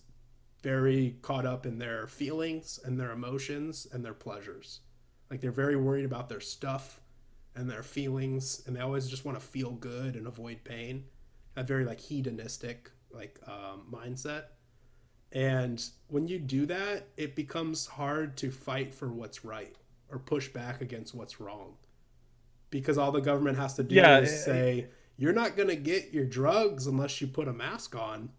[0.61, 4.79] very caught up in their feelings and their emotions and their pleasures.
[5.29, 7.01] Like they're very worried about their stuff
[7.55, 11.05] and their feelings, and they always just want to feel good and avoid pain.
[11.55, 14.43] That very like hedonistic like um, mindset.
[15.31, 19.75] And when you do that, it becomes hard to fight for what's right
[20.09, 21.73] or push back against what's wrong.
[22.69, 24.87] Because all the government has to do yeah, is say,
[25.17, 28.29] you're not going to get your drugs unless you put a mask on.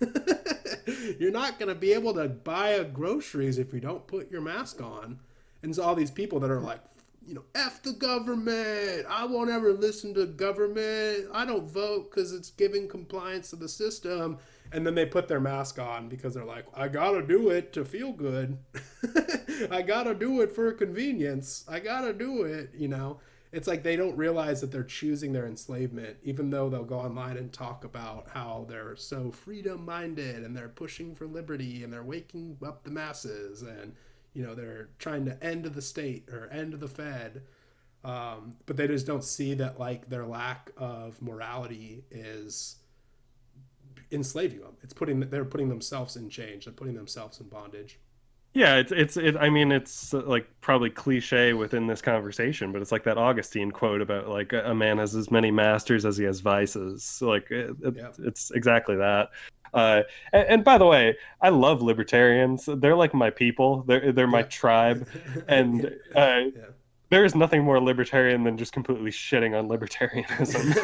[1.18, 4.80] you're not going to be able to buy groceries if you don't put your mask
[4.80, 5.20] on.
[5.62, 6.80] And so all these people that are like,
[7.26, 9.06] you know, F the government.
[9.08, 11.26] I won't ever listen to government.
[11.32, 14.38] I don't vote because it's giving compliance to the system
[14.72, 17.84] and then they put their mask on because they're like i gotta do it to
[17.84, 18.58] feel good.
[19.70, 21.64] I gotta do it for convenience.
[21.68, 23.20] I gotta do it you know?
[23.50, 27.36] It's like they don't realize that they're choosing their enslavement even though they'll go online
[27.36, 32.02] and talk about how they're so freedom minded and they're pushing for liberty and they're
[32.02, 33.94] waking up the masses and
[34.34, 37.42] you know they're trying to end the state or end the fed.
[38.04, 42.76] Um, but they just don't see that like their lack of morality is
[44.12, 44.76] enslaving them.
[44.82, 46.64] It's putting they're putting themselves in change.
[46.64, 47.98] They're putting themselves in bondage.
[48.54, 49.36] Yeah, it's it's it.
[49.36, 53.70] I mean, it's uh, like probably cliche within this conversation, but it's like that Augustine
[53.70, 57.04] quote about like a man has as many masters as he has vices.
[57.04, 58.10] So like it, yeah.
[58.18, 59.28] it's exactly that.
[59.74, 60.02] Uh,
[60.32, 62.66] and, and, by the way, I love libertarians.
[62.66, 63.82] They're like my people.
[63.82, 64.46] They're they're my yeah.
[64.46, 65.08] tribe,
[65.48, 65.84] and
[66.16, 66.64] uh, yeah
[67.10, 70.74] there is nothing more libertarian than just completely shitting on libertarianism.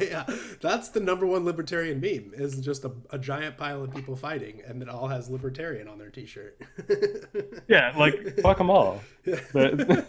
[0.10, 0.24] yeah,
[0.60, 4.62] that's the number one libertarian meme is just a, a, giant pile of people fighting,
[4.66, 6.60] and it all has libertarian on their T-shirt.
[7.68, 9.00] yeah, like fuck them all.
[9.52, 10.06] But...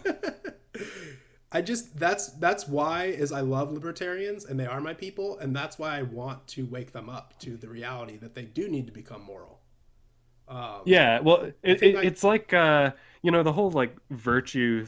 [1.50, 5.54] I just that's that's why is I love libertarians and they are my people, and
[5.54, 8.86] that's why I want to wake them up to the reality that they do need
[8.86, 9.60] to become moral.
[10.48, 12.02] Um, yeah, well, it, it, I...
[12.02, 12.52] it's like.
[12.52, 12.90] Uh,
[13.24, 14.86] you know the whole like virtue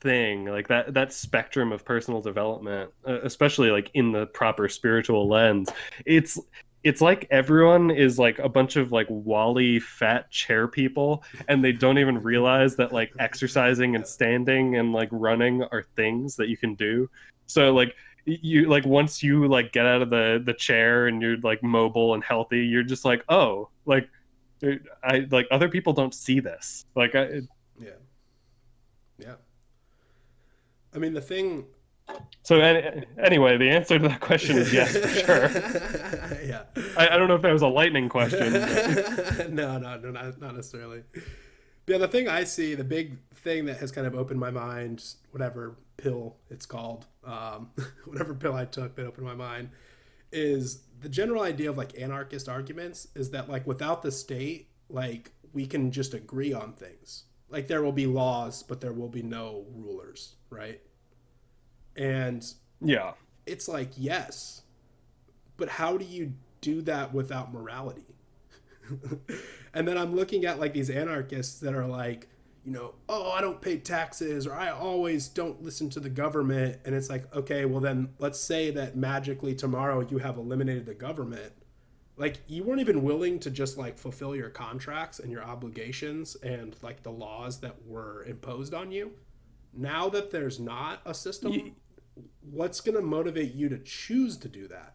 [0.00, 5.28] thing like that that spectrum of personal development uh, especially like in the proper spiritual
[5.28, 5.68] lens
[6.06, 6.40] it's
[6.84, 11.72] it's like everyone is like a bunch of like WALL-E fat chair people and they
[11.72, 16.56] don't even realize that like exercising and standing and like running are things that you
[16.56, 17.10] can do
[17.46, 17.94] so like
[18.24, 22.14] you like once you like get out of the the chair and you're like mobile
[22.14, 24.08] and healthy you're just like oh like
[25.04, 26.86] I like other people don't see this.
[26.94, 27.42] Like I,
[27.80, 27.90] yeah.
[29.18, 29.34] Yeah.
[30.96, 31.66] I mean, the thing.
[32.42, 36.40] So anyway, the answer to that question is yes, for sure.
[36.46, 36.62] yeah.
[36.96, 38.52] I, I, don't know if that was a lightning question.
[39.54, 41.02] no, no, no, not, not necessarily.
[41.12, 41.22] But
[41.92, 45.04] yeah, the thing I see, the big thing that has kind of opened my mind,
[45.32, 47.70] whatever pill it's called, um,
[48.06, 49.70] whatever pill I took that opened my mind,
[50.32, 55.32] is the general idea of like anarchist arguments is that like without the state, like
[55.52, 59.22] we can just agree on things like there will be laws, but there will be
[59.22, 60.80] no rulers, right?
[61.96, 62.44] And
[62.80, 63.12] yeah,
[63.46, 64.62] it's like yes,
[65.56, 68.02] but how do you do that without morality?
[69.74, 72.28] and then I'm looking at like these anarchists that are like,
[72.64, 76.80] you know, oh, I don't pay taxes or I always don't listen to the government.
[76.84, 80.94] And it's like, okay, well, then let's say that magically tomorrow you have eliminated the
[80.94, 81.52] government
[82.16, 86.76] like you weren't even willing to just like fulfill your contracts and your obligations and
[86.82, 89.12] like the laws that were imposed on you
[89.72, 91.72] now that there's not a system you,
[92.50, 94.94] what's going to motivate you to choose to do that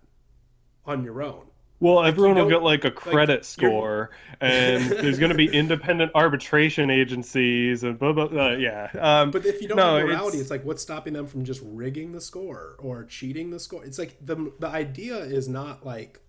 [0.85, 1.45] on your own
[1.79, 6.11] Well, everyone will get like a credit like, score, and there's going to be independent
[6.15, 8.27] arbitration agencies and blah blah.
[8.27, 10.43] blah yeah, um, but if you don't no, have morality, it's...
[10.43, 13.83] it's like what's stopping them from just rigging the score or cheating the score?
[13.83, 16.19] It's like the the idea is not like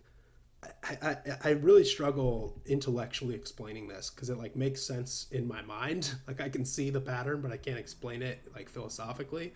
[0.63, 5.63] I, I, I really struggle intellectually explaining this because it like makes sense in my
[5.63, 6.15] mind.
[6.27, 9.53] Like I can see the pattern, but I can't explain it like philosophically.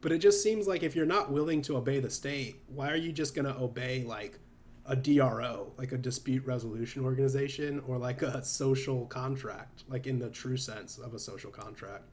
[0.00, 2.96] But it just seems like if you're not willing to obey the state, why are
[2.96, 4.38] you just going to obey like
[4.86, 10.30] a DRO, like a dispute resolution organization, or like a social contract, like in the
[10.30, 12.04] true sense of a social contract.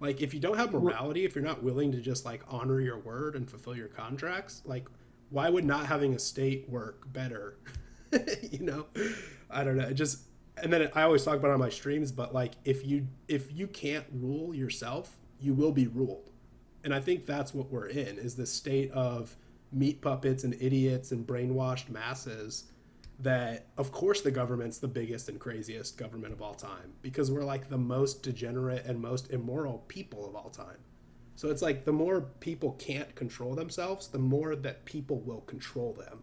[0.00, 2.98] Like if you don't have morality, if you're not willing to just like honor your
[2.98, 4.86] word and fulfill your contracts, like
[5.34, 7.58] why would not having a state work better?
[8.42, 8.86] you know,
[9.50, 9.88] I don't know.
[9.88, 10.20] It just
[10.62, 13.66] and then I always talk about on my streams, but like if you if you
[13.66, 16.30] can't rule yourself, you will be ruled.
[16.84, 19.34] And I think that's what we're in is the state of
[19.72, 22.64] meat puppets and idiots and brainwashed masses
[23.18, 27.44] that of course the government's the biggest and craziest government of all time because we're
[27.44, 30.78] like the most degenerate and most immoral people of all time.
[31.36, 35.92] So it's like the more people can't control themselves, the more that people will control
[35.92, 36.22] them.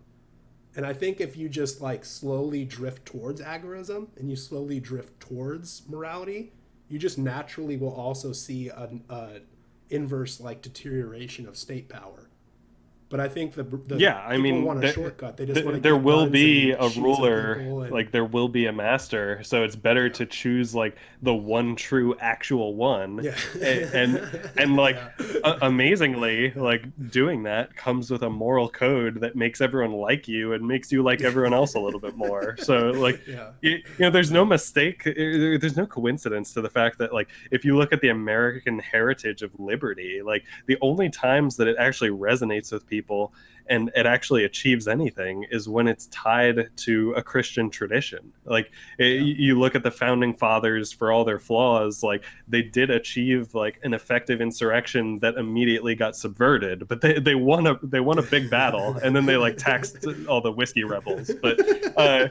[0.76, 5.20] And I think if you just like slowly drift towards agorism and you slowly drift
[5.20, 6.54] towards morality,
[6.88, 9.40] you just naturally will also see an uh,
[9.90, 12.31] inverse like deterioration of state power
[13.12, 15.36] but I think the, the yeah, I mean, want a there, shortcut.
[15.36, 17.92] They just want there will be a ruler, and...
[17.92, 19.44] like there will be a master.
[19.44, 20.14] So it's better yeah.
[20.14, 23.20] to choose like the one true actual one.
[23.22, 23.36] Yeah.
[23.62, 25.58] and and, and like yeah.
[25.62, 30.66] amazingly, like doing that comes with a moral code that makes everyone like you and
[30.66, 32.58] makes you like everyone else a little bit more.
[32.72, 33.52] So like, yeah.
[33.62, 35.04] you, you know, there's no mistake.
[35.04, 39.42] There's no coincidence to the fact that like if you look at the American heritage
[39.42, 43.34] of liberty, like the only times that it actually resonates with people people
[43.72, 48.34] and it actually achieves anything is when it's tied to a Christian tradition.
[48.44, 49.36] Like it, yeah.
[49.38, 53.80] you look at the founding fathers for all their flaws, like they did achieve like
[53.84, 58.24] an effective insurrection that immediately got subverted, but they, they won a they won a
[58.24, 61.32] big battle and then they like taxed all the whiskey rebels.
[61.42, 61.60] But
[61.98, 62.28] uh,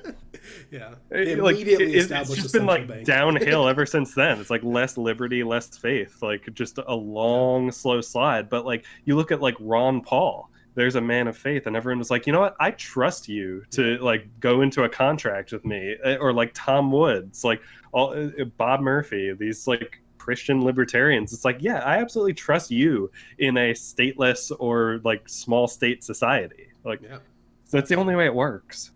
[0.71, 3.07] yeah, like it, it's just been like bank.
[3.07, 4.41] downhill ever since then.
[4.41, 8.51] It's like less liberty, less faith, like just a long slow slide.
[8.51, 11.99] But like you look at like Ron Paul there's a man of faith and everyone
[11.99, 12.57] was like you know what?
[12.61, 16.93] I trust you to like go into a contract with me eh, or like tom
[16.93, 17.61] woods like
[17.93, 21.33] all eh, eh, bob murphy these like christian libertarians.
[21.33, 26.69] It's like yeah i absolutely trust you in a stateless or like small state society.
[26.85, 27.19] Like yeah.
[27.65, 28.93] so that's the only way it works.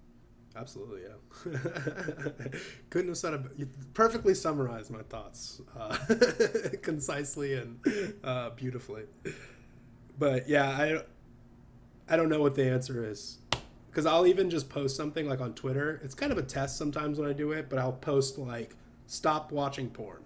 [0.56, 1.10] Absolutely yeah.
[2.90, 5.96] Couldn't have said it you perfectly summarized my thoughts uh,
[6.82, 7.80] concisely and
[8.22, 9.04] uh, beautifully.
[10.16, 11.02] But yeah i
[12.08, 13.38] I don't know what the answer is.
[13.90, 16.00] Because I'll even just post something like on Twitter.
[16.02, 18.74] It's kind of a test sometimes when I do it, but I'll post like,
[19.06, 20.22] stop watching porn.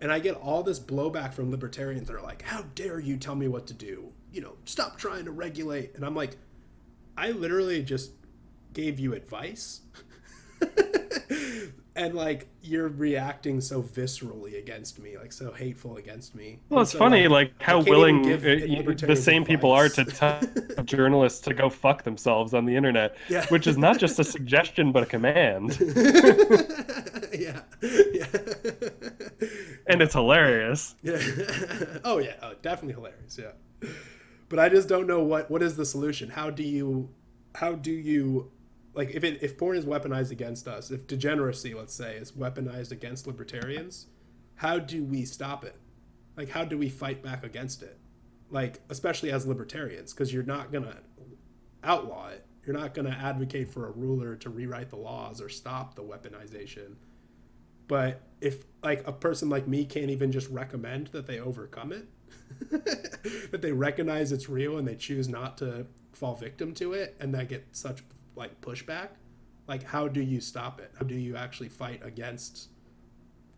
[0.00, 3.34] And I get all this blowback from libertarians that are like, how dare you tell
[3.34, 4.12] me what to do?
[4.32, 5.94] You know, stop trying to regulate.
[5.96, 6.36] And I'm like,
[7.16, 8.12] I literally just
[8.72, 9.80] gave you advice.
[11.98, 16.60] and like you're reacting so viscerally against me, like so hateful against me.
[16.68, 19.48] Well, it's so, funny, like, like how willing uh, the same advice.
[19.48, 20.40] people are to tell
[20.84, 23.44] journalists to go fuck themselves on the internet, yeah.
[23.46, 25.76] which is not just a suggestion but a command.
[27.32, 28.26] yeah, yeah.
[29.88, 30.94] and it's hilarious.
[31.02, 31.20] Yeah.
[32.04, 33.38] oh yeah, oh, definitely hilarious.
[33.38, 33.88] Yeah,
[34.48, 36.30] but I just don't know what what is the solution.
[36.30, 37.10] How do you
[37.56, 38.52] how do you
[38.98, 42.90] like if it if porn is weaponized against us, if degeneracy, let's say, is weaponized
[42.90, 44.06] against libertarians,
[44.56, 45.76] how do we stop it?
[46.36, 47.96] Like how do we fight back against it?
[48.50, 50.96] Like especially as libertarians, because you're not gonna
[51.84, 52.44] outlaw it.
[52.66, 56.96] You're not gonna advocate for a ruler to rewrite the laws or stop the weaponization.
[57.86, 62.08] But if like a person like me can't even just recommend that they overcome it,
[63.52, 67.32] that they recognize it's real and they choose not to fall victim to it and
[67.32, 68.02] that get such
[68.38, 69.08] like pushback
[69.66, 72.68] like how do you stop it how do you actually fight against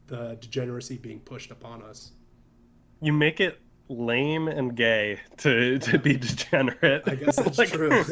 [0.07, 2.13] the degeneracy being pushed upon us
[3.01, 7.03] you make it lame and gay to to be degenerate.
[7.07, 7.91] I guess that's like, true.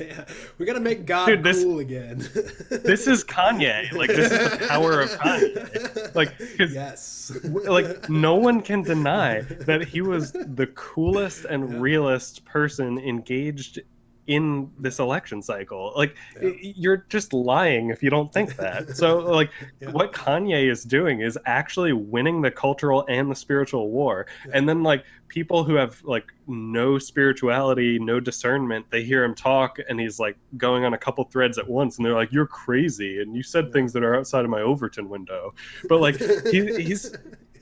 [0.00, 0.24] yeah.
[0.58, 2.18] We gotta make God dude, this, cool again.
[2.70, 3.92] this is Kanye.
[3.92, 6.14] Like this is the power of Kanye.
[6.14, 11.78] Like yes, like no one can deny that he was the coolest and yeah.
[11.78, 13.80] realest person engaged
[14.26, 15.92] in this election cycle.
[15.96, 16.50] Like yeah.
[16.60, 18.90] you're just lying if you don't think that.
[18.96, 19.50] so like
[19.80, 19.90] yeah.
[19.90, 24.26] what Kanye is doing is actually winning the cultural and the spiritual war.
[24.46, 24.52] Yeah.
[24.54, 29.78] And then like people who have like no spirituality, no discernment, they hear him talk
[29.88, 33.20] and he's like going on a couple threads at once and they're like you're crazy
[33.20, 35.54] and you said things that are outside of my Overton window.
[35.88, 36.16] But like
[36.50, 37.14] he, he's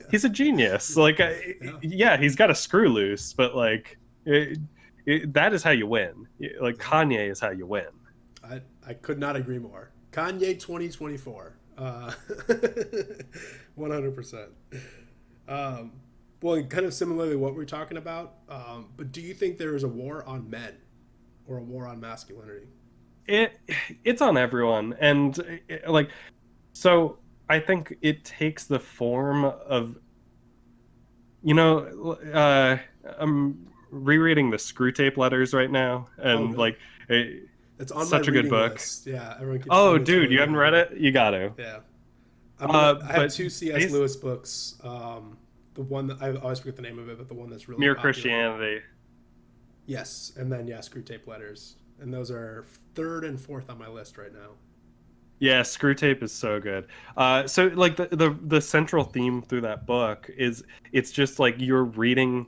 [0.09, 0.97] he's a genius.
[0.97, 1.21] Like
[1.81, 4.57] yeah, he's got a screw loose, but like it,
[5.05, 6.27] it, that is how you win.
[6.59, 7.87] Like Kanye is how you win.
[8.43, 9.91] I, I could not agree more.
[10.11, 11.57] Kanye 2024.
[11.77, 12.11] Uh,
[13.77, 14.47] 100%.
[15.47, 15.91] Um,
[16.41, 19.83] well, kind of similarly what we're talking about, um, but do you think there is
[19.83, 20.73] a war on men
[21.47, 22.67] or a war on masculinity?
[23.27, 23.59] It
[24.03, 25.37] it's on everyone, and
[25.67, 26.09] it, like
[26.73, 27.17] so.
[27.49, 29.97] I think it takes the form of,
[31.43, 32.77] you know, uh,
[33.19, 36.77] I'm rereading the Screwtape letters right now, and oh, like
[37.09, 37.47] it,
[37.79, 38.73] it's on such a good book.
[38.73, 39.07] List.
[39.07, 39.37] Yeah,
[39.69, 40.97] Oh, dude, you haven't read it?
[40.97, 41.53] You got to.
[41.57, 41.79] Yeah.
[42.59, 43.91] Uh, I have two C.S.
[43.91, 44.75] Lewis books.
[44.83, 45.37] Um,
[45.73, 47.79] the one that I always forget the name of it, but the one that's really
[47.79, 48.13] Mere popular.
[48.13, 48.81] Christianity.
[49.85, 54.17] Yes, and then yeah, Screwtape letters, and those are third and fourth on my list
[54.17, 54.51] right now.
[55.39, 56.87] Yeah, Screwtape is so good.
[57.17, 60.63] Uh, so like the, the the central theme through that book is
[60.93, 62.47] it's just like you're reading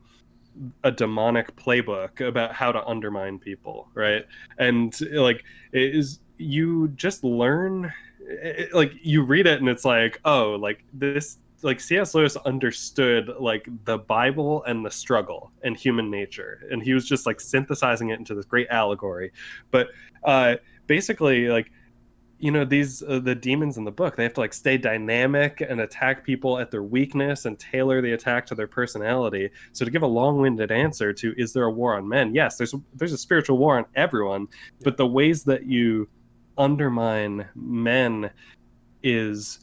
[0.84, 4.26] a demonic playbook about how to undermine people, right?
[4.58, 5.44] And like
[5.74, 11.38] is you just learn it, like you read it and it's like, oh, like this
[11.64, 12.14] like C.S.
[12.14, 17.26] Lewis understood like the Bible and the struggle and human nature, and he was just
[17.26, 19.32] like synthesizing it into this great allegory.
[19.72, 19.88] But
[20.24, 21.72] uh, basically, like
[22.40, 25.62] you know these uh, the demons in the book they have to like stay dynamic
[25.62, 29.50] and attack people at their weakness and tailor the attack to their personality.
[29.74, 32.34] So to give a long-winded answer to is there a war on men?
[32.34, 34.48] Yes there's there's a spiritual war on everyone
[34.84, 36.08] but the ways that you
[36.58, 38.30] undermine men
[39.04, 39.60] is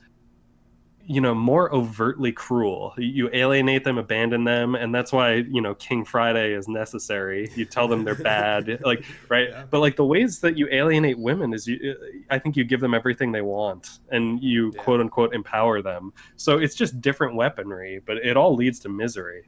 [1.06, 2.94] you know more overtly cruel.
[2.96, 7.50] You alienate them abandon them and that's why you know king friday is necessary.
[7.54, 9.48] You tell them they're bad like right?
[9.50, 9.64] Yeah.
[9.70, 11.94] but like the ways that you alienate women is you
[12.30, 14.82] i think you give them everything they want and you yeah.
[14.82, 16.12] quote unquote empower them.
[16.36, 19.44] So it's just different weaponry but it all leads to misery.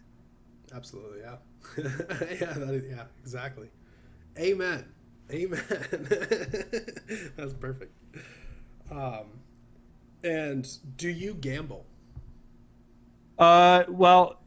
[0.74, 1.36] Absolutely yeah.
[2.40, 3.68] Yeah that is, yeah exactly.
[4.38, 4.84] Amen.
[5.32, 5.62] Amen.
[7.36, 7.92] That's perfect.
[8.90, 9.26] Um
[10.26, 11.86] and do you gamble?
[13.38, 14.40] Uh, well,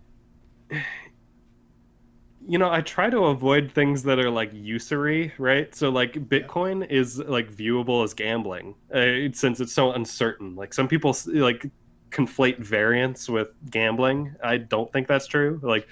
[2.45, 5.73] you know, I try to avoid things that are like usury, right?
[5.73, 6.97] So like Bitcoin yeah.
[6.99, 10.55] is like viewable as gambling, uh, since it's so uncertain.
[10.55, 11.69] Like some people like
[12.09, 14.35] conflate variance with gambling.
[14.43, 15.59] I don't think that's true.
[15.63, 15.87] Like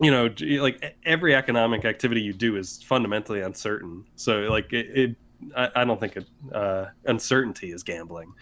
[0.00, 4.04] you know, like every economic activity you do is fundamentally uncertain.
[4.16, 5.16] So like it, it
[5.56, 8.32] I, I, don't think it, uh, uncertainty is gambling.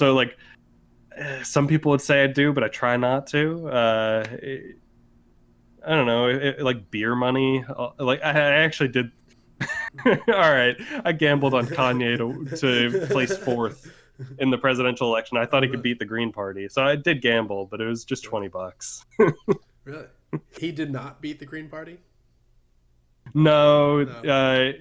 [0.00, 0.38] So like
[1.42, 3.68] some people would say I do, but I try not to.
[3.68, 4.78] Uh, it,
[5.86, 7.62] I don't know, it, like beer money.
[7.68, 9.12] Uh, like I, I actually did.
[10.06, 10.74] All right,
[11.04, 13.92] I gambled on Kanye to to place fourth
[14.38, 15.36] in the presidential election.
[15.36, 18.06] I thought he could beat the Green Party, so I did gamble, but it was
[18.06, 19.04] just twenty bucks.
[19.84, 20.06] really?
[20.58, 21.98] He did not beat the Green Party.
[23.34, 24.30] No, no.
[24.30, 24.72] Uh,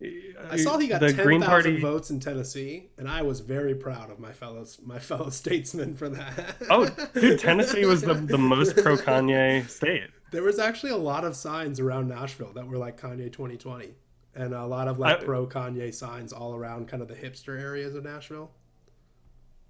[0.00, 4.10] I saw he got the Green Party votes in Tennessee, and I was very proud
[4.10, 6.56] of my fellow my fellow statesmen for that.
[6.70, 10.08] oh, dude, Tennessee was the, the most pro Kanye state.
[10.30, 13.94] There was actually a lot of signs around Nashville that were like Kanye 2020,
[14.36, 17.96] and a lot of like pro Kanye signs all around kind of the hipster areas
[17.96, 18.52] of Nashville.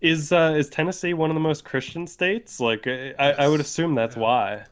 [0.03, 2.61] Is uh, is Tennessee one of the most Christian states?
[2.61, 3.37] Like, I, yes.
[3.39, 4.23] I would assume that's yeah.
[4.23, 4.65] why.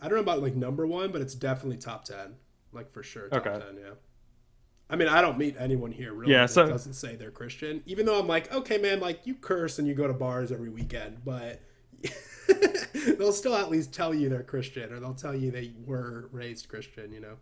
[0.00, 2.34] I don't know about like number one, but it's definitely top ten,
[2.72, 3.28] like for sure.
[3.28, 3.58] Top okay.
[3.58, 3.94] ten, yeah.
[4.90, 7.82] I mean, I don't meet anyone here really yeah, so, that doesn't say they're Christian.
[7.84, 10.70] Even though I'm like, okay, man, like you curse and you go to bars every
[10.70, 11.60] weekend, but
[13.18, 16.68] they'll still at least tell you they're Christian, or they'll tell you they were raised
[16.68, 17.12] Christian.
[17.12, 17.36] You know.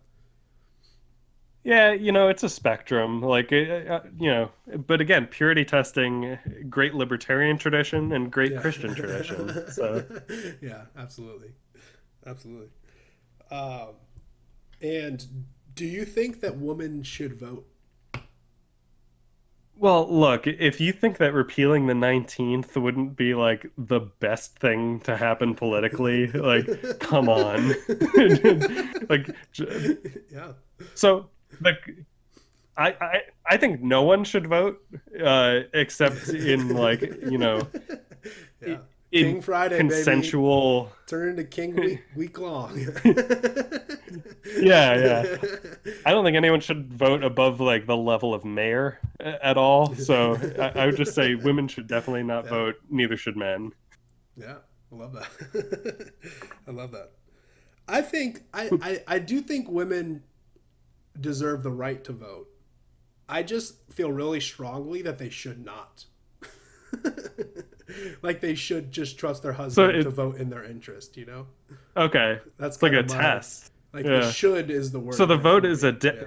[1.62, 3.20] Yeah, you know, it's a spectrum.
[3.20, 4.51] Like, uh, uh you know,
[4.86, 6.39] but again, purity testing,
[6.70, 8.60] great libertarian tradition and great yeah.
[8.60, 9.68] Christian tradition.
[9.73, 10.05] So,
[10.62, 11.51] yeah, absolutely,
[12.24, 12.68] absolutely.
[13.51, 13.94] Um,
[14.81, 15.27] and
[15.76, 17.66] do you think that women should vote?
[19.78, 25.00] Well, look, if you think that repealing the 19th wouldn't be like the best thing
[25.00, 26.66] to happen politically, like
[26.98, 27.68] come on.
[29.10, 29.28] like
[30.32, 30.52] yeah.
[30.94, 31.28] So,
[31.60, 31.90] like
[32.78, 33.20] I, I
[33.50, 34.82] I think no one should vote
[35.22, 37.68] uh except in like, you know,
[38.66, 38.78] yeah
[39.12, 40.84] King Friday, consensual.
[40.84, 40.94] Baby.
[41.06, 42.78] Turn into King Week week long.
[44.58, 45.36] yeah, yeah.
[46.04, 49.94] I don't think anyone should vote above like the level of mayor uh, at all.
[49.94, 52.50] So I, I would just say women should definitely not yeah.
[52.50, 52.74] vote.
[52.90, 53.72] Neither should men.
[54.36, 54.56] Yeah,
[54.92, 56.12] I love that.
[56.68, 57.12] I love that.
[57.88, 60.24] I think I, I I do think women
[61.20, 62.48] deserve the right to vote.
[63.28, 66.04] I just feel really strongly that they should not.
[68.23, 71.27] like they should just trust their husband so it, to vote in their interest, you
[71.27, 71.47] know?
[71.97, 72.39] Okay.
[72.59, 73.73] That's like a my, test.
[73.93, 74.31] Like yeah.
[74.31, 75.14] should is the word.
[75.14, 76.24] So the vote is a yeah.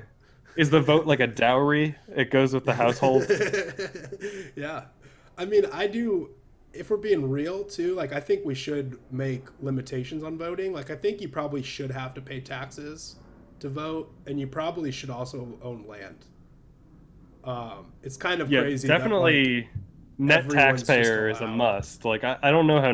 [0.55, 1.95] is the vote like a dowry?
[2.15, 3.29] It goes with the household.
[4.55, 4.85] yeah.
[5.37, 6.31] I mean, I do
[6.73, 10.73] if we're being real too, like I think we should make limitations on voting.
[10.73, 13.17] Like I think you probably should have to pay taxes
[13.59, 16.25] to vote and you probably should also own land.
[17.43, 18.87] Um, it's kind of yeah, crazy.
[18.87, 19.61] Definitely.
[19.61, 19.75] That, like,
[20.19, 22.05] net taxpayer is a must.
[22.05, 22.91] Like I, I don't know how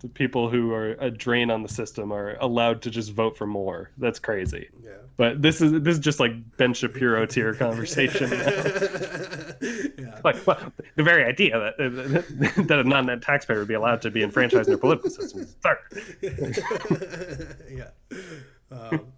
[0.00, 3.46] the people who are a drain on the system are allowed to just vote for
[3.46, 3.90] more.
[3.98, 4.68] That's crazy.
[4.82, 4.92] Yeah.
[5.16, 8.30] But this is this is just like Ben Shapiro tier conversation.
[8.30, 10.20] yeah.
[10.22, 14.22] Like well, the very idea that that a non-net taxpayer would be allowed to be
[14.22, 15.56] enfranchised in their political system is
[17.70, 17.88] yeah.
[18.70, 19.12] Um,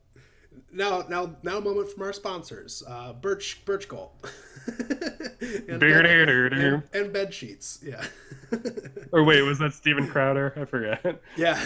[0.76, 4.10] now, now, now, a moment from our sponsors: uh, Birch Birch Gold
[4.66, 7.80] and, bed, and, and, bed sheets.
[7.82, 8.04] Yeah.
[9.12, 10.52] or wait, was that Steven Crowder?
[10.56, 11.20] I forget.
[11.36, 11.58] Yeah.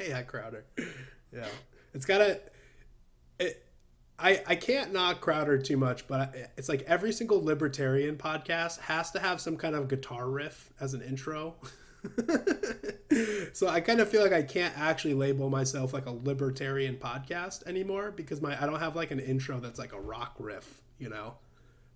[0.00, 0.64] yeah, Crowder.
[1.32, 1.46] Yeah,
[1.94, 2.40] it's got a.
[3.38, 3.64] It,
[4.18, 9.10] I I can't knock Crowder too much, but it's like every single libertarian podcast has
[9.12, 11.54] to have some kind of guitar riff as an intro.
[13.52, 17.66] so I kind of feel like I can't actually label myself like a libertarian podcast
[17.66, 21.08] anymore because my I don't have like an intro that's like a rock riff, you
[21.08, 21.34] know.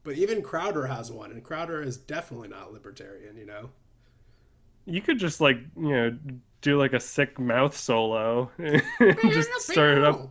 [0.05, 3.71] But even Crowder has one, and Crowder is definitely not libertarian, you know.
[4.87, 6.17] You could just like you know
[6.63, 8.83] do like a sick mouth solo, and
[9.31, 10.31] just start it up.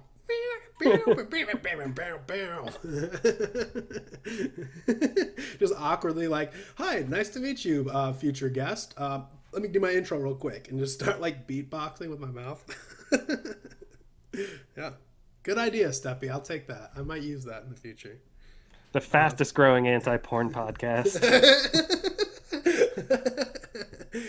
[5.59, 8.93] just awkwardly like, "Hi, nice to meet you, uh, future guest.
[8.97, 9.21] Uh,
[9.51, 12.63] let me do my intro real quick and just start like beatboxing with my mouth.
[14.77, 14.91] yeah.
[15.43, 16.29] Good idea, Steppy.
[16.29, 16.91] I'll take that.
[16.95, 18.19] I might use that in the future.
[18.91, 21.21] The fastest growing anti porn podcast.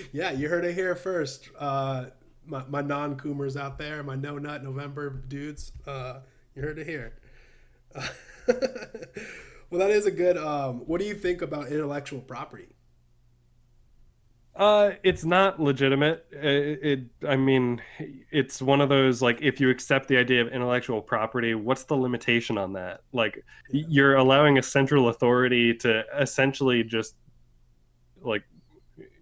[0.12, 1.48] yeah, you heard it here first.
[1.58, 2.06] Uh,
[2.46, 5.72] my, my non coomers out there, my no nut November dudes.
[5.86, 6.20] Uh,
[6.54, 7.14] you heard it here.
[8.46, 10.36] well, that is a good.
[10.36, 12.68] Um, what do you think about intellectual property?
[14.58, 16.26] Uh, it's not legitimate.
[16.32, 17.80] It, it, I mean,
[18.32, 21.94] it's one of those like if you accept the idea of intellectual property, what's the
[21.94, 23.02] limitation on that?
[23.12, 23.84] Like, yeah.
[23.88, 27.14] you're allowing a central authority to essentially just
[28.20, 28.42] like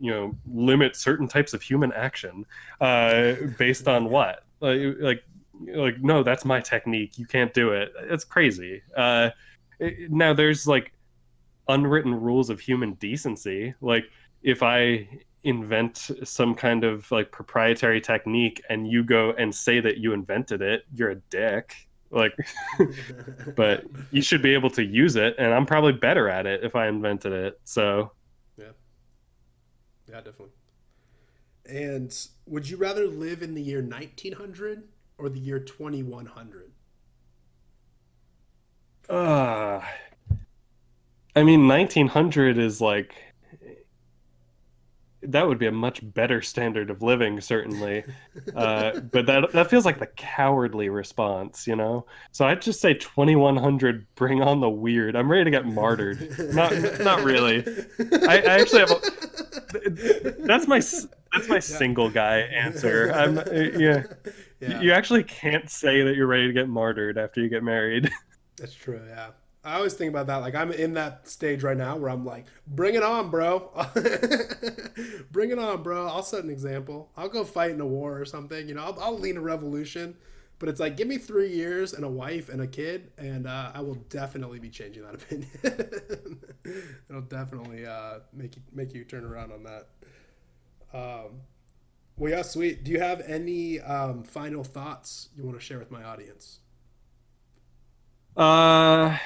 [0.01, 2.47] you know limit certain types of human action
[2.81, 5.23] uh, based on what like, like
[5.75, 9.29] like no that's my technique you can't do it it's crazy uh,
[9.81, 10.93] it, now there's like
[11.69, 14.05] unwritten rules of human decency like
[14.43, 15.09] if I
[15.47, 20.61] invent some kind of like proprietary technique and you go and say that you invented
[20.61, 21.75] it, you're a dick.
[22.11, 22.35] Like,
[23.57, 26.77] but you should be able to use it, and I'm probably better at it if
[26.77, 27.61] I invented it.
[27.65, 28.13] So,
[28.57, 28.67] yeah,
[30.09, 30.53] yeah, definitely.
[31.69, 32.17] And
[32.47, 34.85] would you rather live in the year 1900
[35.19, 36.71] or the year 2100?
[39.09, 39.81] Uh,
[41.35, 43.15] I mean, 1900 is like
[45.29, 48.05] that would be a much better standard of living, certainly.
[48.55, 52.07] Uh, but that that feels like the cowardly response, you know.
[52.33, 54.07] So I'd just say twenty one hundred.
[54.15, 55.17] Bring on the weird.
[55.17, 56.39] I'm ready to get martyred.
[56.55, 57.65] not not really.
[58.29, 58.91] I, I actually have.
[58.91, 61.61] A, that's my that's my yeah.
[61.61, 63.11] single guy answer.
[63.13, 64.05] I'm uh, yeah.
[64.61, 64.81] yeah.
[64.81, 68.11] You actually can't say that you're ready to get martyred after you get married.
[68.59, 69.01] That's true.
[69.09, 69.31] Yeah.
[69.67, 70.37] I always think about that.
[70.37, 73.71] Like I'm in that stage right now where I'm like, bring it on, bro.
[75.33, 76.07] bring it on, bro.
[76.07, 77.11] I'll set an example.
[77.17, 78.69] I'll go fight in a war or something.
[78.69, 80.17] You know, I'll, I'll lead a revolution.
[80.59, 83.73] But it's like, give me three years and a wife and a kid, and uh,
[83.75, 86.41] I will definitely be changing that opinion.
[87.11, 89.89] It'll definitely uh, make you make you turn around on that.
[90.95, 91.41] Um,
[92.17, 92.85] well, yeah, sweet.
[92.85, 96.61] Do you have any um, final thoughts you want to share with my audience?
[98.35, 99.19] Uh,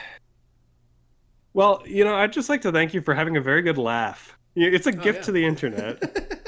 [1.53, 4.37] well, you know, I'd just like to thank you for having a very good laugh.
[4.55, 5.25] It's a oh, gift yeah.
[5.25, 6.47] to the internet.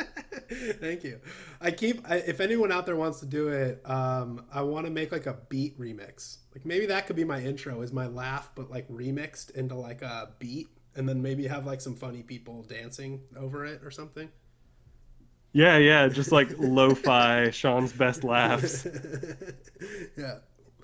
[0.81, 1.21] thank you.
[1.61, 4.93] I keep I, if anyone out there wants to do it, um, I want to
[4.93, 6.39] make like a beat remix.
[6.55, 10.03] Like maybe that could be my intro, is my laugh, but like remixed into like
[10.03, 14.29] a beat, and then maybe have like some funny people dancing over it or something.
[15.53, 18.87] Yeah, yeah, just like lo-fi Sean's best laughs.
[20.17, 20.37] yeah.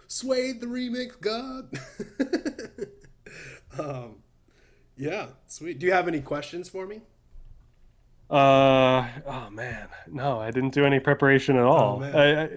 [0.08, 1.70] Suede the remix god.
[3.78, 4.16] Um
[4.96, 5.78] yeah, sweet.
[5.78, 7.02] Do you have any questions for me?
[8.30, 9.88] Uh oh man.
[10.06, 12.02] No, I didn't do any preparation at all.
[12.02, 12.48] Oh, I, I,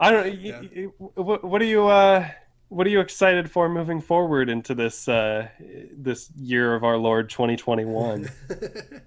[0.00, 0.60] I don't yeah.
[0.96, 2.28] what, what are you uh
[2.68, 5.48] what are you excited for moving forward into this uh,
[5.92, 8.30] this year of our Lord 2021?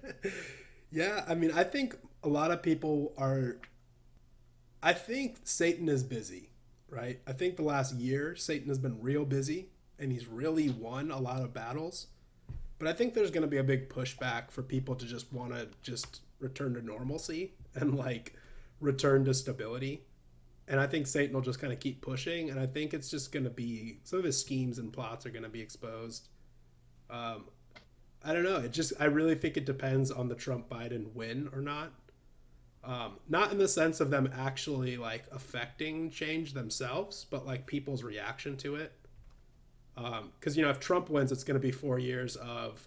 [0.90, 3.58] yeah, I mean, I think a lot of people are.
[4.82, 6.50] I think Satan is busy,
[6.88, 7.20] right?
[7.26, 9.68] I think the last year Satan has been real busy,
[10.02, 12.08] and he's really won a lot of battles.
[12.78, 15.54] But I think there's going to be a big pushback for people to just want
[15.54, 18.34] to just return to normalcy and like
[18.80, 20.02] return to stability
[20.68, 23.32] and I think Satan will just kind of keep pushing, and I think it's just
[23.32, 26.28] going to be some of his schemes and plots are going to be exposed.
[27.10, 27.44] Um,
[28.24, 28.56] I don't know.
[28.56, 31.92] It just I really think it depends on the Trump Biden win or not.
[32.84, 38.02] Um, not in the sense of them actually like affecting change themselves, but like people's
[38.02, 38.92] reaction to it.
[39.94, 42.86] Because um, you know, if Trump wins, it's going to be four years of,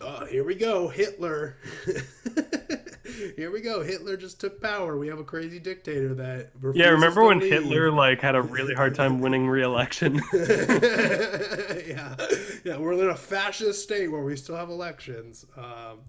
[0.00, 1.56] oh, here we go, Hitler.
[3.36, 3.82] here we go.
[3.82, 4.96] Hitler just took power.
[4.96, 6.50] We have a crazy dictator that.
[6.74, 7.52] Yeah, remember when leave.
[7.52, 10.22] Hitler like had a really hard time winning re-election?
[10.32, 12.16] yeah,
[12.64, 12.76] yeah.
[12.76, 15.44] We're in a fascist state where we still have elections.
[15.56, 16.00] Um,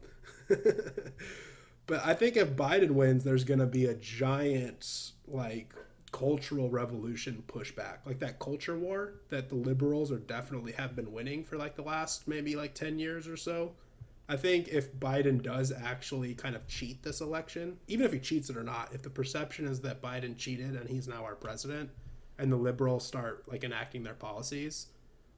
[1.88, 5.74] but I think if Biden wins, there's going to be a giant like
[6.16, 11.44] cultural revolution pushback, like that culture war that the liberals are definitely have been winning
[11.44, 13.74] for like the last maybe like ten years or so.
[14.30, 18.50] I think if Biden does actually kind of cheat this election, even if he cheats
[18.50, 21.90] it or not, if the perception is that Biden cheated and he's now our president,
[22.40, 24.88] and the liberals start like enacting their policies,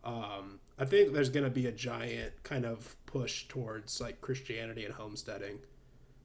[0.03, 4.85] um, I think there's going to be a giant kind of push towards like Christianity
[4.85, 5.57] and homesteading.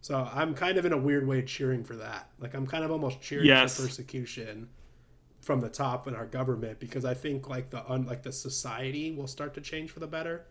[0.02, 2.28] So I'm kind of in a weird way cheering for that.
[2.38, 3.76] Like I'm kind of almost cheering yes.
[3.76, 4.68] for persecution
[5.40, 9.12] from the top in our government because I think like the un, like the society
[9.12, 10.44] will start to change for the better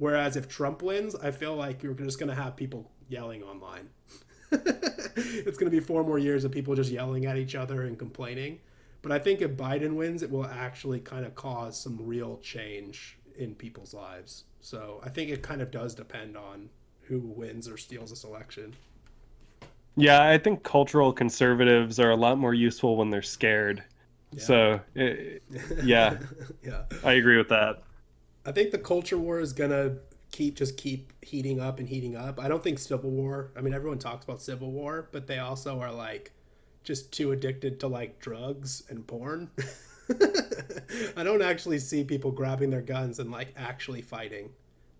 [0.00, 3.90] Whereas if Trump wins, I feel like you're just going to have people yelling online.
[4.50, 7.98] it's going to be four more years of people just yelling at each other and
[7.98, 8.60] complaining.
[9.02, 13.18] But I think if Biden wins, it will actually kind of cause some real change
[13.36, 14.44] in people's lives.
[14.60, 16.70] So I think it kind of does depend on
[17.18, 18.74] who wins or steals this election.
[19.96, 23.82] Yeah, I think cultural conservatives are a lot more useful when they're scared.
[24.32, 24.42] Yeah.
[24.42, 25.42] So, it,
[25.82, 26.18] yeah,
[26.62, 27.82] yeah, I agree with that.
[28.46, 29.96] I think the culture war is gonna
[30.30, 32.38] keep just keep heating up and heating up.
[32.40, 33.50] I don't think civil war.
[33.56, 36.32] I mean, everyone talks about civil war, but they also are like
[36.84, 39.50] just too addicted to like drugs and porn.
[41.16, 44.50] I don't actually see people grabbing their guns and like actually fighting.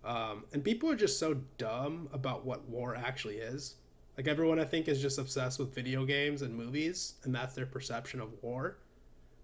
[0.05, 3.75] Um, and people are just so dumb about what war actually is.
[4.17, 7.67] Like everyone, I think, is just obsessed with video games and movies, and that's their
[7.67, 8.79] perception of war.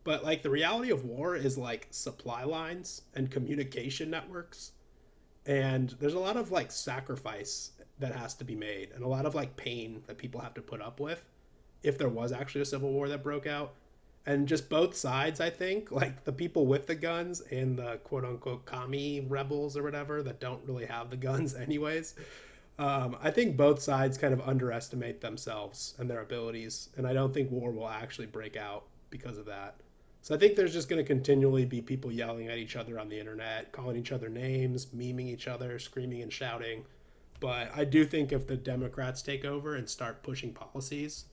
[0.05, 4.73] But like the reality of war is like supply lines and communication networks.
[5.45, 9.27] And there's a lot of like sacrifice that has to be made and a lot
[9.27, 11.25] of like pain that people have to put up with
[11.83, 13.75] if there was actually a civil war that broke out.
[14.27, 18.25] And just both sides, I think, like the people with the guns and the quote
[18.25, 22.15] unquote commie rebels or whatever that don't really have the guns, anyways.
[22.79, 26.91] Um, I think both sides kind of underestimate themselves and their abilities.
[26.97, 29.77] And I don't think war will actually break out because of that.
[30.21, 33.09] So I think there's just going to continually be people yelling at each other on
[33.09, 36.85] the internet, calling each other names, memeing each other, screaming and shouting.
[37.39, 41.27] But I do think if the Democrats take over and start pushing policies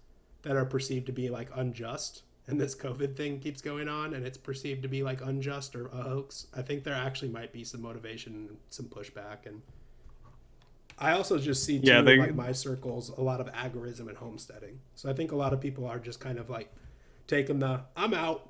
[0.44, 4.26] that are perceived to be like unjust, and this COVID thing keeps going on and
[4.26, 7.64] it's perceived to be like unjust or a hoax, I think there actually might be
[7.64, 9.46] some motivation, some pushback.
[9.46, 9.62] And
[10.98, 12.18] I also just see too, yeah, they...
[12.18, 14.80] like my circles, a lot of agorism and homesteading.
[14.96, 16.70] So I think a lot of people are just kind of like
[17.28, 18.50] taking the I'm out.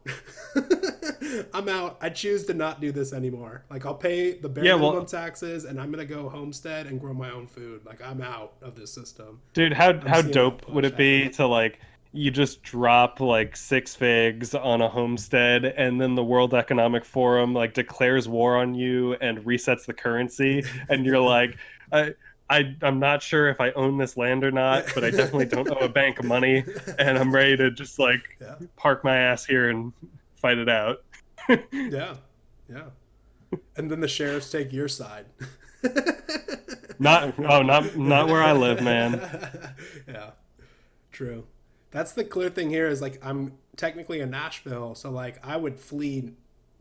[1.53, 1.97] I'm out.
[2.01, 3.63] I choose to not do this anymore.
[3.69, 6.99] Like I'll pay the bare yeah, minimum well, taxes and I'm gonna go homestead and
[6.99, 7.85] grow my own food.
[7.85, 9.39] Like I'm out of this system.
[9.53, 11.79] Dude, how I'm how dope would it be to like
[12.13, 17.53] you just drop like six figs on a homestead and then the World Economic Forum
[17.53, 21.57] like declares war on you and resets the currency and you're like
[21.91, 22.13] I
[22.49, 25.69] I, I'm not sure if I own this land or not, but I definitely don't
[25.71, 26.63] owe a bank of money,
[26.99, 28.55] and I'm ready to just like yeah.
[28.75, 29.91] park my ass here and
[30.35, 31.03] fight it out.
[31.71, 32.15] yeah,
[32.69, 32.83] yeah.
[33.75, 35.25] And then the sheriffs take your side.
[36.99, 39.19] not oh not not where I live, man.
[40.07, 40.31] yeah,
[41.11, 41.45] true.
[41.93, 45.79] That's the clear thing here is like I'm technically in Nashville, so like I would
[45.79, 46.33] flee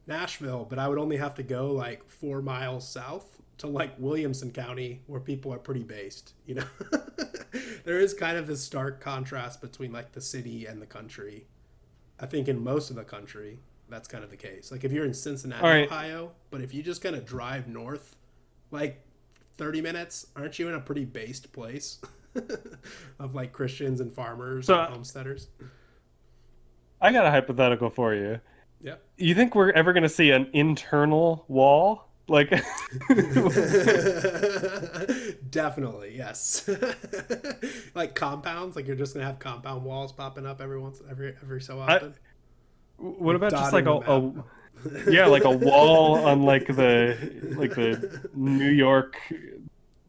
[0.06, 4.50] Nashville, but I would only have to go like four miles south to like Williamson
[4.50, 6.64] County where people are pretty based, you know.
[7.84, 11.44] there is kind of this stark contrast between like the city and the country.
[12.18, 13.58] I think in most of the country,
[13.90, 14.72] that's kind of the case.
[14.72, 15.86] Like if you're in Cincinnati, right.
[15.86, 18.16] Ohio, but if you just kind of drive north
[18.70, 19.04] like
[19.58, 21.98] 30 minutes, aren't you in a pretty based place
[23.18, 25.48] of like Christians and farmers so, and homesteaders?
[27.00, 28.40] I got a hypothetical for you.
[28.80, 28.96] Yeah.
[29.16, 32.08] You think we're ever going to see an internal wall?
[32.28, 32.50] Like
[35.50, 36.68] Definitely, yes.
[37.94, 41.34] like compounds, like you're just going to have compound walls popping up every once every
[41.42, 42.14] every so often.
[42.14, 44.32] I, what about just like a, a
[45.10, 49.16] yeah, like a wall on like the like the New York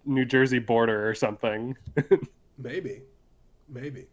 [0.05, 1.75] New Jersey border or something.
[2.57, 3.01] maybe.
[3.69, 4.07] Maybe.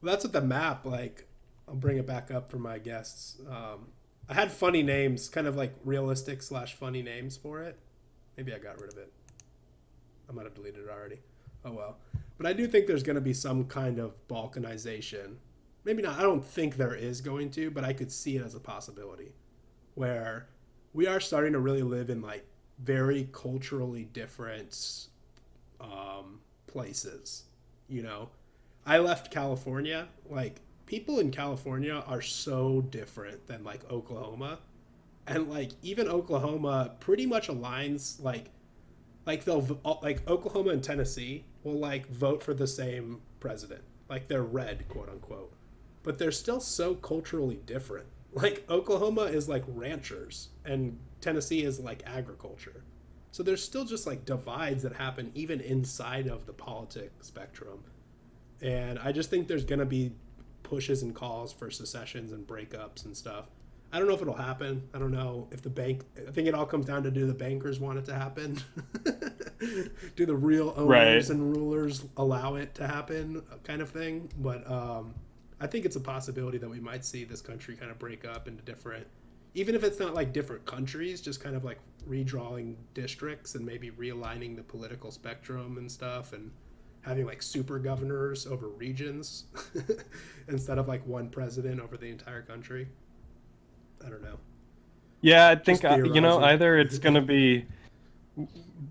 [0.00, 1.26] Well, that's what the map like
[1.68, 3.38] I'll bring it back up for my guests.
[3.48, 3.88] Um,
[4.28, 7.78] I had funny names, kind of like realistic slash funny names for it.
[8.36, 9.12] Maybe I got rid of it.
[10.28, 11.20] I might have deleted it already.
[11.64, 11.96] Oh well.
[12.36, 15.36] But I do think there's going to be some kind of balkanization.
[15.84, 16.18] Maybe not.
[16.18, 19.32] I don't think there is going to, but I could see it as a possibility
[19.94, 20.48] where
[20.92, 22.46] we are starting to really live in like
[22.78, 25.08] very culturally different
[25.80, 27.44] um, places.
[27.88, 28.30] You know,
[28.86, 34.58] I left California like people in California are so different than like Oklahoma.
[35.26, 38.50] And like even Oklahoma pretty much aligns like
[39.26, 43.82] like they'll like Oklahoma and Tennessee will like vote for the same president.
[44.08, 45.52] Like they're red, quote unquote.
[46.02, 48.06] But they're still so culturally different.
[48.34, 52.82] Like Oklahoma is like ranchers and Tennessee is like agriculture.
[53.34, 57.82] So there's still just like divides that happen even inside of the politic spectrum.
[58.62, 60.12] And I just think there's going to be
[60.62, 63.46] pushes and calls for secessions and breakups and stuff.
[63.92, 64.88] I don't know if it'll happen.
[64.94, 66.04] I don't know if the bank.
[66.16, 68.62] I think it all comes down to do the bankers want it to happen?
[70.14, 71.28] do the real owners right.
[71.28, 74.30] and rulers allow it to happen, kind of thing.
[74.38, 75.12] But um,
[75.60, 78.46] I think it's a possibility that we might see this country kind of break up
[78.46, 79.08] into different,
[79.54, 83.90] even if it's not like different countries, just kind of like redrawing districts and maybe
[83.90, 86.50] realigning the political spectrum and stuff and
[87.02, 89.44] having like super governors over regions
[90.48, 92.88] instead of like one president over the entire country.
[94.04, 94.38] I don't know.
[95.20, 97.66] Yeah, I think uh, you know either it's going to be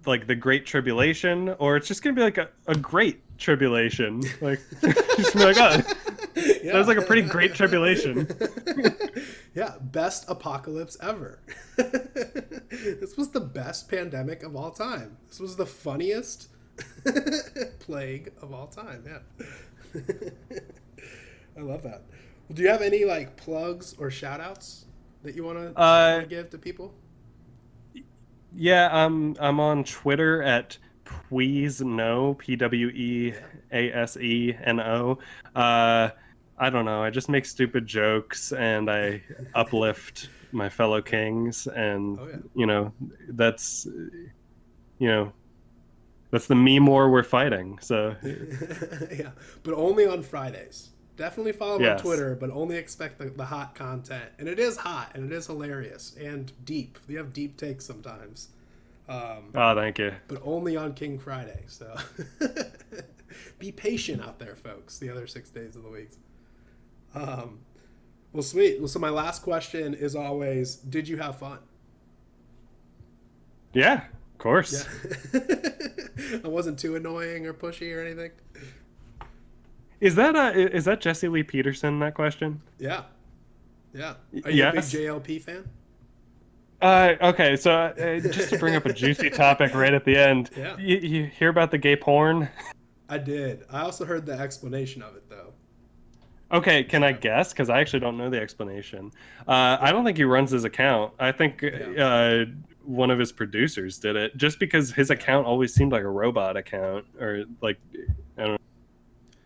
[0.05, 4.21] like the Great Tribulation, or it's just going to be like a, a Great Tribulation.
[4.41, 5.81] Like just be like, oh,
[6.35, 6.71] yeah.
[6.71, 8.27] that was like a pretty great tribulation.
[9.55, 11.39] Yeah, best apocalypse ever.
[11.77, 15.17] this was the best pandemic of all time.
[15.29, 16.49] This was the funniest
[17.79, 19.03] plague of all time.
[19.05, 19.99] Yeah.
[21.57, 22.01] I love that.
[22.51, 24.85] Do you have any like plugs or shout outs
[25.21, 26.93] that you want to uh, give to people?
[28.55, 33.33] Yeah, I'm I'm on Twitter at Pweaseno, P W E
[33.71, 35.19] A S E N O.
[35.55, 36.09] Uh,
[36.57, 37.03] I don't know.
[37.03, 39.21] I just make stupid jokes and I
[39.55, 42.37] uplift my fellow kings, and oh, yeah.
[42.55, 42.93] you know
[43.29, 43.85] that's
[44.99, 45.33] you know
[46.31, 47.79] that's the meme war we're fighting.
[47.81, 49.31] So yeah,
[49.63, 50.89] but only on Fridays.
[51.15, 51.99] Definitely follow yes.
[51.99, 54.31] on Twitter, but only expect the, the, hot content.
[54.39, 56.97] And it is hot and it is hilarious and deep.
[57.07, 58.49] We have deep takes sometimes.
[59.07, 60.11] Um, oh, thank you.
[60.27, 61.65] But only on King Friday.
[61.67, 61.95] So
[63.59, 64.97] be patient out there, folks.
[64.97, 66.09] The other six days of the week.
[67.13, 67.59] Um,
[68.31, 68.79] well, sweet.
[68.79, 71.59] Well, so my last question is always: Did you have fun?
[73.73, 74.87] Yeah, of course.
[75.33, 75.39] Yeah.
[76.43, 78.31] I wasn't too annoying or pushy or anything.
[79.99, 81.99] Is that a is that Jesse Lee Peterson?
[81.99, 82.61] That question.
[82.79, 83.03] Yeah,
[83.93, 84.15] yeah.
[84.43, 84.93] Are you yes.
[84.93, 85.69] a big JLP fan?
[86.81, 90.49] Uh, okay, so uh, just to bring up a juicy topic right at the end,
[90.57, 90.75] yeah.
[90.77, 92.49] you, you hear about the gay porn?
[93.07, 93.63] I did.
[93.69, 95.52] I also heard the explanation of it though.
[96.53, 97.51] Okay, can I guess?
[97.51, 99.11] Because I actually don't know the explanation.
[99.47, 101.11] Uh, I don't think he runs his account.
[101.19, 101.63] I think
[101.97, 102.45] uh,
[102.85, 106.55] one of his producers did it, just because his account always seemed like a robot
[106.55, 107.79] account, or like
[108.37, 108.57] I don't know.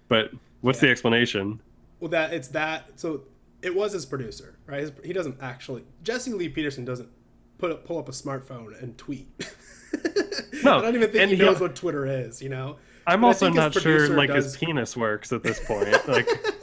[0.09, 0.87] But what's yeah.
[0.87, 1.61] the explanation?
[2.01, 2.99] Well, that it's that.
[2.99, 3.21] So
[3.61, 4.81] it was his producer, right?
[4.81, 5.85] His, he doesn't actually.
[6.03, 7.09] Jesse Lee Peterson doesn't
[7.57, 9.29] put up, pull up a smartphone and tweet.
[10.63, 12.41] no, I don't even think he knows what Twitter is.
[12.41, 12.77] You know.
[13.07, 14.43] I'm also not sure like does...
[14.43, 16.05] his penis works at this point.
[16.09, 16.27] Like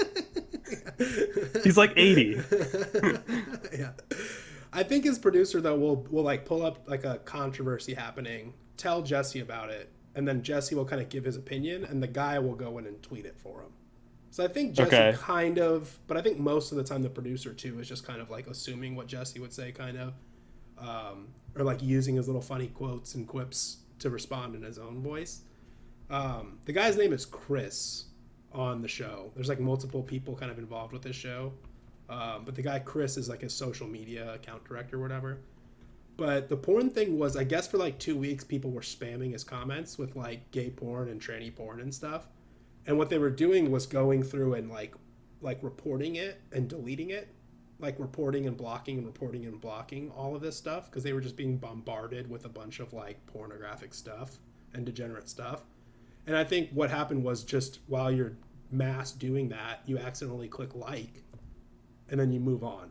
[1.62, 2.40] he's like 80.
[3.78, 3.90] yeah.
[4.72, 9.02] I think his producer though will will like pull up like a controversy happening, tell
[9.02, 12.38] Jesse about it, and then Jesse will kind of give his opinion, and the guy
[12.38, 13.70] will go in and tweet it for him.
[14.30, 15.16] So I think Jesse okay.
[15.20, 18.20] kind of, but I think most of the time the producer too is just kind
[18.20, 20.14] of like assuming what Jesse would say, kind of.
[20.78, 25.00] um, or like using his little funny quotes and quips to respond in his own
[25.02, 25.42] voice.
[26.10, 28.06] Um, the guy's name is Chris
[28.54, 29.30] on the show.
[29.34, 31.52] There's like multiple people kind of involved with this show,
[32.08, 35.38] um, but the guy Chris is like a social media account director or whatever.
[36.16, 39.42] But the porn thing was, I guess, for like two weeks, people were spamming his
[39.42, 42.28] comments with like gay porn and tranny porn and stuff.
[42.86, 44.94] And what they were doing was going through and like,
[45.40, 47.28] like reporting it and deleting it,
[47.80, 51.20] like reporting and blocking and reporting and blocking all of this stuff because they were
[51.20, 54.38] just being bombarded with a bunch of like pornographic stuff
[54.72, 55.64] and degenerate stuff.
[56.26, 58.32] And I think what happened was just while you're
[58.70, 61.22] mass doing that, you accidentally click like,
[62.08, 62.90] and then you move on,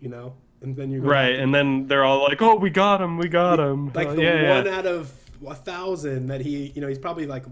[0.00, 3.00] you know, and then you go right, and then they're all like, "Oh, we got
[3.00, 4.78] him, we got him." Like uh, the yeah, one yeah.
[4.78, 5.12] out of
[5.46, 7.44] a thousand that he, you know, he's probably like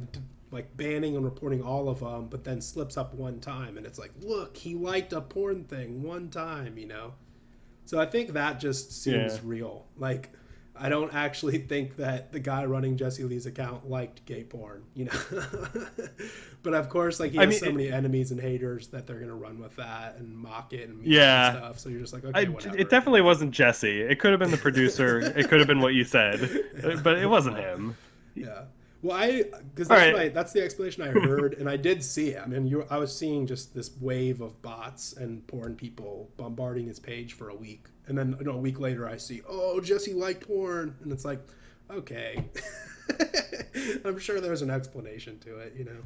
[0.50, 3.98] like banning and reporting all of them, but then slips up one time, and it's
[3.98, 7.14] like, look, he liked a porn thing one time, you know.
[7.84, 9.40] So I think that just seems Yeah.
[9.44, 9.86] real.
[9.96, 10.30] Like,
[10.74, 15.04] I don't actually think that the guy running Jesse Lee's account liked gay porn, you
[15.06, 15.12] know.
[16.62, 19.06] but of course, like he I has mean, so it- many enemies and haters that
[19.06, 21.48] they're gonna run with that and mock it and Yeah.
[21.50, 21.78] and stuff.
[21.78, 22.76] So you're just like, okay, I, whatever.
[22.76, 24.00] it definitely wasn't Jesse.
[24.00, 25.18] It could have been the producer.
[25.20, 26.40] it could have been what you said,
[26.82, 27.96] Uh, but it wasn't him.
[28.34, 28.62] Yeah.
[29.02, 29.42] Well, I
[29.74, 30.14] because that's right.
[30.14, 32.40] I, that's the explanation I heard, and I did see it.
[32.42, 36.86] I mean, you I was seeing just this wave of bots and porn people bombarding
[36.86, 39.80] his page for a week, and then you know, a week later, I see, oh,
[39.80, 41.40] Jesse liked porn, and it's like,
[41.90, 42.44] okay,
[44.04, 45.98] I'm sure there's an explanation to it, you know,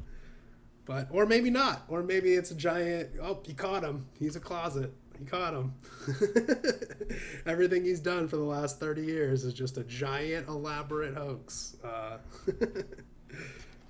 [0.85, 3.09] but or maybe not, or maybe it's a giant.
[3.21, 4.07] Oh, you caught him.
[4.19, 4.91] He's a closet.
[5.19, 5.73] You caught him.
[7.45, 11.77] Everything he's done for the last 30 years is just a giant, elaborate hoax.
[11.83, 12.17] Uh,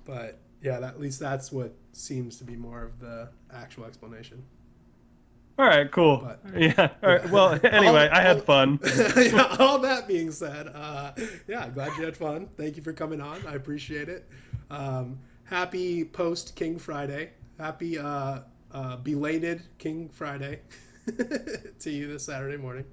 [0.04, 4.42] but yeah, that, at least that's what seems to be more of the actual explanation.
[5.58, 6.18] All right, cool.
[6.18, 6.88] But- yeah.
[7.02, 7.30] All right.
[7.30, 8.78] Well, anyway, All- I had fun.
[9.16, 11.12] yeah, all that being said, uh,
[11.48, 12.48] yeah, glad you had fun.
[12.56, 13.44] Thank you for coming on.
[13.46, 14.28] I appreciate it.
[14.70, 17.30] Um, happy post King Friday.
[17.58, 18.40] Happy uh,
[18.72, 20.60] uh, belated King Friday
[21.80, 22.84] to you this Saturday morning.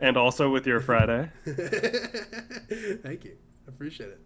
[0.00, 1.30] And also with your Friday.
[1.44, 3.36] Thank you.
[3.66, 4.20] I appreciate it.